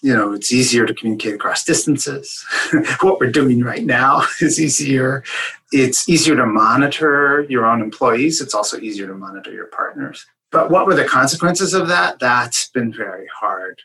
you 0.00 0.14
know, 0.14 0.32
it's 0.32 0.52
easier 0.52 0.86
to 0.86 0.94
communicate 0.94 1.34
across 1.34 1.64
distances. 1.64 2.44
what 3.00 3.18
we're 3.18 3.30
doing 3.30 3.62
right 3.62 3.84
now 3.84 4.22
is 4.40 4.60
easier. 4.60 5.24
It's 5.72 6.08
easier 6.08 6.36
to 6.36 6.46
monitor 6.46 7.44
your 7.48 7.66
own 7.66 7.80
employees. 7.80 8.40
It's 8.40 8.54
also 8.54 8.78
easier 8.78 9.06
to 9.06 9.14
monitor 9.14 9.52
your 9.52 9.66
partners. 9.66 10.24
But 10.50 10.70
what 10.70 10.86
were 10.86 10.94
the 10.94 11.04
consequences 11.04 11.74
of 11.74 11.88
that? 11.88 12.20
That's 12.20 12.68
been 12.70 12.92
very 12.92 13.26
hard 13.38 13.80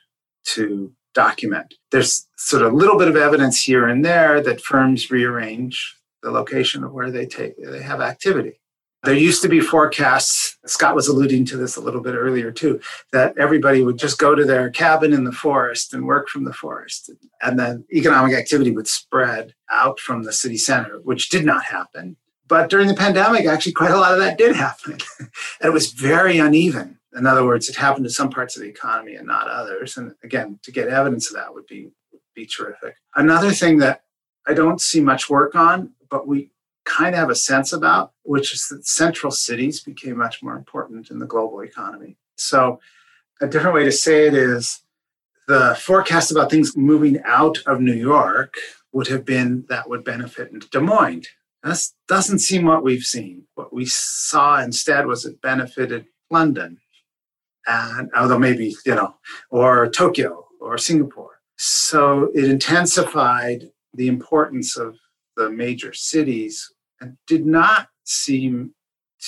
to 0.56 0.94
document. 1.14 1.74
There's 1.92 2.28
sort 2.38 2.64
of 2.64 2.74
a 2.74 2.76
little 2.76 2.98
bit 2.98 3.08
of 3.08 3.16
evidence 3.16 3.62
here 3.62 3.88
and 3.88 4.04
there 4.04 4.42
that 4.42 4.62
firms 4.62 5.12
rearrange 5.12 5.98
the 6.22 6.32
location 6.32 6.84
of 6.84 6.94
where 6.94 7.12
they 7.12 7.26
take 7.26 7.54
they 7.58 7.82
have 7.82 8.02
activity. 8.02 8.60
There 9.04 9.14
used 9.14 9.42
to 9.42 9.50
be 9.50 9.60
forecasts, 9.60 10.58
Scott 10.66 10.96
was 10.96 11.10
alluding 11.10 11.44
to 11.46 11.58
this 11.58 11.76
a 11.76 11.82
little 11.82 12.00
bit 12.00 12.16
earlier 12.16 12.52
too, 12.52 12.80
that 13.12 13.38
everybody 13.38 13.82
would 13.82 13.98
just 13.98 14.18
go 14.18 14.34
to 14.34 14.46
their 14.46 14.70
cabin 14.70 15.12
in 15.12 15.26
the 15.26 15.32
forest 15.34 15.94
and 15.94 16.06
work 16.06 16.30
from 16.30 16.46
the 16.46 16.54
forest. 16.54 17.12
And 17.42 17.60
then 17.60 17.86
economic 17.92 18.34
activity 18.34 18.72
would 18.72 18.88
spread 18.88 19.54
out 19.70 20.00
from 20.00 20.24
the 20.24 20.32
city 20.32 20.58
center, 20.58 21.00
which 21.04 21.30
did 21.30 21.46
not 21.46 21.66
happen. 21.66 22.16
But 22.48 22.70
during 22.70 22.88
the 22.88 22.94
pandemic, 22.94 23.46
actually, 23.46 23.74
quite 23.74 23.92
a 23.92 23.98
lot 23.98 24.14
of 24.14 24.20
that 24.20 24.38
did 24.38 24.56
happen. 24.56 24.98
and 25.20 25.30
it 25.62 25.74
was 25.74 25.92
very 25.92 26.38
uneven. 26.38 27.00
In 27.16 27.28
other 27.28 27.46
words, 27.46 27.68
it 27.68 27.76
happened 27.76 28.06
to 28.06 28.12
some 28.12 28.30
parts 28.30 28.56
of 28.56 28.64
the 28.64 28.70
economy 28.70 29.16
and 29.16 29.28
not 29.28 29.48
others. 29.48 29.98
And 29.98 30.14
again, 30.24 30.60
to 30.64 30.72
get 30.72 30.88
evidence 30.88 31.30
of 31.30 31.36
that 31.36 31.54
would 31.54 31.68
be, 31.68 31.92
be 32.36 32.46
terrific. 32.46 32.96
Another 33.16 33.52
thing 33.52 33.80
that 33.80 34.04
I 34.48 34.54
don't 34.54 34.80
see 34.80 35.02
much 35.02 35.30
work 35.30 35.56
on, 35.56 35.94
but 36.10 36.28
we 36.28 36.52
kind 36.86 37.16
of 37.16 37.20
have 37.20 37.30
a 37.30 37.36
sense 37.36 37.74
about, 37.74 38.12
which 38.24 38.54
is 38.54 38.68
that 38.70 38.86
central 38.86 39.32
cities 39.32 39.80
became 39.82 40.18
much 40.18 40.44
more 40.44 40.56
important 40.56 41.10
in 41.10 41.20
the 41.20 41.26
global 41.26 41.62
economy. 41.62 42.18
So, 42.36 42.80
a 43.42 43.48
different 43.48 43.76
way 43.76 43.84
to 43.84 43.92
say 43.92 44.28
it 44.28 44.34
is 44.34 44.84
the 45.48 45.78
forecast 45.80 46.32
about 46.32 46.50
things 46.50 46.78
moving 46.78 47.22
out 47.26 47.58
of 47.66 47.82
New 47.82 47.94
York 47.94 48.56
would 48.92 49.08
have 49.08 49.26
been 49.26 49.66
that 49.70 49.90
would 49.90 50.04
benefit 50.04 50.52
Des 50.72 50.80
Moines. 50.80 51.28
That 51.64 51.82
doesn't 52.08 52.40
seem 52.40 52.66
what 52.66 52.84
we've 52.84 53.04
seen. 53.04 53.44
What 53.56 53.74
we 53.74 53.86
saw 53.86 54.62
instead 54.62 55.08
was 55.08 55.26
it 55.26 55.42
benefited 55.42 56.06
London, 56.30 56.80
and 57.66 58.10
although 58.16 58.40
maybe 58.40 58.76
you 58.86 58.96
know, 58.96 59.16
or 59.50 59.90
Tokyo 59.90 60.48
or 60.60 60.78
Singapore. 60.78 61.40
So 61.58 62.30
it 62.34 62.46
intensified 62.46 63.70
the 63.94 64.08
importance 64.08 64.78
of 64.78 64.98
the 65.36 65.50
major 65.50 65.94
cities 65.94 66.73
did 67.28 67.46
not 67.46 67.90
seem 68.04 68.74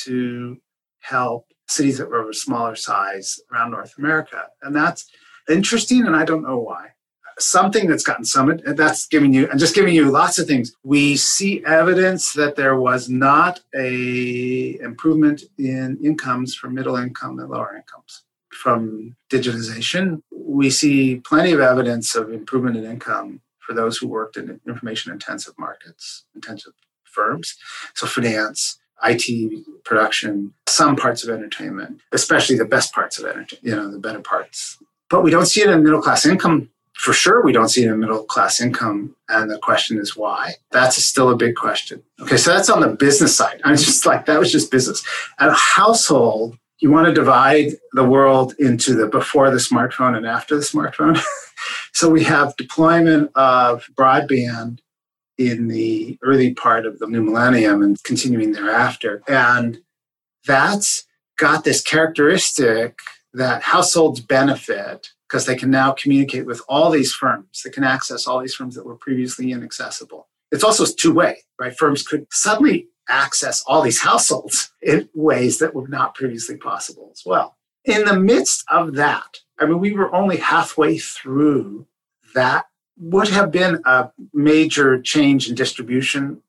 to 0.03 0.57
help 1.01 1.47
cities 1.67 1.97
that 1.97 2.09
were 2.09 2.21
of 2.21 2.29
a 2.29 2.33
smaller 2.33 2.75
size 2.75 3.39
around 3.51 3.71
North 3.71 3.97
America. 3.97 4.47
And 4.61 4.75
that's 4.75 5.09
interesting, 5.49 6.05
and 6.05 6.15
I 6.15 6.25
don't 6.25 6.43
know 6.43 6.57
why. 6.57 6.89
Something 7.37 7.87
that's 7.87 8.03
gotten 8.03 8.23
some 8.23 8.61
that's 8.65 9.07
giving 9.07 9.33
you 9.33 9.49
and 9.49 9.59
just 9.59 9.75
giving 9.75 9.93
you 9.93 10.09
lots 10.09 10.39
of 10.39 10.47
things. 10.47 10.73
We 10.83 11.17
see 11.17 11.63
evidence 11.65 12.31
that 12.33 12.55
there 12.55 12.77
was 12.79 13.09
not 13.09 13.59
a 13.75 14.79
improvement 14.79 15.43
in 15.57 15.97
incomes 16.01 16.55
for 16.55 16.69
middle 16.69 16.95
income 16.95 17.39
and 17.39 17.49
lower 17.49 17.75
incomes 17.75 18.23
from 18.51 19.17
digitization. 19.29 20.21
We 20.31 20.69
see 20.69 21.17
plenty 21.17 21.51
of 21.51 21.59
evidence 21.59 22.15
of 22.15 22.31
improvement 22.31 22.77
in 22.77 22.85
income 22.85 23.41
for 23.59 23.73
those 23.73 23.97
who 23.97 24.07
worked 24.07 24.37
in 24.37 24.61
information 24.65 25.11
intensive 25.11 25.55
markets, 25.57 26.25
intensive 26.35 26.71
firms. 27.15 27.55
So 27.95 28.05
finance, 28.05 28.77
IT 29.03 29.65
production, 29.83 30.53
some 30.67 30.95
parts 30.95 31.23
of 31.23 31.29
entertainment, 31.29 32.01
especially 32.11 32.57
the 32.57 32.65
best 32.65 32.93
parts 32.93 33.19
of 33.19 33.25
entertainment, 33.25 33.63
you 33.63 33.75
know, 33.75 33.89
the 33.89 33.99
better 33.99 34.21
parts. 34.21 34.77
But 35.09 35.23
we 35.23 35.31
don't 35.31 35.45
see 35.45 35.61
it 35.61 35.69
in 35.69 35.83
middle 35.83 36.01
class 36.01 36.25
income. 36.25 36.69
For 36.93 37.13
sure, 37.13 37.43
we 37.43 37.51
don't 37.51 37.69
see 37.69 37.83
it 37.83 37.91
in 37.91 37.99
middle 37.99 38.23
class 38.23 38.61
income. 38.61 39.15
And 39.29 39.51
the 39.51 39.59
question 39.59 39.99
is 39.99 40.15
why? 40.15 40.53
That's 40.71 41.03
still 41.03 41.29
a 41.29 41.35
big 41.35 41.55
question. 41.55 42.01
Okay, 42.21 42.37
so 42.37 42.53
that's 42.53 42.69
on 42.69 42.81
the 42.81 42.87
business 42.87 43.35
side. 43.35 43.61
I'm 43.63 43.75
just 43.75 44.05
like, 44.05 44.25
that 44.25 44.39
was 44.39 44.51
just 44.51 44.71
business. 44.71 45.05
At 45.39 45.49
a 45.49 45.53
household, 45.53 46.57
you 46.79 46.91
want 46.91 47.07
to 47.07 47.13
divide 47.13 47.73
the 47.93 48.03
world 48.03 48.53
into 48.59 48.95
the 48.95 49.07
before 49.07 49.49
the 49.51 49.57
smartphone 49.57 50.15
and 50.15 50.25
after 50.25 50.55
the 50.55 50.61
smartphone. 50.61 51.21
so 51.93 52.09
we 52.09 52.23
have 52.23 52.55
deployment 52.55 53.31
of 53.35 53.87
broadband 53.95 54.79
in 55.37 55.67
the 55.67 56.17
early 56.23 56.53
part 56.53 56.85
of 56.85 56.99
the 56.99 57.07
new 57.07 57.23
millennium 57.23 57.81
and 57.81 58.01
continuing 58.03 58.53
thereafter. 58.53 59.21
And 59.27 59.79
that's 60.45 61.05
got 61.37 61.63
this 61.63 61.81
characteristic 61.81 62.99
that 63.33 63.61
households 63.61 64.21
benefit 64.21 65.09
because 65.27 65.45
they 65.45 65.55
can 65.55 65.69
now 65.69 65.91
communicate 65.91 66.45
with 66.45 66.61
all 66.69 66.89
these 66.89 67.11
firms. 67.11 67.61
They 67.63 67.71
can 67.71 67.83
access 67.83 68.27
all 68.27 68.39
these 68.39 68.55
firms 68.55 68.75
that 68.75 68.85
were 68.85 68.95
previously 68.95 69.51
inaccessible. 69.51 70.27
It's 70.51 70.63
also 70.63 70.85
two 70.85 71.13
way, 71.13 71.43
right? 71.59 71.75
Firms 71.75 72.03
could 72.03 72.27
suddenly 72.31 72.87
access 73.09 73.63
all 73.67 73.81
these 73.81 74.01
households 74.01 74.71
in 74.81 75.09
ways 75.13 75.59
that 75.59 75.73
were 75.73 75.87
not 75.87 76.15
previously 76.15 76.57
possible 76.57 77.09
as 77.11 77.23
well. 77.25 77.57
In 77.83 78.05
the 78.05 78.19
midst 78.19 78.63
of 78.71 78.95
that, 78.95 79.39
I 79.59 79.65
mean, 79.65 79.79
we 79.79 79.93
were 79.93 80.13
only 80.13 80.37
halfway 80.37 80.97
through 80.97 81.87
that 82.33 82.65
would 82.97 83.27
have 83.29 83.51
been 83.51 83.81
a 83.85 84.11
major 84.33 85.01
change 85.01 85.49
in 85.49 85.55
distribution. 85.55 86.41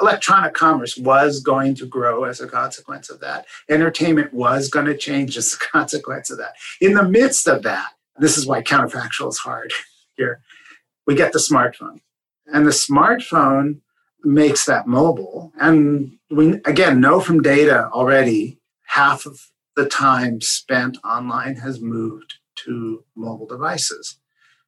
Electronic 0.00 0.54
commerce 0.54 0.96
was 0.96 1.40
going 1.40 1.74
to 1.74 1.86
grow 1.86 2.24
as 2.24 2.40
a 2.40 2.46
consequence 2.46 3.10
of 3.10 3.20
that. 3.20 3.46
Entertainment 3.68 4.32
was 4.32 4.68
going 4.68 4.86
to 4.86 4.96
change 4.96 5.36
as 5.36 5.54
a 5.54 5.58
consequence 5.72 6.30
of 6.30 6.38
that. 6.38 6.54
In 6.80 6.94
the 6.94 7.08
midst 7.08 7.46
of 7.46 7.62
that, 7.62 7.92
this 8.18 8.36
is 8.36 8.46
why 8.46 8.62
counterfactual 8.62 9.28
is 9.28 9.38
hard 9.38 9.72
here, 10.16 10.40
we 11.06 11.14
get 11.14 11.32
the 11.32 11.38
smartphone. 11.38 12.00
And 12.46 12.66
the 12.66 12.70
smartphone 12.70 13.80
makes 14.22 14.64
that 14.66 14.86
mobile. 14.86 15.52
And 15.60 16.18
we, 16.30 16.60
again, 16.64 17.00
know 17.00 17.20
from 17.20 17.42
data 17.42 17.88
already 17.92 18.58
half 18.86 19.26
of 19.26 19.50
the 19.76 19.86
time 19.86 20.40
spent 20.40 20.98
online 21.04 21.56
has 21.56 21.80
moved 21.80 22.34
to 22.56 23.04
mobile 23.16 23.46
devices. 23.46 24.18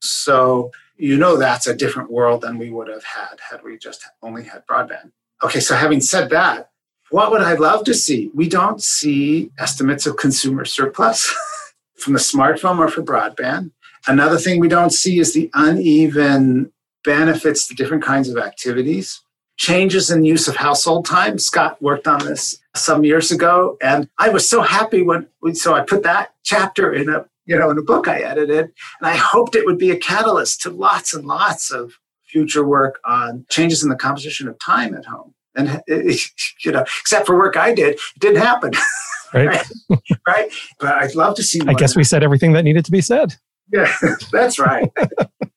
So 0.00 0.70
you 0.96 1.16
know 1.16 1.36
that's 1.36 1.66
a 1.66 1.76
different 1.76 2.10
world 2.10 2.42
than 2.42 2.58
we 2.58 2.70
would 2.70 2.88
have 2.88 3.04
had 3.04 3.38
had 3.50 3.62
we 3.62 3.78
just 3.78 4.04
only 4.22 4.44
had 4.44 4.66
broadband. 4.66 5.12
Okay, 5.42 5.60
so 5.60 5.76
having 5.76 6.00
said 6.00 6.30
that, 6.30 6.70
what 7.10 7.30
would 7.30 7.42
I 7.42 7.54
love 7.54 7.84
to 7.84 7.94
see? 7.94 8.30
We 8.34 8.48
don't 8.48 8.82
see 8.82 9.50
estimates 9.58 10.06
of 10.06 10.16
consumer 10.16 10.64
surplus 10.64 11.32
from 11.96 12.14
the 12.14 12.18
smartphone 12.18 12.78
or 12.78 12.88
for 12.88 13.02
broadband. 13.02 13.72
Another 14.06 14.38
thing 14.38 14.60
we 14.60 14.68
don't 14.68 14.92
see 14.92 15.18
is 15.18 15.34
the 15.34 15.50
uneven 15.54 16.72
benefits 17.04 17.68
to 17.68 17.74
different 17.74 18.02
kinds 18.02 18.28
of 18.28 18.38
activities. 18.38 19.22
Changes 19.56 20.10
in 20.10 20.24
use 20.24 20.48
of 20.48 20.56
household 20.56 21.06
time. 21.06 21.38
Scott 21.38 21.80
worked 21.80 22.06
on 22.06 22.18
this 22.20 22.58
some 22.74 23.04
years 23.04 23.30
ago, 23.30 23.76
and 23.80 24.08
I 24.18 24.28
was 24.28 24.48
so 24.48 24.62
happy 24.62 25.02
when 25.02 25.28
we, 25.40 25.54
so 25.54 25.74
I 25.74 25.80
put 25.80 26.02
that 26.02 26.34
chapter 26.42 26.92
in 26.92 27.08
a 27.08 27.26
you 27.46 27.58
know, 27.58 27.70
in 27.70 27.78
a 27.78 27.82
book 27.82 28.08
I 28.08 28.20
edited. 28.20 28.66
And 29.00 29.08
I 29.08 29.16
hoped 29.16 29.54
it 29.54 29.64
would 29.64 29.78
be 29.78 29.90
a 29.90 29.96
catalyst 29.96 30.60
to 30.62 30.70
lots 30.70 31.14
and 31.14 31.24
lots 31.24 31.70
of 31.70 31.92
future 32.24 32.66
work 32.66 33.00
on 33.04 33.46
changes 33.48 33.82
in 33.82 33.88
the 33.88 33.96
composition 33.96 34.48
of 34.48 34.58
time 34.58 34.94
at 34.94 35.06
home. 35.06 35.32
And, 35.54 35.82
you 35.88 36.72
know, 36.72 36.84
except 37.00 37.26
for 37.26 37.36
work 37.36 37.56
I 37.56 37.72
did, 37.72 37.94
it 37.94 38.20
didn't 38.20 38.42
happen. 38.42 38.72
Right. 39.34 39.48
right? 39.90 40.00
right? 40.26 40.52
But 40.78 40.94
I'd 40.94 41.16
love 41.16 41.34
to 41.34 41.42
see. 41.42 41.60
I 41.66 41.74
guess 41.74 41.96
we 41.96 42.04
said 42.04 42.22
everything 42.22 42.52
that 42.52 42.62
needed 42.62 42.84
to 42.84 42.92
be 42.92 43.00
said. 43.00 43.34
Yeah, 43.72 43.92
that's 44.32 44.58
right. 44.58 44.88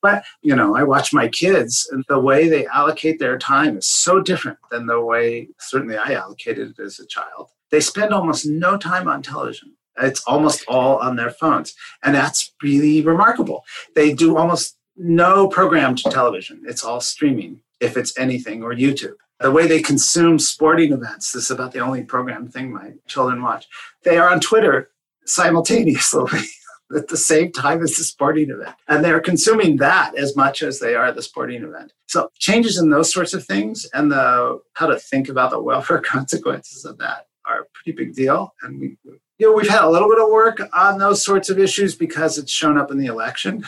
but, 0.01 0.23
you 0.41 0.55
know, 0.55 0.75
I 0.75 0.83
watch 0.83 1.13
my 1.13 1.27
kids 1.27 1.87
and 1.91 2.03
the 2.09 2.19
way 2.19 2.49
they 2.49 2.65
allocate 2.65 3.19
their 3.19 3.37
time 3.37 3.77
is 3.77 3.87
so 3.87 4.21
different 4.21 4.57
than 4.71 4.87
the 4.87 4.99
way 4.99 5.49
certainly 5.59 5.97
I 5.97 6.13
allocated 6.13 6.73
it 6.77 6.83
as 6.83 6.99
a 6.99 7.05
child. 7.05 7.51
They 7.71 7.79
spend 7.79 8.11
almost 8.11 8.47
no 8.47 8.75
time 8.75 9.07
on 9.07 9.21
television. 9.21 9.75
It's 10.01 10.23
almost 10.25 10.63
all 10.67 10.97
on 10.97 11.15
their 11.15 11.31
phones. 11.31 11.75
And 12.03 12.15
that's 12.15 12.53
really 12.61 13.01
remarkable. 13.01 13.65
They 13.95 14.13
do 14.13 14.37
almost 14.37 14.77
no 14.95 15.47
programmed 15.47 15.99
television, 16.03 16.61
it's 16.67 16.83
all 16.83 16.99
streaming, 16.99 17.61
if 17.79 17.95
it's 17.95 18.17
anything, 18.17 18.63
or 18.63 18.73
YouTube. 18.73 19.15
The 19.39 19.51
way 19.51 19.65
they 19.65 19.81
consume 19.81 20.37
sporting 20.39 20.91
events, 20.91 21.31
this 21.31 21.45
is 21.45 21.51
about 21.51 21.71
the 21.71 21.79
only 21.79 22.03
programmed 22.03 22.51
thing 22.51 22.73
my 22.73 22.91
children 23.07 23.41
watch. 23.41 23.67
They 24.03 24.17
are 24.17 24.29
on 24.29 24.41
Twitter 24.41 24.89
simultaneously. 25.25 26.41
at 26.95 27.07
the 27.07 27.17
same 27.17 27.51
time 27.51 27.83
as 27.83 27.95
the 27.95 28.03
sporting 28.03 28.49
event. 28.49 28.75
And 28.87 29.03
they're 29.03 29.19
consuming 29.19 29.77
that 29.77 30.17
as 30.17 30.35
much 30.35 30.63
as 30.63 30.79
they 30.79 30.95
are 30.95 31.11
the 31.11 31.21
sporting 31.21 31.63
event. 31.63 31.93
So 32.07 32.31
changes 32.39 32.77
in 32.77 32.89
those 32.89 33.13
sorts 33.13 33.33
of 33.33 33.45
things 33.45 33.87
and 33.93 34.11
the 34.11 34.59
how 34.73 34.87
to 34.87 34.97
think 34.97 35.29
about 35.29 35.51
the 35.51 35.61
welfare 35.61 36.01
consequences 36.01 36.85
of 36.85 36.97
that 36.97 37.27
are 37.45 37.61
a 37.61 37.65
pretty 37.73 37.95
big 37.95 38.15
deal. 38.15 38.53
And 38.63 38.79
we 38.79 38.97
you 39.39 39.47
know, 39.47 39.55
we've 39.55 39.69
had 39.69 39.83
a 39.83 39.89
little 39.89 40.09
bit 40.09 40.21
of 40.21 40.29
work 40.29 40.61
on 40.73 40.99
those 40.99 41.23
sorts 41.23 41.49
of 41.49 41.57
issues 41.57 41.95
because 41.95 42.37
it's 42.37 42.51
shown 42.51 42.77
up 42.77 42.91
in 42.91 42.97
the 42.97 43.05
election. 43.05 43.63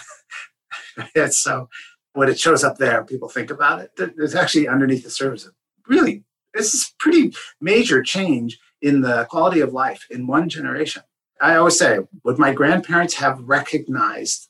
and 1.15 1.33
so 1.33 1.69
when 2.13 2.29
it 2.29 2.39
shows 2.39 2.63
up 2.63 2.77
there, 2.77 3.03
people 3.05 3.29
think 3.29 3.49
about 3.49 3.79
it. 3.81 3.91
It's 4.17 4.35
actually 4.35 4.67
underneath 4.67 5.03
the 5.03 5.09
surface, 5.09 5.49
really, 5.87 6.23
this 6.53 6.73
is 6.73 6.93
pretty 6.99 7.33
major 7.61 8.03
change 8.03 8.59
in 8.81 9.01
the 9.01 9.25
quality 9.29 9.61
of 9.61 9.73
life 9.73 10.05
in 10.09 10.27
one 10.27 10.49
generation. 10.49 11.03
I 11.39 11.55
always 11.55 11.77
say, 11.77 11.99
would 12.23 12.37
my 12.37 12.53
grandparents 12.53 13.15
have 13.15 13.39
recognized 13.39 14.49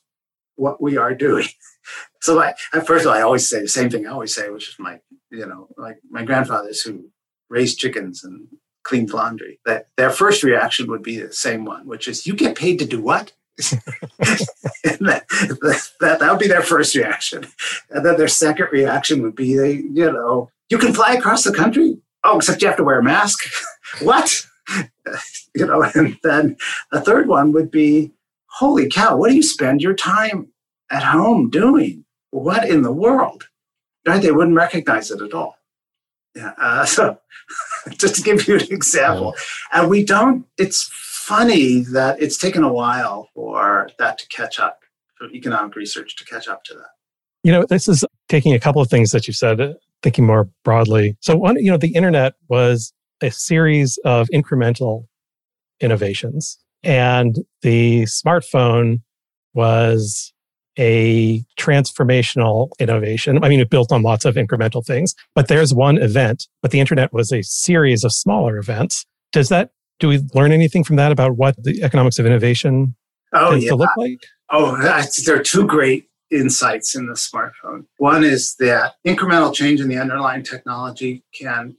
what 0.56 0.82
we 0.82 0.96
are 0.96 1.14
doing? 1.14 1.46
so 2.20 2.40
I, 2.40 2.54
first 2.80 3.04
of 3.04 3.12
all, 3.12 3.16
I 3.16 3.22
always 3.22 3.48
say 3.48 3.60
the 3.60 3.68
same 3.68 3.90
thing 3.90 4.06
I 4.06 4.10
always 4.10 4.34
say, 4.34 4.50
which 4.50 4.68
is 4.68 4.76
my, 4.78 4.98
you 5.30 5.46
know, 5.46 5.68
like 5.78 5.98
my 6.10 6.24
grandfathers 6.24 6.82
who 6.82 7.10
raised 7.48 7.78
chickens 7.78 8.24
and 8.24 8.48
cleaned 8.82 9.12
laundry, 9.12 9.60
that 9.64 9.88
their 9.96 10.10
first 10.10 10.42
reaction 10.42 10.88
would 10.90 11.02
be 11.02 11.18
the 11.18 11.32
same 11.32 11.64
one, 11.64 11.86
which 11.86 12.08
is, 12.08 12.26
"You 12.26 12.34
get 12.34 12.56
paid 12.56 12.78
to 12.78 12.86
do 12.86 13.00
what?" 13.00 13.32
that, 13.58 15.24
that, 16.00 16.18
that 16.18 16.30
would 16.30 16.38
be 16.38 16.48
their 16.48 16.62
first 16.62 16.94
reaction, 16.94 17.46
and 17.90 18.04
then 18.04 18.16
their 18.16 18.28
second 18.28 18.68
reaction 18.72 19.22
would 19.22 19.34
be, 19.34 19.56
"They, 19.56 19.72
you 19.72 20.10
know, 20.12 20.50
you 20.68 20.78
can 20.78 20.94
fly 20.94 21.14
across 21.14 21.44
the 21.44 21.52
country. 21.52 21.98
Oh, 22.24 22.36
except 22.36 22.62
you 22.62 22.68
have 22.68 22.76
to 22.76 22.84
wear 22.84 23.00
a 23.00 23.04
mask. 23.04 23.40
what?" 24.00 24.46
you 25.54 25.66
know, 25.66 25.82
and 25.82 26.16
then 26.22 26.56
a 26.92 27.00
third 27.00 27.28
one 27.28 27.52
would 27.52 27.70
be, 27.70 28.12
"Holy 28.46 28.88
cow! 28.88 29.16
What 29.16 29.30
do 29.30 29.36
you 29.36 29.42
spend 29.42 29.82
your 29.82 29.94
time 29.94 30.48
at 30.90 31.02
home 31.02 31.50
doing? 31.50 32.04
What 32.30 32.68
in 32.68 32.82
the 32.82 32.92
world?" 32.92 33.48
Right? 34.06 34.20
They 34.20 34.32
wouldn't 34.32 34.56
recognize 34.56 35.10
it 35.12 35.22
at 35.22 35.32
all. 35.32 35.56
Yeah. 36.34 36.52
Uh, 36.58 36.84
so 36.86 37.18
just 37.90 38.16
to 38.16 38.22
give 38.22 38.46
you 38.46 38.56
an 38.56 38.72
example, 38.72 39.34
and 39.72 39.88
we 39.88 40.04
don't, 40.04 40.46
it's 40.58 40.90
funny 40.92 41.80
that 41.92 42.20
it's 42.20 42.36
taken 42.36 42.62
a 42.62 42.72
while 42.72 43.28
for 43.34 43.88
that 43.98 44.18
to 44.18 44.26
catch 44.28 44.58
up, 44.58 44.80
for 45.16 45.28
economic 45.30 45.76
research 45.76 46.16
to 46.16 46.24
catch 46.24 46.48
up 46.48 46.64
to 46.64 46.74
that. 46.74 46.90
You 47.42 47.52
know, 47.52 47.64
this 47.68 47.88
is 47.88 48.04
taking 48.28 48.54
a 48.54 48.60
couple 48.60 48.80
of 48.80 48.88
things 48.88 49.10
that 49.10 49.26
you 49.26 49.32
said, 49.32 49.60
uh, 49.60 49.74
thinking 50.02 50.26
more 50.26 50.48
broadly. 50.64 51.16
So, 51.20 51.36
one, 51.36 51.56
you 51.56 51.70
know, 51.70 51.76
the 51.76 51.94
internet 51.94 52.34
was 52.48 52.92
a 53.20 53.30
series 53.30 53.98
of 54.04 54.28
incremental 54.32 55.06
innovations, 55.80 56.58
and 56.82 57.36
the 57.62 58.02
smartphone 58.02 59.02
was 59.54 60.31
a 60.78 61.44
transformational 61.58 62.70
innovation. 62.78 63.42
I 63.44 63.48
mean, 63.48 63.60
it 63.60 63.70
built 63.70 63.92
on 63.92 64.02
lots 64.02 64.24
of 64.24 64.36
incremental 64.36 64.84
things, 64.84 65.14
but 65.34 65.48
there's 65.48 65.74
one 65.74 65.98
event, 65.98 66.48
but 66.62 66.70
the 66.70 66.80
internet 66.80 67.12
was 67.12 67.32
a 67.32 67.42
series 67.42 68.04
of 68.04 68.12
smaller 68.12 68.56
events. 68.56 69.04
Does 69.32 69.48
that, 69.50 69.70
do 70.00 70.08
we 70.08 70.20
learn 70.34 70.52
anything 70.52 70.84
from 70.84 70.96
that 70.96 71.12
about 71.12 71.36
what 71.36 71.62
the 71.62 71.82
economics 71.82 72.18
of 72.18 72.26
innovation 72.26 72.94
oh, 73.32 73.50
tends 73.50 73.64
yeah. 73.64 73.70
to 73.70 73.76
look 73.76 73.90
like? 73.96 74.18
Oh, 74.50 74.76
there 75.24 75.36
are 75.36 75.42
two 75.42 75.66
great 75.66 76.08
insights 76.30 76.94
in 76.94 77.06
the 77.06 77.14
smartphone. 77.14 77.84
One 77.98 78.24
is 78.24 78.54
that 78.56 78.94
incremental 79.06 79.54
change 79.54 79.80
in 79.80 79.88
the 79.88 79.98
underlying 79.98 80.42
technology 80.42 81.22
can 81.38 81.76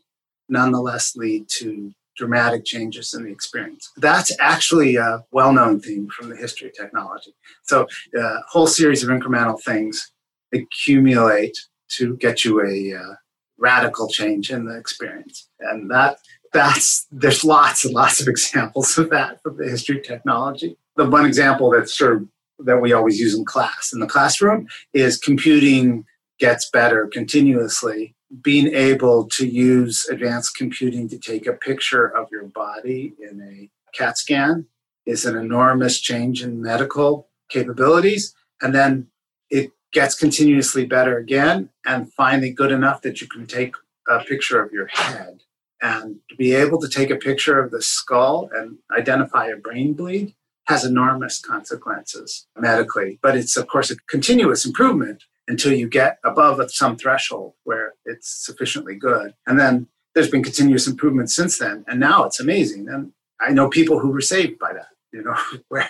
nonetheless 0.49 1.15
lead 1.15 1.49
to 1.49 1.91
dramatic 2.15 2.65
changes 2.65 3.13
in 3.13 3.23
the 3.23 3.31
experience. 3.31 3.91
That's 3.97 4.35
actually 4.39 4.95
a 4.95 5.23
well 5.31 5.53
known 5.53 5.79
theme 5.79 6.07
from 6.09 6.29
the 6.29 6.35
history 6.35 6.69
of 6.69 6.75
technology. 6.75 7.33
So, 7.63 7.87
a 8.15 8.19
uh, 8.19 8.41
whole 8.49 8.67
series 8.67 9.03
of 9.03 9.09
incremental 9.09 9.61
things 9.61 10.11
accumulate 10.53 11.57
to 11.97 12.15
get 12.17 12.45
you 12.45 12.61
a 12.61 12.97
uh, 12.97 13.15
radical 13.57 14.07
change 14.07 14.51
in 14.51 14.65
the 14.65 14.77
experience. 14.77 15.49
And 15.59 15.89
that 15.91 16.17
that's 16.51 17.07
there's 17.11 17.43
lots 17.43 17.85
and 17.85 17.93
lots 17.93 18.21
of 18.21 18.27
examples 18.35 18.97
of 18.97 19.09
that 19.09 19.41
from 19.41 19.57
the 19.57 19.69
history 19.69 19.97
of 19.99 20.05
technology. 20.05 20.77
The 20.95 21.09
one 21.09 21.25
example 21.25 21.71
that's 21.71 21.97
sort 21.97 22.17
of 22.17 22.27
that 22.59 22.81
we 22.81 22.93
always 22.93 23.19
use 23.19 23.35
in 23.35 23.45
class 23.45 23.91
in 23.93 23.99
the 23.99 24.07
classroom 24.07 24.67
is 24.93 25.17
computing 25.17 26.05
gets 26.39 26.69
better 26.69 27.07
continuously 27.07 28.15
being 28.41 28.73
able 28.73 29.27
to 29.29 29.47
use 29.47 30.07
advanced 30.09 30.55
computing 30.55 31.07
to 31.09 31.19
take 31.19 31.45
a 31.45 31.53
picture 31.53 32.05
of 32.05 32.29
your 32.31 32.45
body 32.45 33.13
in 33.19 33.41
a 33.41 33.69
CAT 33.95 34.17
scan 34.17 34.65
is 35.05 35.25
an 35.25 35.37
enormous 35.37 35.99
change 35.99 36.43
in 36.43 36.61
medical 36.61 37.29
capabilities. 37.49 38.33
And 38.61 38.73
then 38.73 39.07
it 39.49 39.71
gets 39.91 40.15
continuously 40.15 40.85
better 40.85 41.17
again 41.17 41.69
and 41.85 42.11
finally 42.13 42.51
good 42.51 42.71
enough 42.71 43.01
that 43.01 43.21
you 43.21 43.27
can 43.27 43.45
take 43.45 43.75
a 44.09 44.19
picture 44.23 44.61
of 44.61 44.71
your 44.71 44.87
head. 44.87 45.41
And 45.81 46.19
to 46.29 46.35
be 46.35 46.53
able 46.53 46.79
to 46.79 46.87
take 46.87 47.09
a 47.09 47.17
picture 47.17 47.59
of 47.59 47.71
the 47.71 47.81
skull 47.81 48.49
and 48.53 48.77
identify 48.97 49.47
a 49.47 49.57
brain 49.57 49.93
bleed 49.93 50.33
has 50.67 50.85
enormous 50.85 51.39
consequences 51.39 52.47
medically. 52.57 53.19
But 53.21 53.35
it's, 53.35 53.57
of 53.57 53.67
course, 53.67 53.91
a 53.91 53.97
continuous 54.09 54.65
improvement 54.65 55.23
until 55.47 55.73
you 55.73 55.87
get 55.87 56.19
above 56.23 56.59
some 56.71 56.95
threshold 56.95 57.53
where 57.63 57.93
it's 58.05 58.29
sufficiently 58.45 58.95
good. 58.95 59.33
And 59.47 59.59
then 59.59 59.87
there's 60.13 60.29
been 60.29 60.43
continuous 60.43 60.87
improvement 60.87 61.31
since 61.31 61.57
then. 61.57 61.83
And 61.87 61.99
now 61.99 62.25
it's 62.25 62.39
amazing. 62.39 62.87
And 62.87 63.11
I 63.41 63.51
know 63.51 63.69
people 63.69 63.99
who 63.99 64.09
were 64.09 64.21
saved 64.21 64.59
by 64.59 64.73
that, 64.73 64.87
you 65.11 65.23
know, 65.23 65.35
where, 65.69 65.89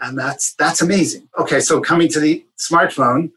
and 0.00 0.18
that's, 0.18 0.54
that's 0.54 0.82
amazing. 0.82 1.28
Okay. 1.38 1.60
So 1.60 1.80
coming 1.80 2.08
to 2.08 2.20
the 2.20 2.44
smartphone, 2.58 3.30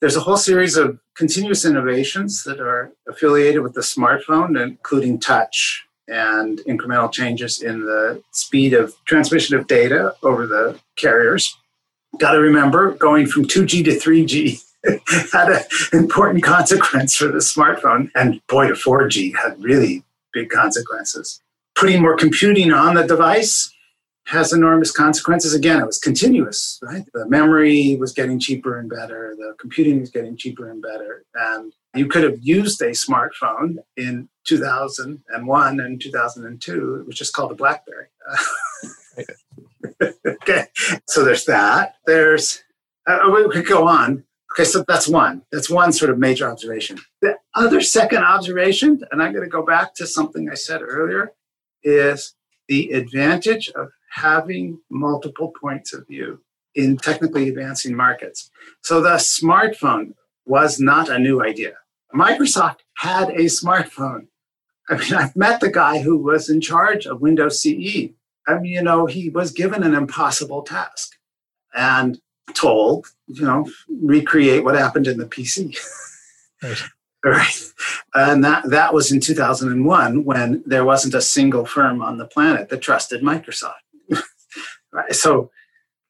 there's 0.00 0.16
a 0.16 0.20
whole 0.20 0.36
series 0.36 0.76
of 0.76 0.98
continuous 1.14 1.64
innovations 1.64 2.42
that 2.44 2.60
are 2.60 2.92
affiliated 3.08 3.62
with 3.62 3.74
the 3.74 3.82
smartphone, 3.82 4.60
including 4.60 5.20
touch 5.20 5.86
and 6.08 6.58
incremental 6.60 7.12
changes 7.12 7.62
in 7.62 7.80
the 7.80 8.22
speed 8.32 8.72
of 8.72 8.94
transmission 9.04 9.56
of 9.56 9.66
data 9.66 10.14
over 10.22 10.46
the 10.46 10.78
carriers. 10.96 11.56
Got 12.18 12.32
to 12.32 12.40
remember 12.40 12.92
going 12.92 13.26
from 13.26 13.44
2G 13.44 13.84
to 13.84 13.90
3G 13.90 14.64
had 15.32 15.50
an 15.50 15.62
important 15.92 16.42
consequence 16.42 17.14
for 17.14 17.28
the 17.28 17.38
smartphone. 17.38 18.10
And 18.14 18.40
boy, 18.46 18.68
to 18.68 18.74
4G 18.74 19.36
had 19.36 19.62
really 19.62 20.04
big 20.32 20.50
consequences. 20.50 21.40
Putting 21.74 22.02
more 22.02 22.16
computing 22.16 22.72
on 22.72 22.94
the 22.94 23.06
device 23.06 23.72
has 24.26 24.52
enormous 24.52 24.92
consequences. 24.92 25.54
Again, 25.54 25.80
it 25.80 25.86
was 25.86 25.98
continuous, 25.98 26.78
right? 26.82 27.04
The 27.12 27.28
memory 27.28 27.96
was 27.98 28.12
getting 28.12 28.38
cheaper 28.38 28.78
and 28.78 28.88
better, 28.88 29.34
the 29.36 29.54
computing 29.58 30.00
was 30.00 30.10
getting 30.10 30.36
cheaper 30.36 30.70
and 30.70 30.80
better. 30.80 31.24
And 31.34 31.72
you 31.94 32.06
could 32.06 32.22
have 32.22 32.38
used 32.40 32.80
a 32.80 32.90
smartphone 32.90 33.78
in 33.96 34.28
2001 34.44 35.80
and 35.80 36.00
2002. 36.00 36.94
It 37.00 37.06
was 37.06 37.16
just 37.16 37.32
called 37.32 37.50
a 37.50 37.54
Blackberry. 37.54 38.06
okay, 40.26 40.66
so 41.08 41.24
there's 41.24 41.44
that. 41.46 41.96
There's, 42.06 42.62
uh, 43.08 43.18
we 43.32 43.50
could 43.50 43.66
go 43.66 43.88
on. 43.88 44.24
Okay, 44.52 44.64
so 44.64 44.84
that's 44.86 45.06
one. 45.06 45.42
That's 45.52 45.70
one 45.70 45.92
sort 45.92 46.10
of 46.10 46.18
major 46.18 46.50
observation. 46.50 46.98
The 47.22 47.36
other 47.54 47.80
second 47.80 48.24
observation, 48.24 49.00
and 49.10 49.22
I'm 49.22 49.32
going 49.32 49.44
to 49.44 49.50
go 49.50 49.64
back 49.64 49.94
to 49.94 50.06
something 50.06 50.50
I 50.50 50.54
said 50.54 50.82
earlier, 50.82 51.32
is 51.84 52.34
the 52.68 52.90
advantage 52.90 53.68
of 53.70 53.88
having 54.10 54.80
multiple 54.90 55.52
points 55.60 55.92
of 55.92 56.06
view 56.08 56.40
in 56.74 56.96
technically 56.96 57.48
advancing 57.48 57.94
markets. 57.94 58.50
So 58.82 59.00
the 59.00 59.16
smartphone 59.16 60.14
was 60.46 60.80
not 60.80 61.08
a 61.08 61.18
new 61.18 61.42
idea. 61.42 61.74
Microsoft 62.14 62.78
had 62.96 63.30
a 63.30 63.44
smartphone. 63.44 64.26
I 64.88 64.96
mean, 64.96 65.14
I've 65.14 65.36
met 65.36 65.60
the 65.60 65.70
guy 65.70 66.00
who 66.00 66.18
was 66.18 66.50
in 66.50 66.60
charge 66.60 67.06
of 67.06 67.20
Windows 67.20 67.62
CE. 67.62 68.10
I 68.48 68.58
mean, 68.58 68.72
you 68.72 68.82
know, 68.82 69.06
he 69.06 69.28
was 69.28 69.52
given 69.52 69.84
an 69.84 69.94
impossible 69.94 70.62
task. 70.62 71.12
And 71.72 72.20
told, 72.54 73.06
you 73.26 73.44
know, 73.44 73.68
recreate 74.02 74.64
what 74.64 74.74
happened 74.74 75.06
in 75.06 75.18
the 75.18 75.26
PC. 75.26 75.76
Right. 76.62 76.82
right. 77.24 77.72
And 78.14 78.44
that, 78.44 78.68
that 78.70 78.94
was 78.94 79.12
in 79.12 79.20
2001 79.20 80.24
when 80.24 80.62
there 80.66 80.84
wasn't 80.84 81.14
a 81.14 81.20
single 81.20 81.64
firm 81.64 82.02
on 82.02 82.18
the 82.18 82.26
planet 82.26 82.68
that 82.68 82.80
trusted 82.80 83.22
Microsoft. 83.22 83.74
right. 84.92 85.14
So, 85.14 85.50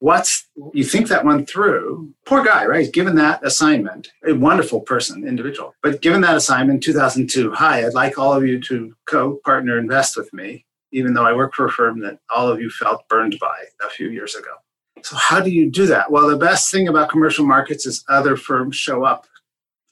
what's 0.00 0.48
you 0.72 0.84
think 0.84 1.08
that 1.08 1.24
went 1.24 1.48
through? 1.48 2.12
Poor 2.26 2.42
guy, 2.42 2.66
right? 2.66 2.92
Given 2.92 3.14
that 3.16 3.44
assignment, 3.44 4.08
a 4.26 4.34
wonderful 4.34 4.80
person, 4.80 5.26
individual, 5.26 5.74
but 5.82 6.02
given 6.02 6.22
that 6.22 6.36
assignment 6.36 6.82
2002, 6.82 7.52
hi, 7.52 7.86
I'd 7.86 7.94
like 7.94 8.18
all 8.18 8.32
of 8.32 8.44
you 8.44 8.60
to 8.62 8.94
co 9.06 9.38
partner 9.44 9.78
invest 9.78 10.16
with 10.16 10.32
me, 10.32 10.64
even 10.92 11.14
though 11.14 11.26
I 11.26 11.34
work 11.34 11.54
for 11.54 11.66
a 11.66 11.70
firm 11.70 12.00
that 12.00 12.18
all 12.34 12.48
of 12.48 12.60
you 12.60 12.70
felt 12.70 13.08
burned 13.08 13.38
by 13.40 13.64
a 13.84 13.90
few 13.90 14.08
years 14.08 14.34
ago. 14.34 14.54
So, 15.04 15.16
how 15.16 15.40
do 15.40 15.50
you 15.50 15.70
do 15.70 15.86
that? 15.86 16.10
Well, 16.10 16.28
the 16.28 16.36
best 16.36 16.70
thing 16.70 16.88
about 16.88 17.10
commercial 17.10 17.46
markets 17.46 17.86
is 17.86 18.04
other 18.08 18.36
firms 18.36 18.76
show 18.76 19.04
up 19.04 19.26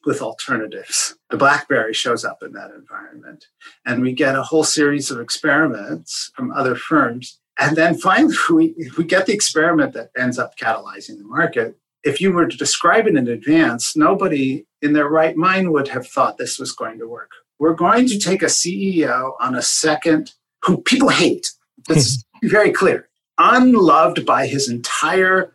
with 0.05 0.23
alternatives. 0.23 1.17
The 1.31 1.37
BlackBerry 1.37 1.93
shows 1.93 2.25
up 2.25 2.43
in 2.43 2.53
that 2.53 2.71
environment. 2.71 3.47
And 3.85 4.01
we 4.03 4.13
get 4.13 4.37
a 4.37 4.43
whole 4.43 4.65
series 4.65 5.11
of 5.11 5.21
experiments 5.21 6.31
from 6.35 6.53
other 6.53 6.75
firms. 6.75 7.39
And 7.59 7.77
then 7.77 7.97
finally, 7.97 8.35
we, 8.51 8.91
we 8.97 9.05
get 9.05 9.27
the 9.27 9.35
experiment 9.35 9.93
that 9.95 10.11
ends 10.17 10.39
up 10.39 10.57
catalyzing 10.57 11.19
the 11.19 11.25
market. 11.25 11.77
If 12.05 12.21
you 12.21 12.33
were 12.33 12.47
to 12.47 12.57
describe 12.57 13.07
it 13.07 13.17
in 13.17 13.29
advance, 13.29 13.97
nobody 13.97 14.65
in 14.81 14.93
their 14.93 15.09
right 15.09 15.37
mind 15.37 15.73
would 15.73 15.89
have 15.89 16.07
thought 16.07 16.39
this 16.39 16.59
was 16.59 16.73
going 16.73 16.99
to 17.01 17.09
work. 17.09 17.33
We're 17.59 17.75
going 17.75 18.07
to 18.09 18.19
take 18.19 18.43
a 18.43 18.47
CEO 18.47 19.33
on 19.41 19.57
a 19.57 19.63
second 19.63 20.33
who 20.63 20.81
people 20.81 21.09
hate. 21.09 21.51
Be 21.89 22.49
very 22.49 22.71
clear 22.71 23.08
unloved 23.39 24.27
by 24.27 24.47
his 24.47 24.69
entire 24.69 25.55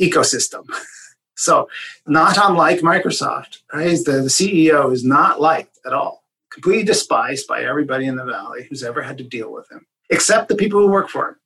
ecosystem. 0.00 0.64
so, 1.36 1.68
not 2.06 2.38
unlike 2.42 2.80
Microsoft, 2.80 3.58
right? 3.72 3.98
The, 4.04 4.12
the 4.12 4.28
CEO 4.28 4.92
is 4.92 5.04
not 5.04 5.40
liked 5.40 5.78
at 5.86 5.92
all, 5.92 6.24
completely 6.52 6.84
despised 6.84 7.46
by 7.46 7.62
everybody 7.62 8.06
in 8.06 8.16
the 8.16 8.24
Valley 8.24 8.66
who's 8.68 8.82
ever 8.82 9.02
had 9.02 9.18
to 9.18 9.24
deal 9.24 9.52
with 9.52 9.70
him, 9.70 9.86
except 10.10 10.48
the 10.48 10.56
people 10.56 10.80
who 10.80 10.88
work 10.88 11.08
for 11.08 11.38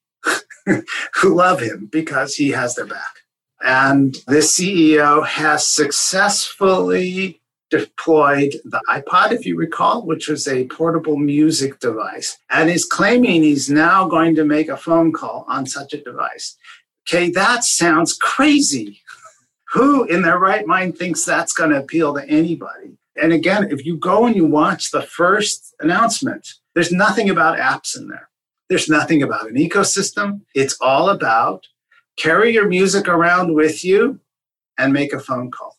him, 0.67 0.85
who 1.15 1.35
love 1.35 1.61
him 1.61 1.89
because 1.91 2.35
he 2.35 2.51
has 2.51 2.75
their 2.75 2.87
back. 2.87 3.19
And 3.61 4.17
this 4.29 4.59
CEO 4.59 5.27
has 5.27 5.67
successfully 5.67 7.41
deployed 7.71 8.55
the 8.65 8.81
iPod, 8.89 9.33
if 9.33 9.45
you 9.45 9.57
recall, 9.57 10.05
which 10.05 10.29
was 10.29 10.49
a 10.49 10.67
portable 10.67 11.17
music 11.17 11.79
device, 11.81 12.39
and 12.51 12.71
is 12.71 12.85
claiming 12.85 13.43
he's 13.43 13.69
now 13.69 14.09
going 14.09 14.35
to 14.35 14.45
make 14.45 14.69
a 14.69 14.77
phone 14.77 15.13
call 15.13 15.45
on 15.49 15.67
such 15.67 15.93
a 15.93 16.03
device. 16.03 16.57
Okay, 17.09 17.31
that 17.31 17.65
sounds 17.65 18.15
crazy. 18.15 19.03
Who 19.73 20.05
in 20.05 20.23
their 20.23 20.39
right 20.39 20.67
mind 20.67 20.97
thinks 20.97 21.25
that's 21.25 21.53
going 21.53 21.71
to 21.71 21.81
appeal 21.81 22.15
to 22.15 22.27
anybody? 22.29 22.97
And 23.21 23.33
again, 23.33 23.69
if 23.71 23.85
you 23.85 23.97
go 23.97 24.27
and 24.27 24.35
you 24.35 24.47
watch 24.47 24.91
the 24.91 25.03
first 25.03 25.75
announcement, 25.81 26.55
there's 26.75 26.93
nothing 26.93 27.29
about 27.29 27.59
apps 27.59 27.97
in 27.97 28.09
there. 28.09 28.29
There's 28.69 28.89
nothing 28.89 29.23
about 29.23 29.49
an 29.49 29.57
ecosystem. 29.57 30.43
It's 30.55 30.77
all 30.81 31.11
about 31.11 31.67
carry 32.17 32.53
your 32.53 32.69
music 32.69 33.09
around 33.09 33.55
with 33.55 33.85
you 33.85 34.21
and 34.79 34.93
make 34.93 35.13
a 35.13 35.21
phone 35.21 35.51
call. 35.51 35.78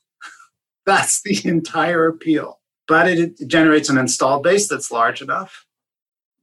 That's 0.86 1.22
the 1.22 1.40
entire 1.46 2.08
appeal. 2.08 2.60
But 2.88 3.08
it 3.08 3.48
generates 3.48 3.90
an 3.90 3.98
install 3.98 4.42
base 4.42 4.68
that's 4.68 4.92
large 4.92 5.22
enough 5.22 5.66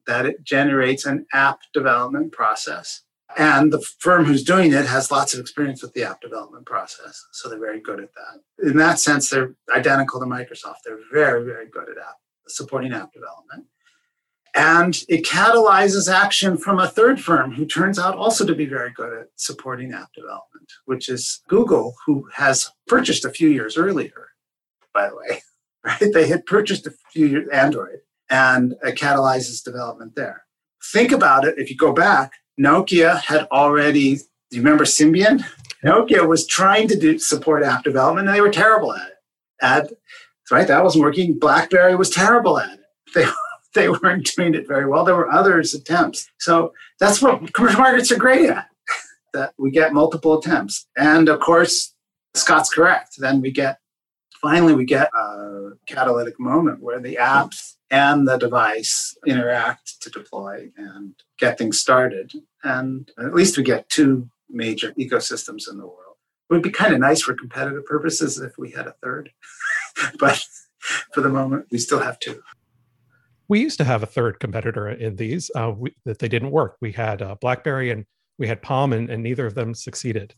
that 0.06 0.26
it 0.26 0.44
generates 0.44 1.04
an 1.04 1.26
app 1.32 1.60
development 1.74 2.32
process. 2.32 3.02
And 3.36 3.72
the 3.72 3.80
firm 3.98 4.24
who's 4.24 4.44
doing 4.44 4.72
it 4.72 4.86
has 4.86 5.10
lots 5.10 5.34
of 5.34 5.40
experience 5.40 5.82
with 5.82 5.92
the 5.92 6.04
app 6.04 6.20
development 6.20 6.64
process. 6.64 7.22
So 7.32 7.48
they're 7.48 7.58
very 7.58 7.80
good 7.80 8.00
at 8.00 8.10
that. 8.14 8.70
In 8.70 8.76
that 8.78 8.98
sense, 8.98 9.28
they're 9.28 9.54
identical 9.74 10.20
to 10.20 10.26
Microsoft. 10.26 10.76
They're 10.84 11.00
very, 11.12 11.44
very 11.44 11.68
good 11.68 11.88
at 11.88 11.98
app, 11.98 12.16
supporting 12.46 12.92
app 12.92 13.12
development. 13.12 13.66
And 14.56 14.98
it 15.08 15.26
catalyzes 15.26 16.10
action 16.10 16.56
from 16.56 16.78
a 16.78 16.88
third 16.88 17.20
firm 17.20 17.52
who 17.52 17.66
turns 17.66 17.98
out 17.98 18.16
also 18.16 18.46
to 18.46 18.54
be 18.54 18.64
very 18.64 18.90
good 18.90 19.12
at 19.12 19.26
supporting 19.36 19.92
app 19.92 20.12
development, 20.14 20.72
which 20.86 21.10
is 21.10 21.42
Google, 21.46 21.94
who 22.06 22.26
has 22.34 22.70
purchased 22.86 23.26
a 23.26 23.30
few 23.30 23.50
years 23.50 23.76
earlier 23.76 24.26
by 24.96 25.08
the 25.08 25.16
way, 25.16 25.42
right? 25.84 26.12
They 26.12 26.26
had 26.26 26.46
purchased 26.46 26.86
a 26.86 26.94
few 27.12 27.26
years 27.26 27.48
Android 27.50 27.98
and 28.28 28.74
it 28.82 28.96
catalyzes 28.96 29.62
development 29.62 30.16
there. 30.16 30.42
Think 30.92 31.12
about 31.12 31.44
it. 31.44 31.58
If 31.58 31.70
you 31.70 31.76
go 31.76 31.92
back, 31.92 32.32
Nokia 32.58 33.20
had 33.20 33.46
already, 33.52 34.16
do 34.16 34.56
you 34.56 34.62
remember 34.62 34.84
Symbian? 34.84 35.44
Nokia 35.84 36.26
was 36.26 36.46
trying 36.46 36.88
to 36.88 36.98
do 36.98 37.18
support 37.18 37.62
app 37.62 37.84
development 37.84 38.26
and 38.26 38.36
they 38.36 38.40
were 38.40 38.50
terrible 38.50 38.92
at 38.92 39.08
it. 39.08 39.14
And 39.60 39.90
right, 40.50 40.66
that 40.66 40.82
wasn't 40.82 41.04
working. 41.04 41.38
BlackBerry 41.38 41.94
was 41.94 42.10
terrible 42.10 42.58
at 42.58 42.72
it. 42.72 42.80
They, 43.14 43.26
they 43.76 43.88
weren't 44.02 44.28
doing 44.34 44.54
it 44.54 44.66
very 44.66 44.86
well. 44.86 45.04
There 45.04 45.14
were 45.14 45.30
others 45.30 45.74
attempts. 45.74 46.28
So 46.38 46.72
that's 46.98 47.22
what 47.22 47.52
commercial 47.52 47.80
markets 47.80 48.10
are 48.10 48.18
great 48.18 48.50
at. 48.50 48.68
that 49.32 49.54
we 49.58 49.70
get 49.70 49.92
multiple 49.92 50.38
attempts. 50.38 50.88
And 50.96 51.28
of 51.28 51.38
course, 51.38 51.94
Scott's 52.34 52.72
correct. 52.72 53.14
Then 53.18 53.40
we 53.40 53.52
get 53.52 53.78
finally 54.42 54.74
we 54.74 54.84
get 54.84 55.10
a 55.14 55.70
catalytic 55.86 56.38
moment 56.40 56.82
where 56.82 57.00
the 57.00 57.18
apps 57.20 57.74
and 57.90 58.26
the 58.26 58.36
device 58.36 59.16
interact 59.26 60.02
to 60.02 60.10
deploy 60.10 60.70
and 60.76 61.14
get 61.38 61.56
things 61.56 61.78
started. 61.78 62.32
And 62.62 63.10
at 63.18 63.34
least 63.34 63.56
we 63.56 63.62
get 63.62 63.88
two 63.88 64.28
major 64.50 64.92
ecosystems 64.92 65.70
in 65.70 65.78
the 65.78 65.86
world. 65.86 66.16
It 66.48 66.54
would 66.54 66.62
be 66.62 66.70
kind 66.70 66.94
of 66.94 67.00
nice 67.00 67.22
for 67.22 67.34
competitive 67.34 67.86
purposes 67.86 68.38
if 68.38 68.56
we 68.58 68.70
had 68.70 68.86
a 68.86 68.94
third, 69.02 69.32
but 70.18 70.44
for 71.12 71.20
the 71.20 71.28
moment, 71.28 71.66
we 71.70 71.78
still 71.78 72.00
have 72.00 72.18
two. 72.20 72.42
We 73.48 73.60
used 73.60 73.78
to 73.78 73.84
have 73.84 74.02
a 74.02 74.06
third 74.06 74.40
competitor 74.40 74.88
in 74.88 75.16
these 75.16 75.50
uh, 75.54 75.72
we, 75.76 75.94
that 76.04 76.18
they 76.18 76.28
didn't 76.28 76.50
work. 76.50 76.76
We 76.80 76.92
had 76.92 77.22
uh, 77.22 77.36
BlackBerry 77.40 77.90
and 77.90 78.04
we 78.38 78.46
had 78.46 78.60
Palm, 78.62 78.92
and, 78.92 79.08
and 79.08 79.22
neither 79.22 79.46
of 79.46 79.54
them 79.54 79.74
succeeded. 79.74 80.34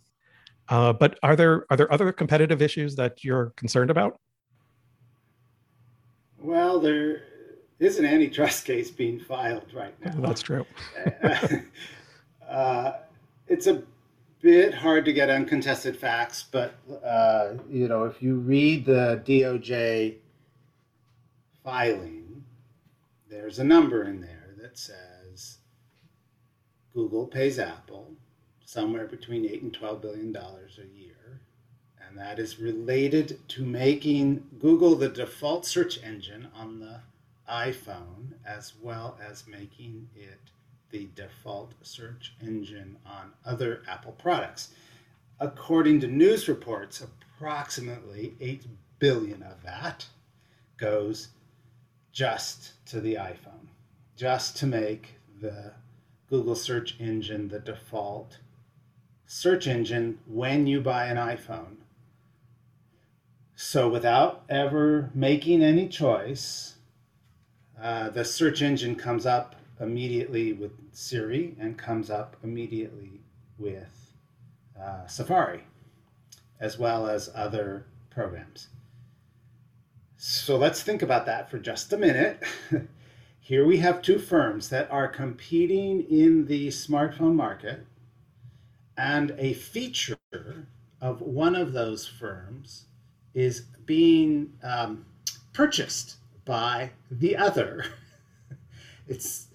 Uh, 0.69 0.93
but 0.93 1.19
are 1.23 1.35
there 1.35 1.65
are 1.71 1.77
there 1.77 1.93
other 1.93 2.13
competitive 2.13 2.61
issues 2.61 2.95
that 2.97 3.25
you're 3.25 3.51
concerned 3.57 3.91
about? 3.91 4.21
Well, 6.39 6.79
there 6.79 7.23
is 7.79 7.99
an 7.99 8.05
antitrust 8.05 8.65
case 8.67 8.91
being 8.91 9.19
filed 9.21 9.73
right 9.73 9.95
now. 10.05 10.13
That's 10.21 10.43
true. 10.43 10.67
uh, 12.49 12.93
it's 13.49 13.67
a 13.67 13.83
bit 14.41 14.75
hard 14.75 15.05
to 15.07 15.13
get 15.13 15.31
uncontested 15.31 15.97
facts, 15.97 16.45
but 16.51 16.75
uh, 17.05 17.55
you 17.71 17.89
know, 17.89 18.05
if 18.05 18.23
you 18.23 18.37
read 18.37 18.85
the 18.85 19.23
DOJ 19.27 20.17
filing, 21.65 22.28
there's 23.29 23.59
a 23.59 23.65
number 23.65 24.05
in 24.05 24.21
there 24.21 24.55
that 24.61 24.79
says 24.79 25.59
Google 26.93 27.27
pays 27.27 27.59
Apple 27.59 28.13
somewhere 28.65 29.07
between 29.07 29.47
eight 29.47 29.63
and 29.63 29.73
twelve 29.73 30.03
billion 30.03 30.33
dollars 30.33 30.79
a 30.79 30.99
year, 30.99 31.41
and 32.07 32.19
that 32.19 32.39
is 32.39 32.59
related 32.59 33.39
to 33.49 33.65
making 33.65 34.47
Google 34.59 34.95
the 34.95 35.09
default 35.09 35.65
search 35.67 36.03
engine 36.03 36.49
on 36.55 36.81
the 36.81 37.01
iPhone, 37.51 38.33
as 38.45 38.75
well 38.83 39.19
as 39.27 39.47
making 39.47 40.09
it 40.15 40.39
the 40.91 41.09
default 41.15 41.75
search 41.83 42.35
engine 42.43 42.97
on 43.07 43.33
other 43.45 43.83
Apple 43.89 44.13
products. 44.13 44.71
According 45.41 46.01
to 46.01 46.07
news 46.07 46.49
reports, 46.49 47.03
approximately 47.03 48.35
8 48.41 48.65
billion 48.99 49.43
of 49.43 49.63
that 49.63 50.07
goes 50.77 51.29
just 52.19 52.73
to 52.85 53.01
the 53.01 53.15
iPhone, 53.15 53.69
just 54.17 54.57
to 54.57 54.67
make 54.67 55.15
the 55.41 55.71
Google 56.29 56.57
search 56.57 56.97
engine 56.99 57.47
the 57.47 57.61
default 57.61 58.39
search 59.25 59.69
engine 59.69 60.19
when 60.27 60.67
you 60.67 60.81
buy 60.81 61.07
an 61.07 61.17
iPhone. 61.17 61.77
So 63.55 63.89
without 63.89 64.43
ever 64.49 65.11
making 65.15 65.63
any 65.63 65.87
choice, 65.87 66.75
uh, 67.81 68.11
the 68.11 68.25
search 68.25 68.63
engine 68.63 68.97
comes 68.97 69.25
up 69.25 69.55
immediately 69.79 70.53
with 70.53 70.73
Siri 70.91 71.55
and 71.61 71.79
comes 71.79 72.11
up 72.11 72.37
immediately 72.43 73.21
with 73.59 74.13
uh, 74.77 75.07
Safari, 75.07 75.63
as 76.59 76.81
well 76.81 77.07
as 77.07 77.31
other 77.33 77.87
programs. 78.11 78.67
So 80.21 80.57
let's 80.57 80.83
think 80.83 81.03
about 81.03 81.27
that 81.27 81.49
for 81.49 81.61
just 81.61 81.93
a 81.93 81.97
minute. 81.97 82.43
Here 83.41 83.65
we 83.65 83.77
have 83.77 84.03
two 84.03 84.19
firms 84.19 84.69
that 84.71 84.91
are 84.91 85.07
competing 85.07 86.03
in 86.11 86.47
the 86.47 86.69
smartphone 86.69 87.37
market, 87.37 87.87
and 88.97 89.33
a 89.39 89.53
feature 89.53 90.19
of 91.01 91.21
one 91.21 91.55
of 91.55 91.73
those 91.73 92.05
firms 92.09 92.87
is 93.33 93.61
being 93.87 94.55
um, 94.65 95.07
purchased 95.53 96.17
by 96.45 96.91
the 97.13 97.37
other. 97.37 97.85
it's 99.07 99.47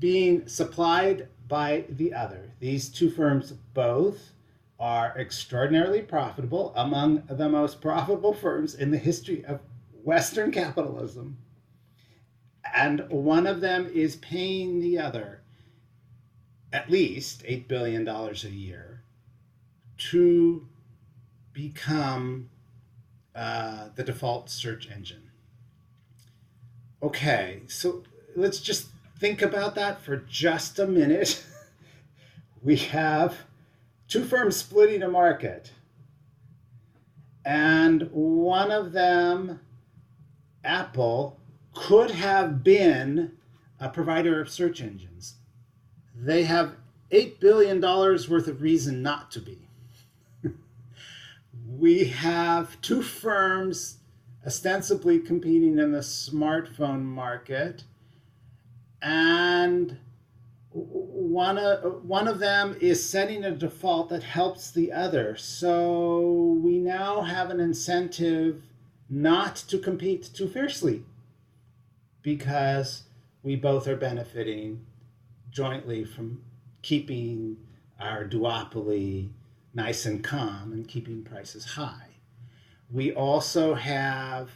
being 0.00 0.48
supplied 0.48 1.28
by 1.46 1.84
the 1.88 2.12
other. 2.12 2.50
These 2.58 2.88
two 2.88 3.10
firms 3.10 3.52
both 3.74 4.32
are 4.80 5.14
extraordinarily 5.16 6.02
profitable, 6.02 6.72
among 6.74 7.22
the 7.28 7.48
most 7.48 7.80
profitable 7.80 8.34
firms 8.34 8.74
in 8.74 8.90
the 8.90 8.98
history 8.98 9.44
of 9.44 9.60
Western 10.04 10.50
capitalism. 10.50 11.38
And 12.74 13.08
one 13.08 13.46
of 13.46 13.60
them 13.60 13.90
is 13.92 14.16
paying 14.16 14.80
the 14.80 14.98
other 14.98 15.40
at 16.72 16.90
least 16.90 17.42
$8 17.42 17.66
billion 17.66 18.06
a 18.06 18.32
year 18.48 19.02
to 19.98 20.66
become 21.52 22.48
uh, 23.34 23.88
the 23.94 24.04
default 24.04 24.50
search 24.50 24.88
engine. 24.90 25.30
Okay, 27.02 27.62
so 27.66 28.02
let's 28.36 28.60
just 28.60 28.88
think 29.18 29.42
about 29.42 29.74
that 29.74 30.00
for 30.00 30.16
just 30.16 30.78
a 30.78 30.86
minute. 30.86 31.44
we 32.62 32.76
have 32.76 33.36
two 34.08 34.24
firms 34.24 34.56
splitting 34.56 35.02
a 35.02 35.08
market, 35.08 35.72
and 37.44 38.10
one 38.12 38.70
of 38.70 38.92
them, 38.92 39.60
Apple, 40.64 41.38
could 41.74 42.10
have 42.10 42.62
been 42.62 43.32
a 43.78 43.88
provider 43.88 44.40
of 44.40 44.48
search 44.48 44.80
engines. 44.80 45.36
They 46.14 46.44
have 46.44 46.76
$8 47.10 47.40
billion 47.40 47.80
worth 47.80 48.46
of 48.46 48.62
reason 48.62 49.02
not 49.02 49.30
to 49.32 49.40
be. 49.40 49.68
we 51.66 52.04
have 52.04 52.80
two 52.80 53.02
firms 53.02 53.98
ostensibly 54.46 55.18
competing 55.18 55.78
in 55.78 55.92
the 55.92 55.98
smartphone 55.98 57.02
market 57.02 57.84
and 59.02 59.98
one 60.72 61.58
of 61.58 62.04
one 62.04 62.28
of 62.28 62.38
them 62.38 62.76
is 62.80 63.04
setting 63.08 63.44
a 63.44 63.50
default 63.50 64.08
that 64.10 64.22
helps 64.22 64.70
the 64.70 64.92
other. 64.92 65.36
So 65.36 66.58
we 66.62 66.78
now 66.78 67.22
have 67.22 67.50
an 67.50 67.58
incentive 67.58 68.62
not 69.10 69.56
to 69.56 69.78
compete 69.78 70.30
too 70.32 70.48
fiercely 70.48 71.04
because 72.22 73.02
we 73.42 73.56
both 73.56 73.88
are 73.88 73.96
benefiting 73.96 74.86
jointly 75.50 76.04
from 76.04 76.40
keeping 76.82 77.56
our 77.98 78.24
duopoly 78.24 79.28
nice 79.74 80.06
and 80.06 80.22
calm 80.22 80.72
and 80.72 80.88
keeping 80.88 81.22
prices 81.22 81.64
high. 81.64 82.06
We 82.90 83.12
also 83.12 83.74
have 83.74 84.50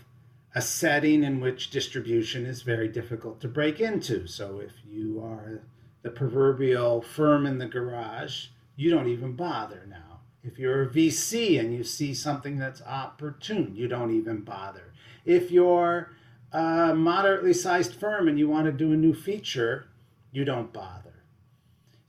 a 0.55 0.63
setting 0.63 1.25
in 1.25 1.41
which 1.41 1.71
distribution 1.71 2.47
is 2.47 2.63
very 2.63 2.89
difficult 2.89 3.41
to 3.41 3.49
break 3.49 3.81
into. 3.81 4.27
So 4.27 4.61
if 4.61 4.73
you 4.89 5.21
are 5.21 5.63
the 6.03 6.11
proverbial 6.11 7.03
firm 7.03 7.47
in 7.47 7.59
the 7.59 7.67
garage, 7.67 8.47
you 8.77 8.91
don't 8.91 9.09
even 9.09 9.33
bother 9.33 9.83
now. 9.89 10.14
If 10.45 10.59
you're 10.59 10.83
a 10.83 10.89
VC 10.89 11.59
and 11.59 11.73
you 11.75 11.83
see 11.83 12.13
something 12.13 12.59
that's 12.59 12.83
opportune, 12.83 13.75
you 13.75 13.89
don't 13.89 14.15
even 14.15 14.43
bother. 14.43 14.93
If 15.25 15.51
you're 15.51 16.11
a 16.53 16.95
moderately 16.95 17.55
sized 17.55 17.95
firm 17.95 18.29
and 18.29 18.39
you 18.39 18.49
want 18.49 18.67
to 18.67 18.73
do 18.73 18.93
a 18.93 18.97
new 18.97 19.15
feature, 19.15 19.89
you 20.33 20.45
don't 20.45 20.73
bother. 20.73 21.25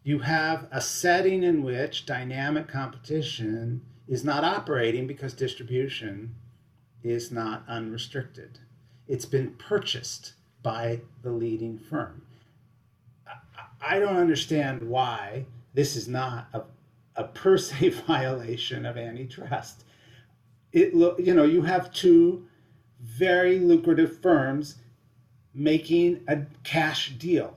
You 0.03 0.19
have 0.19 0.67
a 0.71 0.81
setting 0.81 1.43
in 1.43 1.63
which 1.63 2.05
dynamic 2.05 2.67
competition 2.67 3.81
is 4.07 4.23
not 4.23 4.43
operating 4.43 5.07
because 5.07 5.33
distribution 5.33 6.35
is 7.03 7.31
not 7.31 7.63
unrestricted. 7.67 8.59
It's 9.07 9.25
been 9.25 9.53
purchased 9.53 10.33
by 10.61 11.01
the 11.23 11.31
leading 11.31 11.79
firm. 11.79 12.23
I 13.81 13.99
don't 13.99 14.17
understand 14.17 14.83
why 14.83 15.45
this 15.73 15.95
is 15.95 16.07
not 16.07 16.47
a, 16.53 16.63
a 17.15 17.23
per 17.23 17.57
se 17.57 17.89
violation 18.07 18.85
of 18.85 18.97
antitrust. 18.97 19.83
It 20.71 20.93
you 20.93 21.33
know 21.33 21.43
you 21.43 21.61
have 21.63 21.93
two 21.93 22.47
very 23.01 23.59
lucrative 23.59 24.19
firms 24.21 24.75
making 25.53 26.21
a 26.27 26.41
cash 26.63 27.11
deal. 27.17 27.55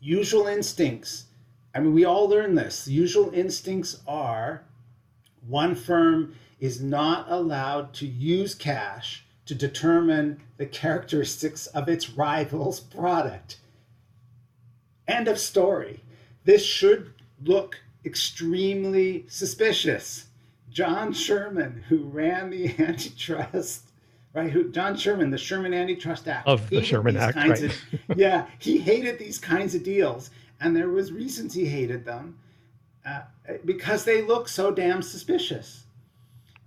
Usual 0.00 0.46
instincts. 0.46 1.24
I 1.74 1.80
mean, 1.80 1.92
we 1.92 2.04
all 2.04 2.28
learn 2.28 2.54
this. 2.54 2.88
Usual 2.88 3.30
instincts 3.34 4.00
are 4.06 4.64
one 5.46 5.74
firm 5.74 6.34
is 6.58 6.80
not 6.80 7.26
allowed 7.28 7.92
to 7.94 8.06
use 8.06 8.54
cash 8.54 9.24
to 9.44 9.54
determine 9.54 10.42
the 10.56 10.66
characteristics 10.66 11.66
of 11.68 11.88
its 11.88 12.10
rival's 12.10 12.80
product. 12.80 13.58
End 15.06 15.28
of 15.28 15.38
story. 15.38 16.02
This 16.44 16.64
should 16.64 17.12
look 17.42 17.80
extremely 18.06 19.26
suspicious. 19.28 20.26
John 20.70 21.12
Sherman, 21.12 21.84
who 21.88 22.04
ran 22.04 22.50
the 22.50 22.74
antitrust 22.78 23.86
right? 24.36 24.50
Who 24.50 24.70
John 24.70 24.96
Sherman, 24.96 25.30
the 25.30 25.38
Sherman 25.38 25.72
Antitrust 25.72 26.28
Act 26.28 26.46
of 26.46 26.68
the 26.68 26.84
Sherman 26.84 27.16
Act, 27.16 27.36
right? 27.36 27.62
Of, 27.62 27.74
yeah, 28.16 28.46
he 28.58 28.78
hated 28.78 29.18
these 29.18 29.38
kinds 29.38 29.74
of 29.74 29.82
deals, 29.82 30.30
and 30.60 30.76
there 30.76 30.90
was 30.90 31.10
reasons 31.10 31.54
he 31.54 31.64
hated 31.64 32.04
them 32.04 32.38
uh, 33.04 33.22
because 33.64 34.04
they 34.04 34.22
look 34.22 34.46
so 34.46 34.70
damn 34.70 35.02
suspicious. 35.02 35.84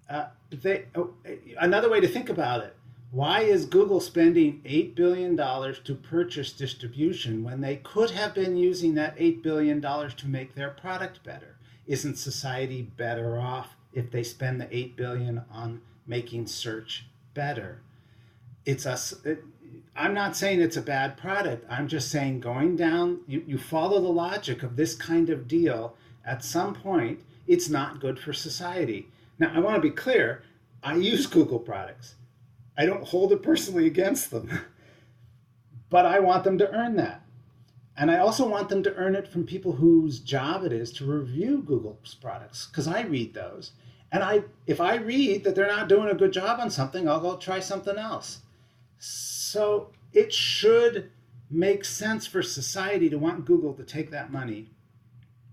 Uh, 0.09 0.27
they 0.49 0.85
oh, 0.95 1.13
another 1.59 1.89
way 1.89 2.01
to 2.01 2.07
think 2.07 2.29
about 2.29 2.63
it. 2.63 2.75
Why 3.11 3.41
is 3.41 3.65
Google 3.65 3.99
spending 3.99 4.61
$8 4.65 4.93
billion 4.93 5.35
to 5.35 5.95
purchase 5.95 6.53
distribution 6.53 7.43
when 7.43 7.59
they 7.59 7.77
could 7.77 8.11
have 8.11 8.35
been 8.35 8.55
using 8.55 8.93
that 8.95 9.17
$8 9.17 9.41
billion 9.41 9.81
to 9.81 10.27
make 10.27 10.53
their 10.53 10.69
product 10.69 11.23
better? 11.23 11.55
Isn't 11.87 12.17
society 12.17 12.83
better 12.83 13.39
off 13.39 13.75
if 13.93 14.11
they 14.11 14.21
spend 14.21 14.61
the 14.61 14.75
8 14.75 14.95
billion 14.95 15.43
on 15.51 15.81
making 16.05 16.45
search 16.45 17.07
better? 17.33 17.81
It's 18.63 18.85
a, 18.85 18.99
it, 19.25 19.43
I'm 19.95 20.13
not 20.13 20.37
saying 20.37 20.61
it's 20.61 20.77
a 20.77 20.81
bad 20.81 21.17
product. 21.17 21.65
I'm 21.67 21.87
just 21.87 22.11
saying 22.11 22.41
going 22.41 22.75
down, 22.75 23.21
you, 23.25 23.43
you 23.47 23.57
follow 23.57 23.99
the 23.99 24.07
logic 24.07 24.61
of 24.61 24.75
this 24.75 24.93
kind 24.93 25.31
of 25.31 25.47
deal, 25.47 25.95
at 26.23 26.43
some 26.43 26.75
point, 26.75 27.21
it's 27.47 27.69
not 27.69 28.01
good 28.01 28.19
for 28.19 28.33
society. 28.33 29.07
Now, 29.39 29.51
I 29.55 29.59
want 29.59 29.77
to 29.77 29.81
be 29.81 29.89
clear 29.89 30.43
I 30.83 30.95
use 30.95 31.25
Google 31.25 31.59
products. 31.59 32.13
I 32.79 32.85
don't 32.85 33.03
hold 33.03 33.33
it 33.33 33.43
personally 33.43 33.87
against 33.87 34.31
them, 34.31 34.49
but 35.89 36.05
I 36.05 36.21
want 36.21 36.45
them 36.45 36.57
to 36.59 36.71
earn 36.71 36.95
that. 36.95 37.25
And 37.97 38.09
I 38.09 38.19
also 38.19 38.47
want 38.47 38.69
them 38.69 38.81
to 38.83 38.95
earn 38.95 39.15
it 39.15 39.27
from 39.27 39.45
people 39.45 39.73
whose 39.73 40.19
job 40.19 40.63
it 40.63 40.71
is 40.71 40.93
to 40.93 41.05
review 41.05 41.61
Google's 41.61 42.15
products 42.15 42.67
because 42.67 42.87
I 42.87 43.01
read 43.01 43.33
those. 43.33 43.73
And 44.13 44.23
I 44.23 44.43
if 44.65 44.79
I 44.79 44.95
read 44.95 45.43
that 45.43 45.55
they're 45.55 45.67
not 45.67 45.89
doing 45.89 46.09
a 46.09 46.15
good 46.15 46.31
job 46.31 46.61
on 46.61 46.71
something, 46.71 47.09
I'll 47.09 47.19
go 47.19 47.35
try 47.35 47.59
something 47.59 47.97
else. 47.97 48.39
So 48.97 49.91
it 50.13 50.31
should 50.31 51.11
make 51.51 51.83
sense 51.83 52.25
for 52.25 52.41
society 52.41 53.09
to 53.09 53.19
want 53.19 53.43
Google 53.43 53.73
to 53.73 53.83
take 53.83 54.09
that 54.11 54.31
money 54.31 54.69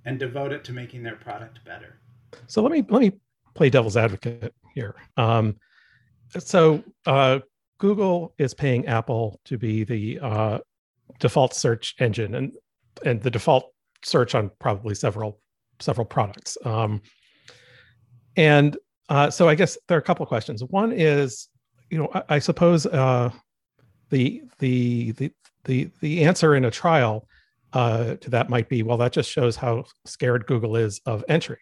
and 0.04 0.20
devote 0.20 0.52
it 0.52 0.62
to 0.64 0.72
making 0.72 1.02
their 1.02 1.16
product 1.16 1.64
better. 1.64 1.98
So 2.46 2.62
let 2.62 2.70
me 2.70 2.84
let 2.88 3.02
me 3.02 3.12
play 3.54 3.68
devil's 3.68 3.96
advocate 3.96 4.54
here. 4.76 4.94
Um, 5.16 5.56
so 6.38 6.82
uh, 7.06 7.40
Google 7.78 8.34
is 8.38 8.54
paying 8.54 8.86
Apple 8.86 9.40
to 9.44 9.58
be 9.58 9.84
the 9.84 10.18
uh, 10.20 10.58
default 11.18 11.54
search 11.54 11.94
engine 12.00 12.34
and 12.34 12.52
and 13.04 13.22
the 13.22 13.30
default 13.30 13.72
search 14.04 14.34
on 14.34 14.50
probably 14.58 14.94
several 14.94 15.40
several 15.80 16.06
products. 16.06 16.56
Um, 16.64 17.02
and 18.36 18.76
uh, 19.08 19.30
so 19.30 19.48
I 19.48 19.54
guess 19.54 19.78
there 19.88 19.96
are 19.96 20.00
a 20.00 20.04
couple 20.04 20.22
of 20.22 20.28
questions. 20.28 20.62
One 20.64 20.92
is, 20.92 21.48
you 21.90 21.98
know, 21.98 22.10
I, 22.14 22.22
I 22.36 22.38
suppose 22.38 22.86
uh, 22.86 23.30
the 24.10 24.42
the 24.58 25.12
the 25.12 25.32
the 25.64 25.90
the 26.00 26.24
answer 26.24 26.54
in 26.54 26.64
a 26.64 26.70
trial 26.70 27.28
uh, 27.72 28.14
to 28.16 28.30
that 28.30 28.48
might 28.48 28.68
be, 28.68 28.82
well, 28.82 28.96
that 28.96 29.12
just 29.12 29.30
shows 29.30 29.56
how 29.56 29.84
scared 30.04 30.46
Google 30.46 30.76
is 30.76 31.00
of 31.06 31.24
entry, 31.28 31.60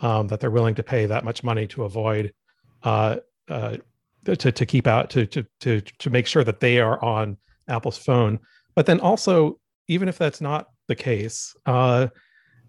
um, 0.00 0.28
that 0.28 0.40
they're 0.40 0.50
willing 0.50 0.74
to 0.74 0.82
pay 0.82 1.06
that 1.06 1.24
much 1.24 1.42
money 1.42 1.66
to 1.68 1.84
avoid 1.84 2.32
uh, 2.82 3.16
uh, 3.48 3.76
to 4.24 4.36
to 4.36 4.66
keep 4.66 4.86
out 4.86 5.10
to 5.10 5.26
to 5.26 5.44
to 5.60 5.80
to 5.80 6.10
make 6.10 6.26
sure 6.26 6.44
that 6.44 6.60
they 6.60 6.80
are 6.80 7.02
on 7.04 7.36
Apple's 7.68 7.98
phone. 7.98 8.38
But 8.74 8.86
then 8.86 9.00
also, 9.00 9.58
even 9.88 10.08
if 10.08 10.18
that's 10.18 10.40
not 10.40 10.66
the 10.88 10.94
case, 10.94 11.54
uh, 11.66 12.08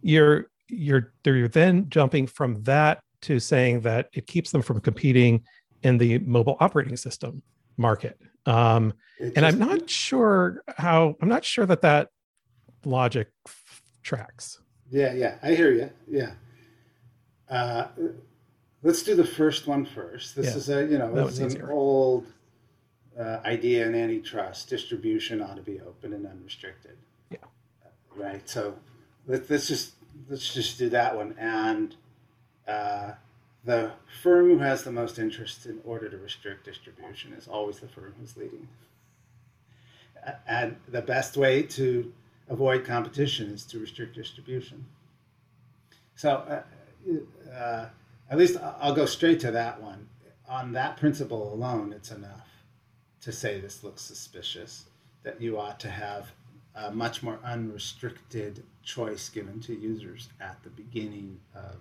you're 0.02 0.48
you're 0.70 1.14
you're 1.26 1.48
then 1.48 1.90
jumping 1.90 2.28
from 2.28 2.62
that 2.64 3.00
to 3.24 3.40
saying 3.40 3.82
that 3.82 4.10
it 4.14 4.28
keeps 4.28 4.52
them 4.52 4.62
from 4.62 4.80
competing 4.82 5.44
in 5.84 5.98
the 5.98 6.20
mobile 6.20 6.58
operating 6.60 6.98
system 6.98 7.42
market. 7.78 8.20
Um, 8.46 8.94
and 9.36 9.46
I'm 9.46 9.58
not 9.60 9.90
sure 9.90 10.62
how 10.78 11.16
I'm 11.22 11.30
not 11.30 11.44
sure 11.44 11.66
that 11.66 11.82
that 11.82 12.10
logic 12.86 13.30
f- 13.48 13.82
tracks. 14.04 14.60
Yeah, 14.92 15.14
yeah, 15.14 15.38
I 15.42 15.56
hear 15.56 15.72
you. 15.72 15.90
Yeah. 16.08 16.34
Uh, 17.50 17.88
let's 18.86 19.02
do 19.02 19.16
the 19.16 19.26
first 19.26 19.68
one 19.68 19.84
first. 19.84 20.36
This 20.36 20.46
yeah. 20.46 20.56
is 20.56 20.70
a 20.70 20.86
you 20.86 20.98
know 20.98 21.14
this 21.14 21.40
is 21.40 21.56
an 21.56 21.70
old 21.70 22.28
uh, 23.20 23.40
idea 23.44 23.86
in 23.86 23.96
antitrust. 23.96 24.70
Distribution 24.70 25.42
ought 25.42 25.58
to 25.58 25.62
be 25.62 25.82
open 25.82 26.14
and 26.14 26.26
unrestricted. 26.26 26.96
Yeah. 27.30 27.40
right. 28.16 28.48
So 28.48 28.76
let, 29.28 29.50
us 29.52 29.68
just 29.68 29.94
let's 30.30 30.54
just 30.54 30.78
do 30.78 30.88
that 30.90 31.18
one. 31.18 31.36
And 31.38 31.96
uh, 32.68 33.14
the 33.66 33.92
firm 34.22 34.50
who 34.50 34.60
has 34.60 34.84
the 34.84 34.92
most 34.92 35.20
interest 35.20 35.66
in 35.66 35.82
order 35.84 36.08
to 36.08 36.18
restrict 36.18 36.64
distribution 36.64 37.34
is 37.34 37.48
always 37.48 37.80
the 37.80 37.88
firm 37.88 38.14
who's 38.20 38.38
leading. 38.38 38.68
And 40.48 40.76
the 40.88 41.02
best 41.02 41.38
way 41.38 41.64
to 41.64 42.12
avoid 42.50 42.84
competition 42.86 43.52
is 43.52 43.66
to 43.66 43.80
restrict 43.80 44.16
distribution. 44.16 44.86
So. 46.16 46.30
Uh, 46.30 46.62
uh 47.52 47.90
at 48.30 48.38
least 48.38 48.58
I'll 48.80 48.96
go 48.96 49.06
straight 49.06 49.40
to 49.42 49.52
that 49.52 49.82
one. 49.82 50.10
On 50.48 50.74
that 50.74 50.98
principle 50.98 51.54
alone, 51.54 51.94
it's 51.94 52.12
enough 52.12 52.50
to 53.22 53.32
say 53.32 53.60
this 53.60 53.84
looks 53.84 54.02
suspicious, 54.02 54.86
that 55.24 55.42
you 55.42 55.60
ought 55.60 55.80
to 55.80 55.90
have 55.90 56.32
a 56.76 56.92
much 56.92 57.24
more 57.24 57.40
unrestricted 57.44 58.64
choice 58.84 59.30
given 59.30 59.60
to 59.62 59.74
users 59.74 60.30
at 60.40 60.62
the 60.64 60.70
beginning 60.70 61.40
of 61.56 61.78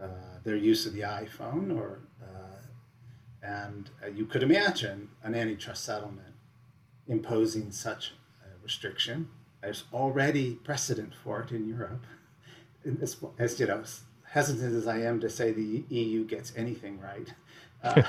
uh, 0.00 0.38
their 0.44 0.56
use 0.56 0.86
of 0.86 0.94
the 0.94 1.02
iPhone, 1.02 1.76
or 1.76 2.00
uh, 2.22 2.58
and 3.42 3.90
uh, 4.02 4.08
you 4.08 4.24
could 4.26 4.42
imagine 4.42 5.08
an 5.22 5.34
antitrust 5.34 5.84
settlement 5.84 6.34
imposing 7.06 7.70
such 7.70 8.12
a 8.44 8.62
restriction. 8.62 9.28
There's 9.62 9.84
already 9.92 10.54
precedent 10.54 11.14
for 11.14 11.40
it 11.42 11.52
in 11.52 11.68
Europe, 11.68 12.04
as, 13.02 13.16
as 13.38 13.58
you 13.60 13.66
know, 13.66 13.82
hesitant 14.30 14.74
as 14.74 14.86
I 14.86 14.98
am 15.00 15.20
to 15.20 15.30
say 15.30 15.52
the 15.52 15.84
EU 15.88 16.24
gets 16.24 16.52
anything 16.56 17.00
right. 17.00 17.32
Uh, 17.84 18.02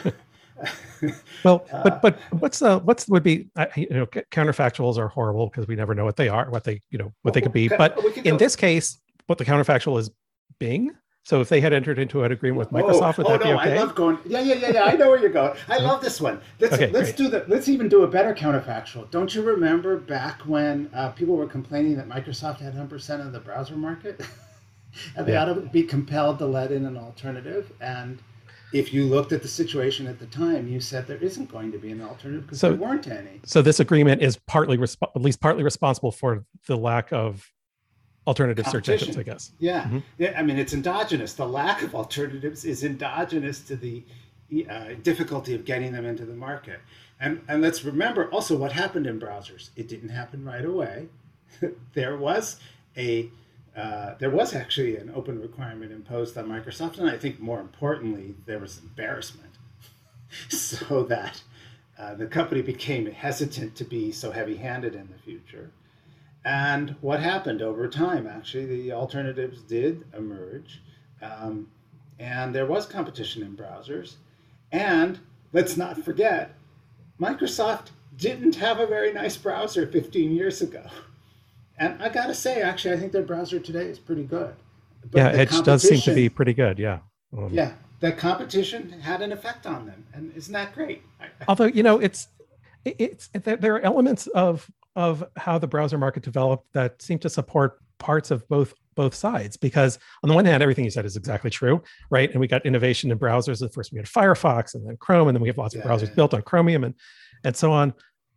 well, 1.43 1.63
but 1.71 2.01
but 2.01 2.19
what's 2.39 2.57
the 2.57 2.79
what's 2.79 3.07
would 3.07 3.21
be 3.21 3.47
you 3.75 3.87
know 3.91 4.07
counterfactuals 4.07 4.97
are 4.97 5.07
horrible 5.07 5.45
because 5.45 5.67
we 5.67 5.75
never 5.75 5.93
know 5.93 6.05
what 6.05 6.15
they 6.15 6.27
are, 6.27 6.49
what 6.49 6.63
they 6.63 6.81
you 6.89 6.97
know 6.97 7.13
what 7.21 7.35
they 7.35 7.41
could 7.41 7.53
be. 7.53 7.67
But 7.67 8.03
in 8.25 8.37
this 8.37 8.55
case, 8.55 8.97
what 9.27 9.37
the 9.37 9.45
counterfactual 9.45 9.99
is 9.99 10.09
Bing. 10.57 10.91
So 11.23 11.41
if 11.41 11.49
they 11.49 11.61
had 11.61 11.73
entered 11.73 11.99
into 11.99 12.23
an 12.23 12.31
agreement 12.31 12.57
with 12.57 12.69
Microsoft, 12.71 13.17
would 13.17 13.27
oh, 13.27 13.31
that 13.33 13.41
no, 13.41 13.45
be 13.45 13.51
okay? 13.51 13.77
I 13.77 13.79
love 13.79 13.93
going. 13.93 14.17
Yeah, 14.25 14.39
yeah, 14.39 14.55
yeah, 14.55 14.71
yeah. 14.71 14.83
I 14.85 14.93
know 14.93 15.09
where 15.09 15.19
you're 15.19 15.29
going. 15.29 15.55
I 15.67 15.77
love 15.77 16.01
this 16.01 16.19
one. 16.19 16.41
Let's 16.59 16.73
okay, 16.73 16.89
let's 16.89 17.11
great. 17.11 17.17
do 17.17 17.29
the. 17.29 17.45
Let's 17.47 17.69
even 17.69 17.87
do 17.87 18.01
a 18.01 18.07
better 18.07 18.33
counterfactual. 18.33 19.11
Don't 19.11 19.35
you 19.35 19.43
remember 19.43 19.97
back 19.97 20.41
when 20.41 20.89
uh, 20.93 21.09
people 21.11 21.35
were 21.35 21.45
complaining 21.45 21.95
that 21.97 22.09
Microsoft 22.09 22.57
had 22.57 22.73
100 22.73 22.89
percent 22.89 23.21
of 23.21 23.31
the 23.31 23.39
browser 23.39 23.75
market? 23.75 24.19
and 25.15 25.25
they 25.25 25.33
yeah. 25.33 25.43
ought 25.43 25.53
to 25.53 25.61
be 25.61 25.83
compelled 25.83 26.39
to 26.39 26.45
let 26.45 26.71
in 26.71 26.85
an 26.85 26.97
alternative. 26.97 27.71
And 27.81 28.19
if 28.71 28.93
you 28.93 29.05
looked 29.05 29.31
at 29.31 29.41
the 29.41 29.47
situation 29.47 30.07
at 30.07 30.19
the 30.19 30.27
time, 30.27 30.67
you 30.67 30.79
said 30.79 31.07
there 31.07 31.17
isn't 31.17 31.51
going 31.51 31.71
to 31.71 31.77
be 31.77 31.91
an 31.91 32.01
alternative 32.01 32.45
because 32.45 32.59
so, 32.59 32.69
there 32.69 32.77
weren't 32.77 33.07
any. 33.07 33.41
So 33.45 33.61
this 33.61 33.79
agreement 33.79 34.21
is 34.21 34.37
partly, 34.47 34.77
resp- 34.77 34.97
at 35.15 35.21
least 35.21 35.41
partly 35.41 35.63
responsible 35.63 36.11
for 36.11 36.45
the 36.67 36.77
lack 36.77 37.11
of 37.11 37.51
alternative 38.27 38.67
search 38.67 38.89
engines, 38.89 39.17
I 39.17 39.23
guess. 39.23 39.51
Yeah. 39.59 39.83
Mm-hmm. 39.83 39.99
yeah. 40.19 40.33
I 40.37 40.43
mean, 40.43 40.59
it's 40.59 40.73
endogenous. 40.73 41.33
The 41.33 41.47
lack 41.47 41.81
of 41.81 41.95
alternatives 41.95 42.63
is 42.63 42.83
endogenous 42.83 43.61
to 43.61 43.75
the 43.75 44.03
uh, 44.69 44.95
difficulty 45.03 45.55
of 45.55 45.65
getting 45.65 45.91
them 45.91 46.05
into 46.05 46.25
the 46.25 46.33
market. 46.33 46.79
And, 47.19 47.41
and 47.47 47.61
let's 47.61 47.83
remember 47.83 48.29
also 48.29 48.55
what 48.55 48.71
happened 48.71 49.07
in 49.07 49.19
browsers. 49.19 49.69
It 49.75 49.87
didn't 49.87 50.09
happen 50.09 50.45
right 50.45 50.65
away. 50.65 51.07
there 51.93 52.17
was 52.17 52.59
a 52.97 53.29
uh, 53.75 54.15
there 54.19 54.29
was 54.29 54.53
actually 54.53 54.97
an 54.97 55.11
open 55.15 55.39
requirement 55.39 55.91
imposed 55.91 56.37
on 56.37 56.47
Microsoft, 56.47 56.97
and 56.97 57.09
I 57.09 57.17
think 57.17 57.39
more 57.39 57.59
importantly, 57.59 58.35
there 58.45 58.59
was 58.59 58.79
embarrassment, 58.79 59.53
so 60.49 61.03
that 61.03 61.41
uh, 61.97 62.15
the 62.15 62.27
company 62.27 62.61
became 62.61 63.05
hesitant 63.05 63.75
to 63.75 63.83
be 63.83 64.11
so 64.11 64.31
heavy-handed 64.31 64.95
in 64.95 65.09
the 65.11 65.19
future. 65.19 65.71
And 66.45 66.95
what 67.01 67.19
happened 67.19 67.61
over 67.61 67.87
time? 67.87 68.25
Actually, 68.25 68.65
the 68.65 68.93
alternatives 68.93 69.61
did 69.61 70.05
emerge, 70.17 70.81
um, 71.21 71.69
and 72.17 72.55
there 72.55 72.65
was 72.65 72.85
competition 72.85 73.43
in 73.43 73.55
browsers. 73.55 74.15
And 74.71 75.19
let's 75.51 75.77
not 75.77 76.03
forget, 76.03 76.55
Microsoft 77.19 77.87
didn't 78.15 78.55
have 78.55 78.79
a 78.79 78.87
very 78.87 79.11
nice 79.13 79.37
browser 79.37 79.85
15 79.87 80.31
years 80.31 80.61
ago. 80.61 80.83
And 81.79 82.01
I 82.03 82.09
gotta 82.09 82.35
say, 82.35 82.61
actually, 82.61 82.93
I 82.93 82.97
think 82.97 83.11
their 83.11 83.23
browser 83.23 83.59
today 83.59 83.85
is 83.85 83.97
pretty 83.97 84.23
good. 84.23 84.53
But 85.11 85.17
yeah, 85.17 85.29
Edge 85.29 85.61
does 85.63 85.87
seem 85.87 86.01
to 86.01 86.13
be 86.13 86.27
pretty 86.29 86.53
good. 86.53 86.77
Yeah. 86.77 86.99
Um, 87.35 87.49
yeah, 87.51 87.71
that 88.01 88.17
competition 88.17 88.91
had 88.91 89.21
an 89.21 89.31
effect 89.31 89.65
on 89.65 89.85
them, 89.85 90.05
and 90.13 90.35
isn't 90.35 90.53
that 90.53 90.73
great? 90.75 91.03
Although 91.47 91.65
you 91.65 91.83
know, 91.83 91.99
it's 91.99 92.27
it's 92.85 93.29
there 93.33 93.75
are 93.75 93.81
elements 93.81 94.27
of 94.27 94.69
of 94.95 95.23
how 95.37 95.57
the 95.57 95.67
browser 95.67 95.97
market 95.97 96.23
developed 96.23 96.65
that 96.73 97.01
seem 97.01 97.19
to 97.19 97.29
support 97.29 97.79
parts 97.97 98.31
of 98.31 98.47
both 98.49 98.73
both 98.95 99.13
sides 99.15 99.55
because 99.55 99.97
on 100.23 100.27
the 100.27 100.35
one 100.35 100.43
hand, 100.43 100.61
everything 100.61 100.83
you 100.83 100.91
said 100.91 101.05
is 101.05 101.15
exactly 101.15 101.49
true, 101.49 101.81
right? 102.09 102.29
And 102.31 102.41
we 102.41 102.47
got 102.47 102.65
innovation 102.65 103.11
in 103.11 103.17
browsers. 103.17 103.63
At 103.63 103.73
first, 103.73 103.93
we 103.93 103.97
had 103.97 104.05
Firefox 104.05 104.75
and 104.75 104.85
then 104.85 104.97
Chrome, 104.97 105.29
and 105.29 105.35
then 105.35 105.41
we 105.41 105.47
have 105.47 105.57
lots 105.57 105.75
of 105.75 105.81
browsers 105.83 106.09
yeah. 106.09 106.15
built 106.15 106.33
on 106.33 106.41
Chromium 106.41 106.83
and 106.83 106.95
and 107.45 107.55
so 107.55 107.71
on. 107.71 107.93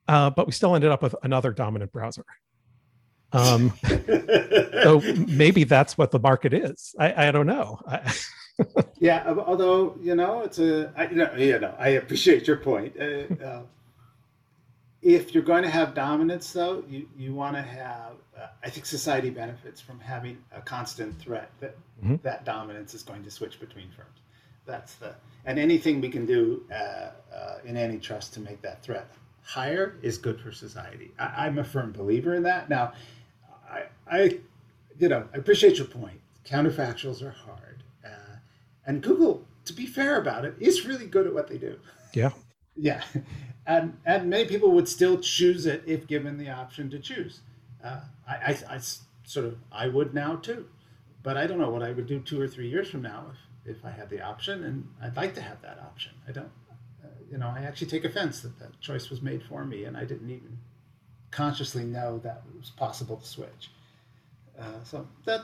Uh, 0.09 0.31
but 0.31 0.47
we 0.47 0.53
still 0.53 0.75
ended 0.75 0.91
up 0.91 1.03
with 1.03 1.15
another 1.23 1.53
dominant 1.53 1.93
browser. 1.93 2.25
Um, 3.33 3.73
so 4.83 5.01
maybe 5.29 5.65
that's 5.65 5.97
what 5.97 6.11
the 6.11 6.19
market 6.19 6.53
is. 6.53 6.95
I, 6.99 7.29
I 7.29 7.31
don't 7.31 7.47
know. 7.47 7.81
yeah, 8.99 9.35
although 9.47 9.97
you 10.01 10.15
know, 10.15 10.43
it's 10.43 10.59
a 10.59 10.93
I, 10.97 11.09
you 11.09 11.17
know, 11.17 11.35
you 11.35 11.59
know, 11.59 11.75
I 11.79 11.91
appreciate 11.91 12.47
your 12.47 12.59
point. 12.59 12.95
Uh, 12.99 13.35
uh, 13.45 13.63
if 15.01 15.35
you're 15.35 15.43
going 15.43 15.65
to 15.65 15.71
have 15.71 15.95
dominance, 15.95 16.53
though, 16.53 16.85
you 16.89 17.09
you 17.17 17.35
want 17.35 17.57
to 17.57 17.63
have. 17.63 18.13
Uh, 18.37 18.47
I 18.65 18.71
think 18.71 18.87
society 18.87 19.31
benefits 19.31 19.81
from 19.81 20.01
having 20.01 20.39
a 20.53 20.61
constant 20.61 21.19
threat 21.19 21.51
that 21.61 21.77
mm-hmm. 22.03 22.17
that 22.23 22.45
dominance 22.45 22.95
is 22.95 23.03
going 23.03 23.25
to 23.25 23.31
switch 23.31 23.61
between 23.61 23.91
firms. 23.91 24.21
That's 24.67 24.95
the 24.97 25.15
and 25.45 25.59
anything 25.59 26.01
we 26.01 26.09
can 26.09 26.25
do 26.25 26.65
uh, 26.71 26.75
uh, 27.35 27.59
in 27.65 27.77
antitrust 27.77 28.35
to 28.35 28.41
make 28.41 28.63
that 28.63 28.83
threat 28.83 29.13
higher 29.43 29.97
is 30.03 30.19
good 30.19 30.41
for 30.41 30.53
society. 30.53 31.11
I, 31.19 31.47
I'm 31.47 31.59
a 31.59 31.65
firm 31.65 31.93
believer 31.93 32.35
in 32.35 32.45
that. 32.45 32.71
Now, 32.71 32.93
I, 34.11 34.41
you 34.99 35.09
know, 35.09 35.29
I 35.35 35.39
appreciate 35.39 35.79
your 35.79 35.87
point. 35.87 36.21
Counterfactuals 36.45 37.23
are 37.23 37.31
hard, 37.31 37.83
uh, 38.05 38.37
and 38.87 39.03
Google, 39.03 39.47
to 39.65 39.73
be 39.73 39.87
fair 39.87 40.21
about 40.21 40.45
it, 40.45 40.55
is 40.59 40.85
really 40.85 41.07
good 41.07 41.27
at 41.27 41.35
what 41.35 41.49
they 41.49 41.59
do. 41.59 41.79
Yeah. 42.13 42.31
yeah, 42.77 43.03
and 43.67 43.97
and 44.05 44.29
many 44.29 44.47
people 44.47 44.73
would 44.73 44.89
still 44.89 45.19
choose 45.19 45.67
it 45.67 45.83
if 45.87 46.07
given 46.07 46.39
the 46.39 46.51
option 46.51 46.91
to 46.91 46.99
choose. 46.99 47.41
Uh, 47.85 48.01
I, 48.29 48.35
I, 48.35 48.77
I 48.77 48.81
sort 49.25 49.47
of 49.47 49.57
I 49.71 49.89
would 49.89 50.15
now 50.15 50.37
too, 50.37 50.67
but 51.23 51.37
I 51.37 51.47
don't 51.47 51.59
know 51.59 51.71
what 51.71 51.83
I 51.83 51.93
would 51.93 52.07
do 52.07 52.21
two 52.21 52.41
or 52.41 52.49
three 52.49 52.69
years 52.69 52.91
from 52.91 53.03
now 53.03 53.27
if 53.31 53.37
if 53.65 53.85
I 53.85 53.91
had 53.91 54.11
the 54.11 54.21
option, 54.21 54.65
and 54.65 54.89
I'd 55.01 55.17
like 55.17 55.35
to 55.35 55.43
have 55.43 55.63
that 55.63 55.79
option. 55.79 56.13
I 56.29 56.33
don't, 56.33 56.51
uh, 57.05 57.09
you 57.31 57.39
know, 57.39 57.53
I 57.55 57.61
actually 57.61 57.87
take 57.89 58.05
offense 58.05 58.41
that 58.41 58.59
that 58.59 58.81
choice 58.81 59.11
was 59.11 59.23
made 59.23 59.43
for 59.45 59.65
me, 59.65 59.85
and 59.85 59.97
I 59.97 60.05
didn't 60.05 60.31
even 60.31 60.59
consciously 61.31 61.85
know 61.85 62.19
that 62.19 62.43
it 62.53 62.59
was 62.59 62.71
possible 62.71 63.17
to 63.17 63.27
switch. 63.27 63.71
Uh, 64.59 64.85
so 64.85 65.07
that 65.25 65.43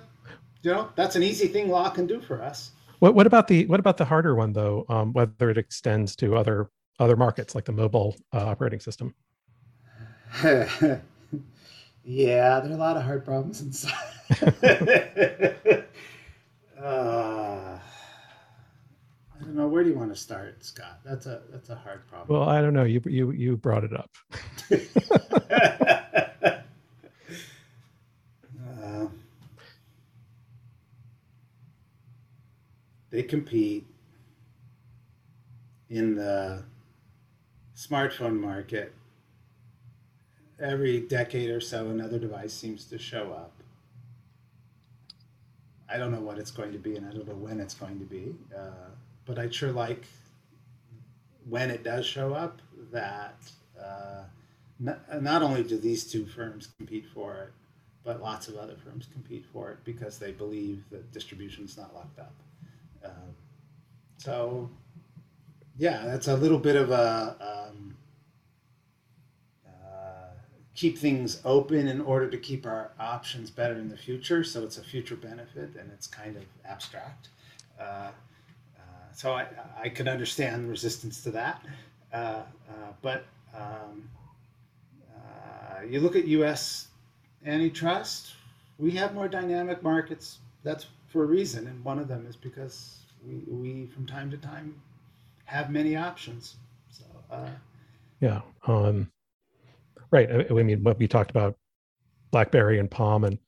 you 0.62 0.70
know 0.70 0.90
that's 0.94 1.16
an 1.16 1.22
easy 1.22 1.48
thing 1.48 1.68
law 1.68 1.88
can 1.90 2.06
do 2.06 2.20
for 2.20 2.42
us. 2.42 2.72
What, 2.98 3.14
what 3.14 3.26
about 3.26 3.48
the 3.48 3.66
what 3.66 3.80
about 3.80 3.96
the 3.96 4.04
harder 4.04 4.34
one 4.34 4.52
though? 4.52 4.84
Um, 4.88 5.12
whether 5.12 5.50
it 5.50 5.58
extends 5.58 6.16
to 6.16 6.36
other 6.36 6.70
other 6.98 7.16
markets 7.16 7.54
like 7.54 7.64
the 7.64 7.72
mobile 7.72 8.16
uh, 8.32 8.46
operating 8.46 8.80
system. 8.80 9.14
yeah, 10.44 11.00
there 12.60 12.70
are 12.70 12.74
a 12.74 12.76
lot 12.76 12.96
of 12.96 13.02
hard 13.02 13.24
problems 13.24 13.60
inside. 13.62 13.92
uh, 16.82 17.78
I 19.40 19.44
don't 19.44 19.54
know. 19.54 19.68
Where 19.68 19.84
do 19.84 19.90
you 19.90 19.96
want 19.96 20.12
to 20.12 20.20
start, 20.20 20.64
Scott? 20.64 21.00
That's 21.04 21.26
a 21.26 21.42
that's 21.50 21.70
a 21.70 21.76
hard 21.76 22.06
problem. 22.08 22.38
Well, 22.40 22.48
I 22.48 22.60
don't 22.60 22.74
know. 22.74 22.84
You 22.84 23.00
you 23.06 23.30
you 23.30 23.56
brought 23.56 23.84
it 23.84 23.92
up. 23.94 24.10
uh, 28.82 29.06
they 33.18 33.24
compete 33.24 33.84
in 35.90 36.14
the 36.14 36.62
smartphone 37.76 38.38
market. 38.38 38.94
Every 40.60 41.00
decade 41.00 41.50
or 41.50 41.60
so, 41.60 41.88
another 41.88 42.20
device 42.20 42.52
seems 42.52 42.84
to 42.84 42.96
show 42.96 43.32
up. 43.32 43.54
I 45.90 45.96
don't 45.96 46.12
know 46.12 46.20
what 46.20 46.38
it's 46.38 46.52
going 46.52 46.70
to 46.70 46.78
be, 46.78 46.94
and 46.94 47.08
I 47.08 47.10
don't 47.10 47.26
know 47.26 47.34
when 47.34 47.58
it's 47.58 47.74
going 47.74 47.98
to 47.98 48.04
be. 48.04 48.36
Uh, 48.56 48.90
but 49.24 49.36
I'd 49.36 49.52
sure 49.52 49.72
like 49.72 50.04
when 51.48 51.72
it 51.72 51.82
does 51.82 52.06
show 52.06 52.34
up 52.34 52.62
that 52.92 53.34
uh, 53.82 54.22
not, 54.78 55.20
not 55.20 55.42
only 55.42 55.64
do 55.64 55.76
these 55.76 56.04
two 56.04 56.24
firms 56.24 56.68
compete 56.78 57.06
for 57.12 57.34
it, 57.38 57.52
but 58.04 58.22
lots 58.22 58.46
of 58.46 58.56
other 58.56 58.76
firms 58.84 59.08
compete 59.12 59.44
for 59.52 59.72
it 59.72 59.78
because 59.82 60.20
they 60.20 60.30
believe 60.30 60.84
that 60.92 61.12
distribution 61.12 61.64
is 61.64 61.76
not 61.76 61.92
locked 61.96 62.20
up. 62.20 62.32
Uh, 63.04 63.08
so, 64.16 64.70
yeah, 65.76 66.04
that's 66.06 66.28
a 66.28 66.36
little 66.36 66.58
bit 66.58 66.76
of 66.76 66.90
a 66.90 67.68
um, 67.70 67.96
uh, 69.66 70.30
keep 70.74 70.98
things 70.98 71.40
open 71.44 71.88
in 71.88 72.00
order 72.00 72.28
to 72.28 72.38
keep 72.38 72.66
our 72.66 72.90
options 72.98 73.50
better 73.50 73.74
in 73.74 73.88
the 73.88 73.96
future. 73.96 74.42
So 74.44 74.64
it's 74.64 74.78
a 74.78 74.84
future 74.84 75.16
benefit 75.16 75.70
and 75.78 75.90
it's 75.92 76.06
kind 76.06 76.36
of 76.36 76.44
abstract. 76.64 77.28
Uh, 77.80 78.10
so 79.18 79.32
I, 79.32 79.46
I 79.76 79.88
can 79.88 80.06
understand 80.06 80.68
resistance 80.68 81.22
to 81.24 81.32
that. 81.32 81.64
Uh, 82.12 82.16
uh, 82.16 82.42
but 83.02 83.24
um, 83.52 84.08
uh, 85.12 85.82
you 85.82 85.98
look 85.98 86.14
at 86.14 86.24
U.S. 86.28 86.86
antitrust, 87.44 88.34
we 88.78 88.92
have 88.92 89.14
more 89.14 89.26
dynamic 89.26 89.82
markets. 89.82 90.38
That's 90.62 90.86
for 91.08 91.24
a 91.24 91.26
reason, 91.26 91.66
and 91.66 91.82
one 91.84 91.98
of 91.98 92.08
them 92.08 92.26
is 92.28 92.36
because 92.36 93.00
we, 93.26 93.42
we 93.48 93.86
from 93.86 94.06
time 94.06 94.30
to 94.30 94.36
time 94.36 94.80
have 95.46 95.70
many 95.70 95.96
options. 95.96 96.56
So 96.90 97.04
uh, 97.30 97.48
yeah, 98.20 98.42
um, 98.66 99.10
right. 100.10 100.30
I, 100.30 100.46
I 100.50 100.62
mean, 100.62 100.82
what 100.84 100.98
we 100.98 101.08
talked 101.08 101.30
about, 101.30 101.56
BlackBerry 102.30 102.78
and 102.78 102.90
Palm 102.90 103.24
and 103.24 103.38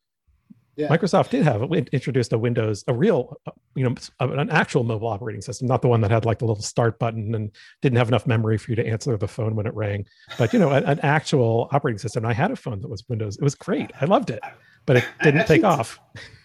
yeah. 0.77 0.89
Microsoft 0.89 1.29
did 1.29 1.45
have 1.45 1.63
introduced 1.93 2.33
a 2.33 2.39
Windows, 2.39 2.85
a 2.89 2.95
real, 2.95 3.39
uh, 3.47 3.51
you 3.75 3.85
know, 3.85 3.95
an 4.21 4.49
actual 4.49 4.83
mobile 4.83 5.09
operating 5.09 5.43
system, 5.43 5.69
not 5.69 5.83
the 5.83 5.89
one 5.89 6.01
that 6.01 6.11
had 6.11 6.25
like 6.25 6.39
the 6.39 6.47
little 6.47 6.63
start 6.63 6.99
button 6.99 7.35
and 7.35 7.51
didn't 7.83 7.99
have 7.99 8.09
enough 8.09 8.27
memory 8.27 8.57
for 8.57 8.71
you 8.71 8.77
to 8.77 8.87
answer 8.87 9.15
the 9.19 9.29
phone 9.29 9.55
when 9.57 9.67
it 9.67 9.75
rang, 9.75 10.07
but 10.39 10.55
you 10.55 10.59
know, 10.59 10.71
an, 10.71 10.85
an 10.85 10.99
actual 11.01 11.69
operating 11.73 11.99
system. 11.99 12.25
I 12.25 12.33
had 12.33 12.51
a 12.51 12.57
phone 12.57 12.81
that 12.81 12.89
was 12.89 13.07
Windows. 13.09 13.37
It 13.37 13.43
was 13.43 13.55
great. 13.55 13.91
I 14.01 14.07
loved 14.07 14.31
it, 14.31 14.41
but 14.87 14.97
it 14.97 15.05
didn't 15.23 15.47
take 15.47 15.65
off. 15.65 16.01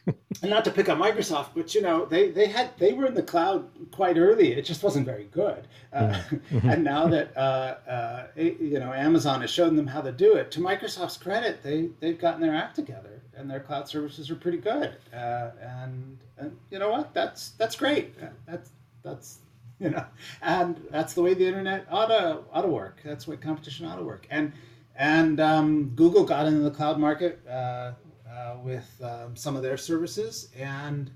And 0.07 0.51
not 0.51 0.65
to 0.65 0.71
pick 0.71 0.89
on 0.89 0.99
Microsoft, 0.99 1.49
but 1.55 1.73
you 1.73 1.81
know 1.81 2.05
they 2.05 2.29
they 2.29 2.47
had 2.47 2.77
they 2.77 2.93
were 2.93 3.05
in 3.05 3.13
the 3.13 3.23
cloud 3.23 3.67
quite 3.91 4.17
early. 4.17 4.53
It 4.53 4.63
just 4.63 4.83
wasn't 4.83 5.05
very 5.05 5.25
good. 5.25 5.67
Uh, 5.93 6.21
mm-hmm. 6.29 6.69
and 6.69 6.83
now 6.83 7.07
that 7.07 7.35
uh, 7.35 7.75
uh, 7.89 8.27
you 8.35 8.79
know 8.79 8.93
Amazon 8.93 9.41
has 9.41 9.49
shown 9.49 9.75
them 9.75 9.87
how 9.87 10.01
to 10.01 10.11
do 10.11 10.35
it, 10.35 10.51
to 10.51 10.59
Microsoft's 10.59 11.17
credit, 11.17 11.63
they 11.63 11.89
they've 11.99 12.19
gotten 12.19 12.41
their 12.41 12.55
act 12.55 12.75
together, 12.75 13.21
and 13.35 13.49
their 13.49 13.59
cloud 13.59 13.87
services 13.87 14.29
are 14.29 14.35
pretty 14.35 14.59
good. 14.59 14.95
Uh, 15.13 15.51
and, 15.61 16.17
and 16.37 16.57
you 16.69 16.79
know 16.79 16.89
what? 16.89 17.13
That's 17.13 17.49
that's 17.51 17.75
great. 17.75 18.13
That's 18.45 18.71
that's 19.03 19.39
you 19.79 19.89
know, 19.89 20.05
and 20.41 20.81
that's 20.89 21.13
the 21.13 21.21
way 21.21 21.33
the 21.33 21.45
internet 21.45 21.85
ought 21.89 22.07
to 22.07 22.39
ought 22.51 22.61
to 22.61 22.67
work. 22.67 23.01
That's 23.03 23.27
what 23.27 23.41
competition 23.41 23.85
ought 23.85 23.97
to 23.97 24.03
work. 24.03 24.27
And 24.29 24.53
and 24.95 25.39
um, 25.39 25.89
Google 25.89 26.23
got 26.23 26.45
into 26.45 26.61
the 26.61 26.71
cloud 26.71 26.99
market 26.99 27.45
uh, 27.47 27.91
uh, 28.35 28.55
with 28.63 29.01
um, 29.03 29.35
some 29.35 29.55
of 29.55 29.63
their 29.63 29.77
services, 29.77 30.49
and 30.57 31.09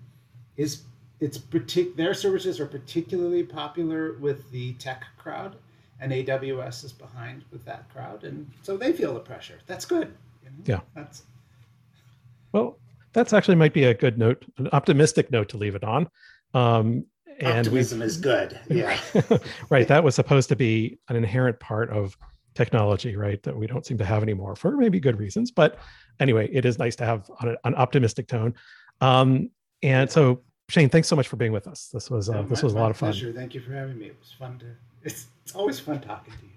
is 0.58 0.84
it's 1.20 1.38
partic- 1.38 1.96
their 1.96 2.14
services 2.14 2.60
are 2.60 2.66
particularly 2.66 3.44
popular 3.44 4.14
with 4.20 4.50
the 4.52 4.74
tech 4.74 5.06
crowd, 5.18 5.58
and 6.00 6.12
AWS 6.12 6.86
is 6.86 6.94
behind 6.94 7.44
with 7.52 7.66
that 7.66 7.90
crowd, 7.90 8.24
and 8.24 8.50
so 8.64 8.78
they 8.78 8.94
feel 8.94 9.14
the 9.14 9.20
pressure. 9.20 9.60
That's 9.68 9.86
good. 9.86 10.14
You 10.44 10.50
know? 10.50 10.64
Yeah, 10.66 10.80
that's 10.96 11.24
well. 12.52 12.78
That's 13.12 13.34
actually 13.34 13.56
might 13.56 13.74
be 13.74 13.86
a 13.86 13.94
good 13.94 14.20
note, 14.20 14.46
an 14.58 14.70
optimistic 14.72 15.32
note 15.32 15.50
to 15.50 15.58
leave 15.58 15.74
it 15.74 15.84
on. 15.84 16.08
Um, 16.54 17.06
and 17.40 17.68
optimism 17.68 18.04
is 18.04 18.18
good. 18.18 18.60
Yeah, 18.70 19.00
right. 19.70 19.88
That 19.88 20.04
was 20.04 20.16
supposed 20.16 20.48
to 20.50 20.56
be 20.56 21.00
an 21.10 21.16
inherent 21.16 21.60
part 21.60 21.90
of 21.90 22.16
technology, 22.54 23.16
right? 23.16 23.42
That 23.44 23.58
we 23.58 23.68
don't 23.68 23.86
seem 23.86 23.98
to 23.98 24.06
have 24.06 24.22
anymore 24.22 24.56
for 24.56 24.78
maybe 24.78 25.00
good 25.00 25.18
reasons. 25.18 25.50
But 25.50 25.80
anyway, 26.20 26.50
it 26.52 26.66
is 26.66 26.80
nice 26.80 26.96
to 26.98 27.06
have 27.06 27.30
an, 27.42 27.56
an 27.64 27.76
optimistic 27.76 28.28
tone. 28.28 28.54
Um, 29.02 29.50
and 29.82 30.10
so, 30.10 30.42
Shane, 30.70 30.90
thanks 30.90 31.08
so 31.08 31.16
much 31.16 31.28
for 31.28 31.36
being 31.36 31.52
with 31.52 31.68
us. 31.68 31.90
This 31.94 32.10
was 32.10 32.30
uh, 32.30 32.44
this 32.44 32.62
was 32.62 32.74
a 32.74 32.78
lot 32.78 32.92
of 32.92 32.98
fun. 32.98 33.12
Pleasure. 33.12 33.34
Thank 33.34 33.54
you 33.54 33.62
for 33.62 33.74
having 33.74 33.98
me. 33.98 34.08
It 34.08 34.18
was 34.20 34.32
fun 34.32 34.60
to. 34.60 34.66
It's, 35.04 35.28
it's 35.44 35.56
always 35.56 35.80
fun 35.80 36.02
talking 36.02 36.34
to 36.34 36.46
you. 36.46 36.52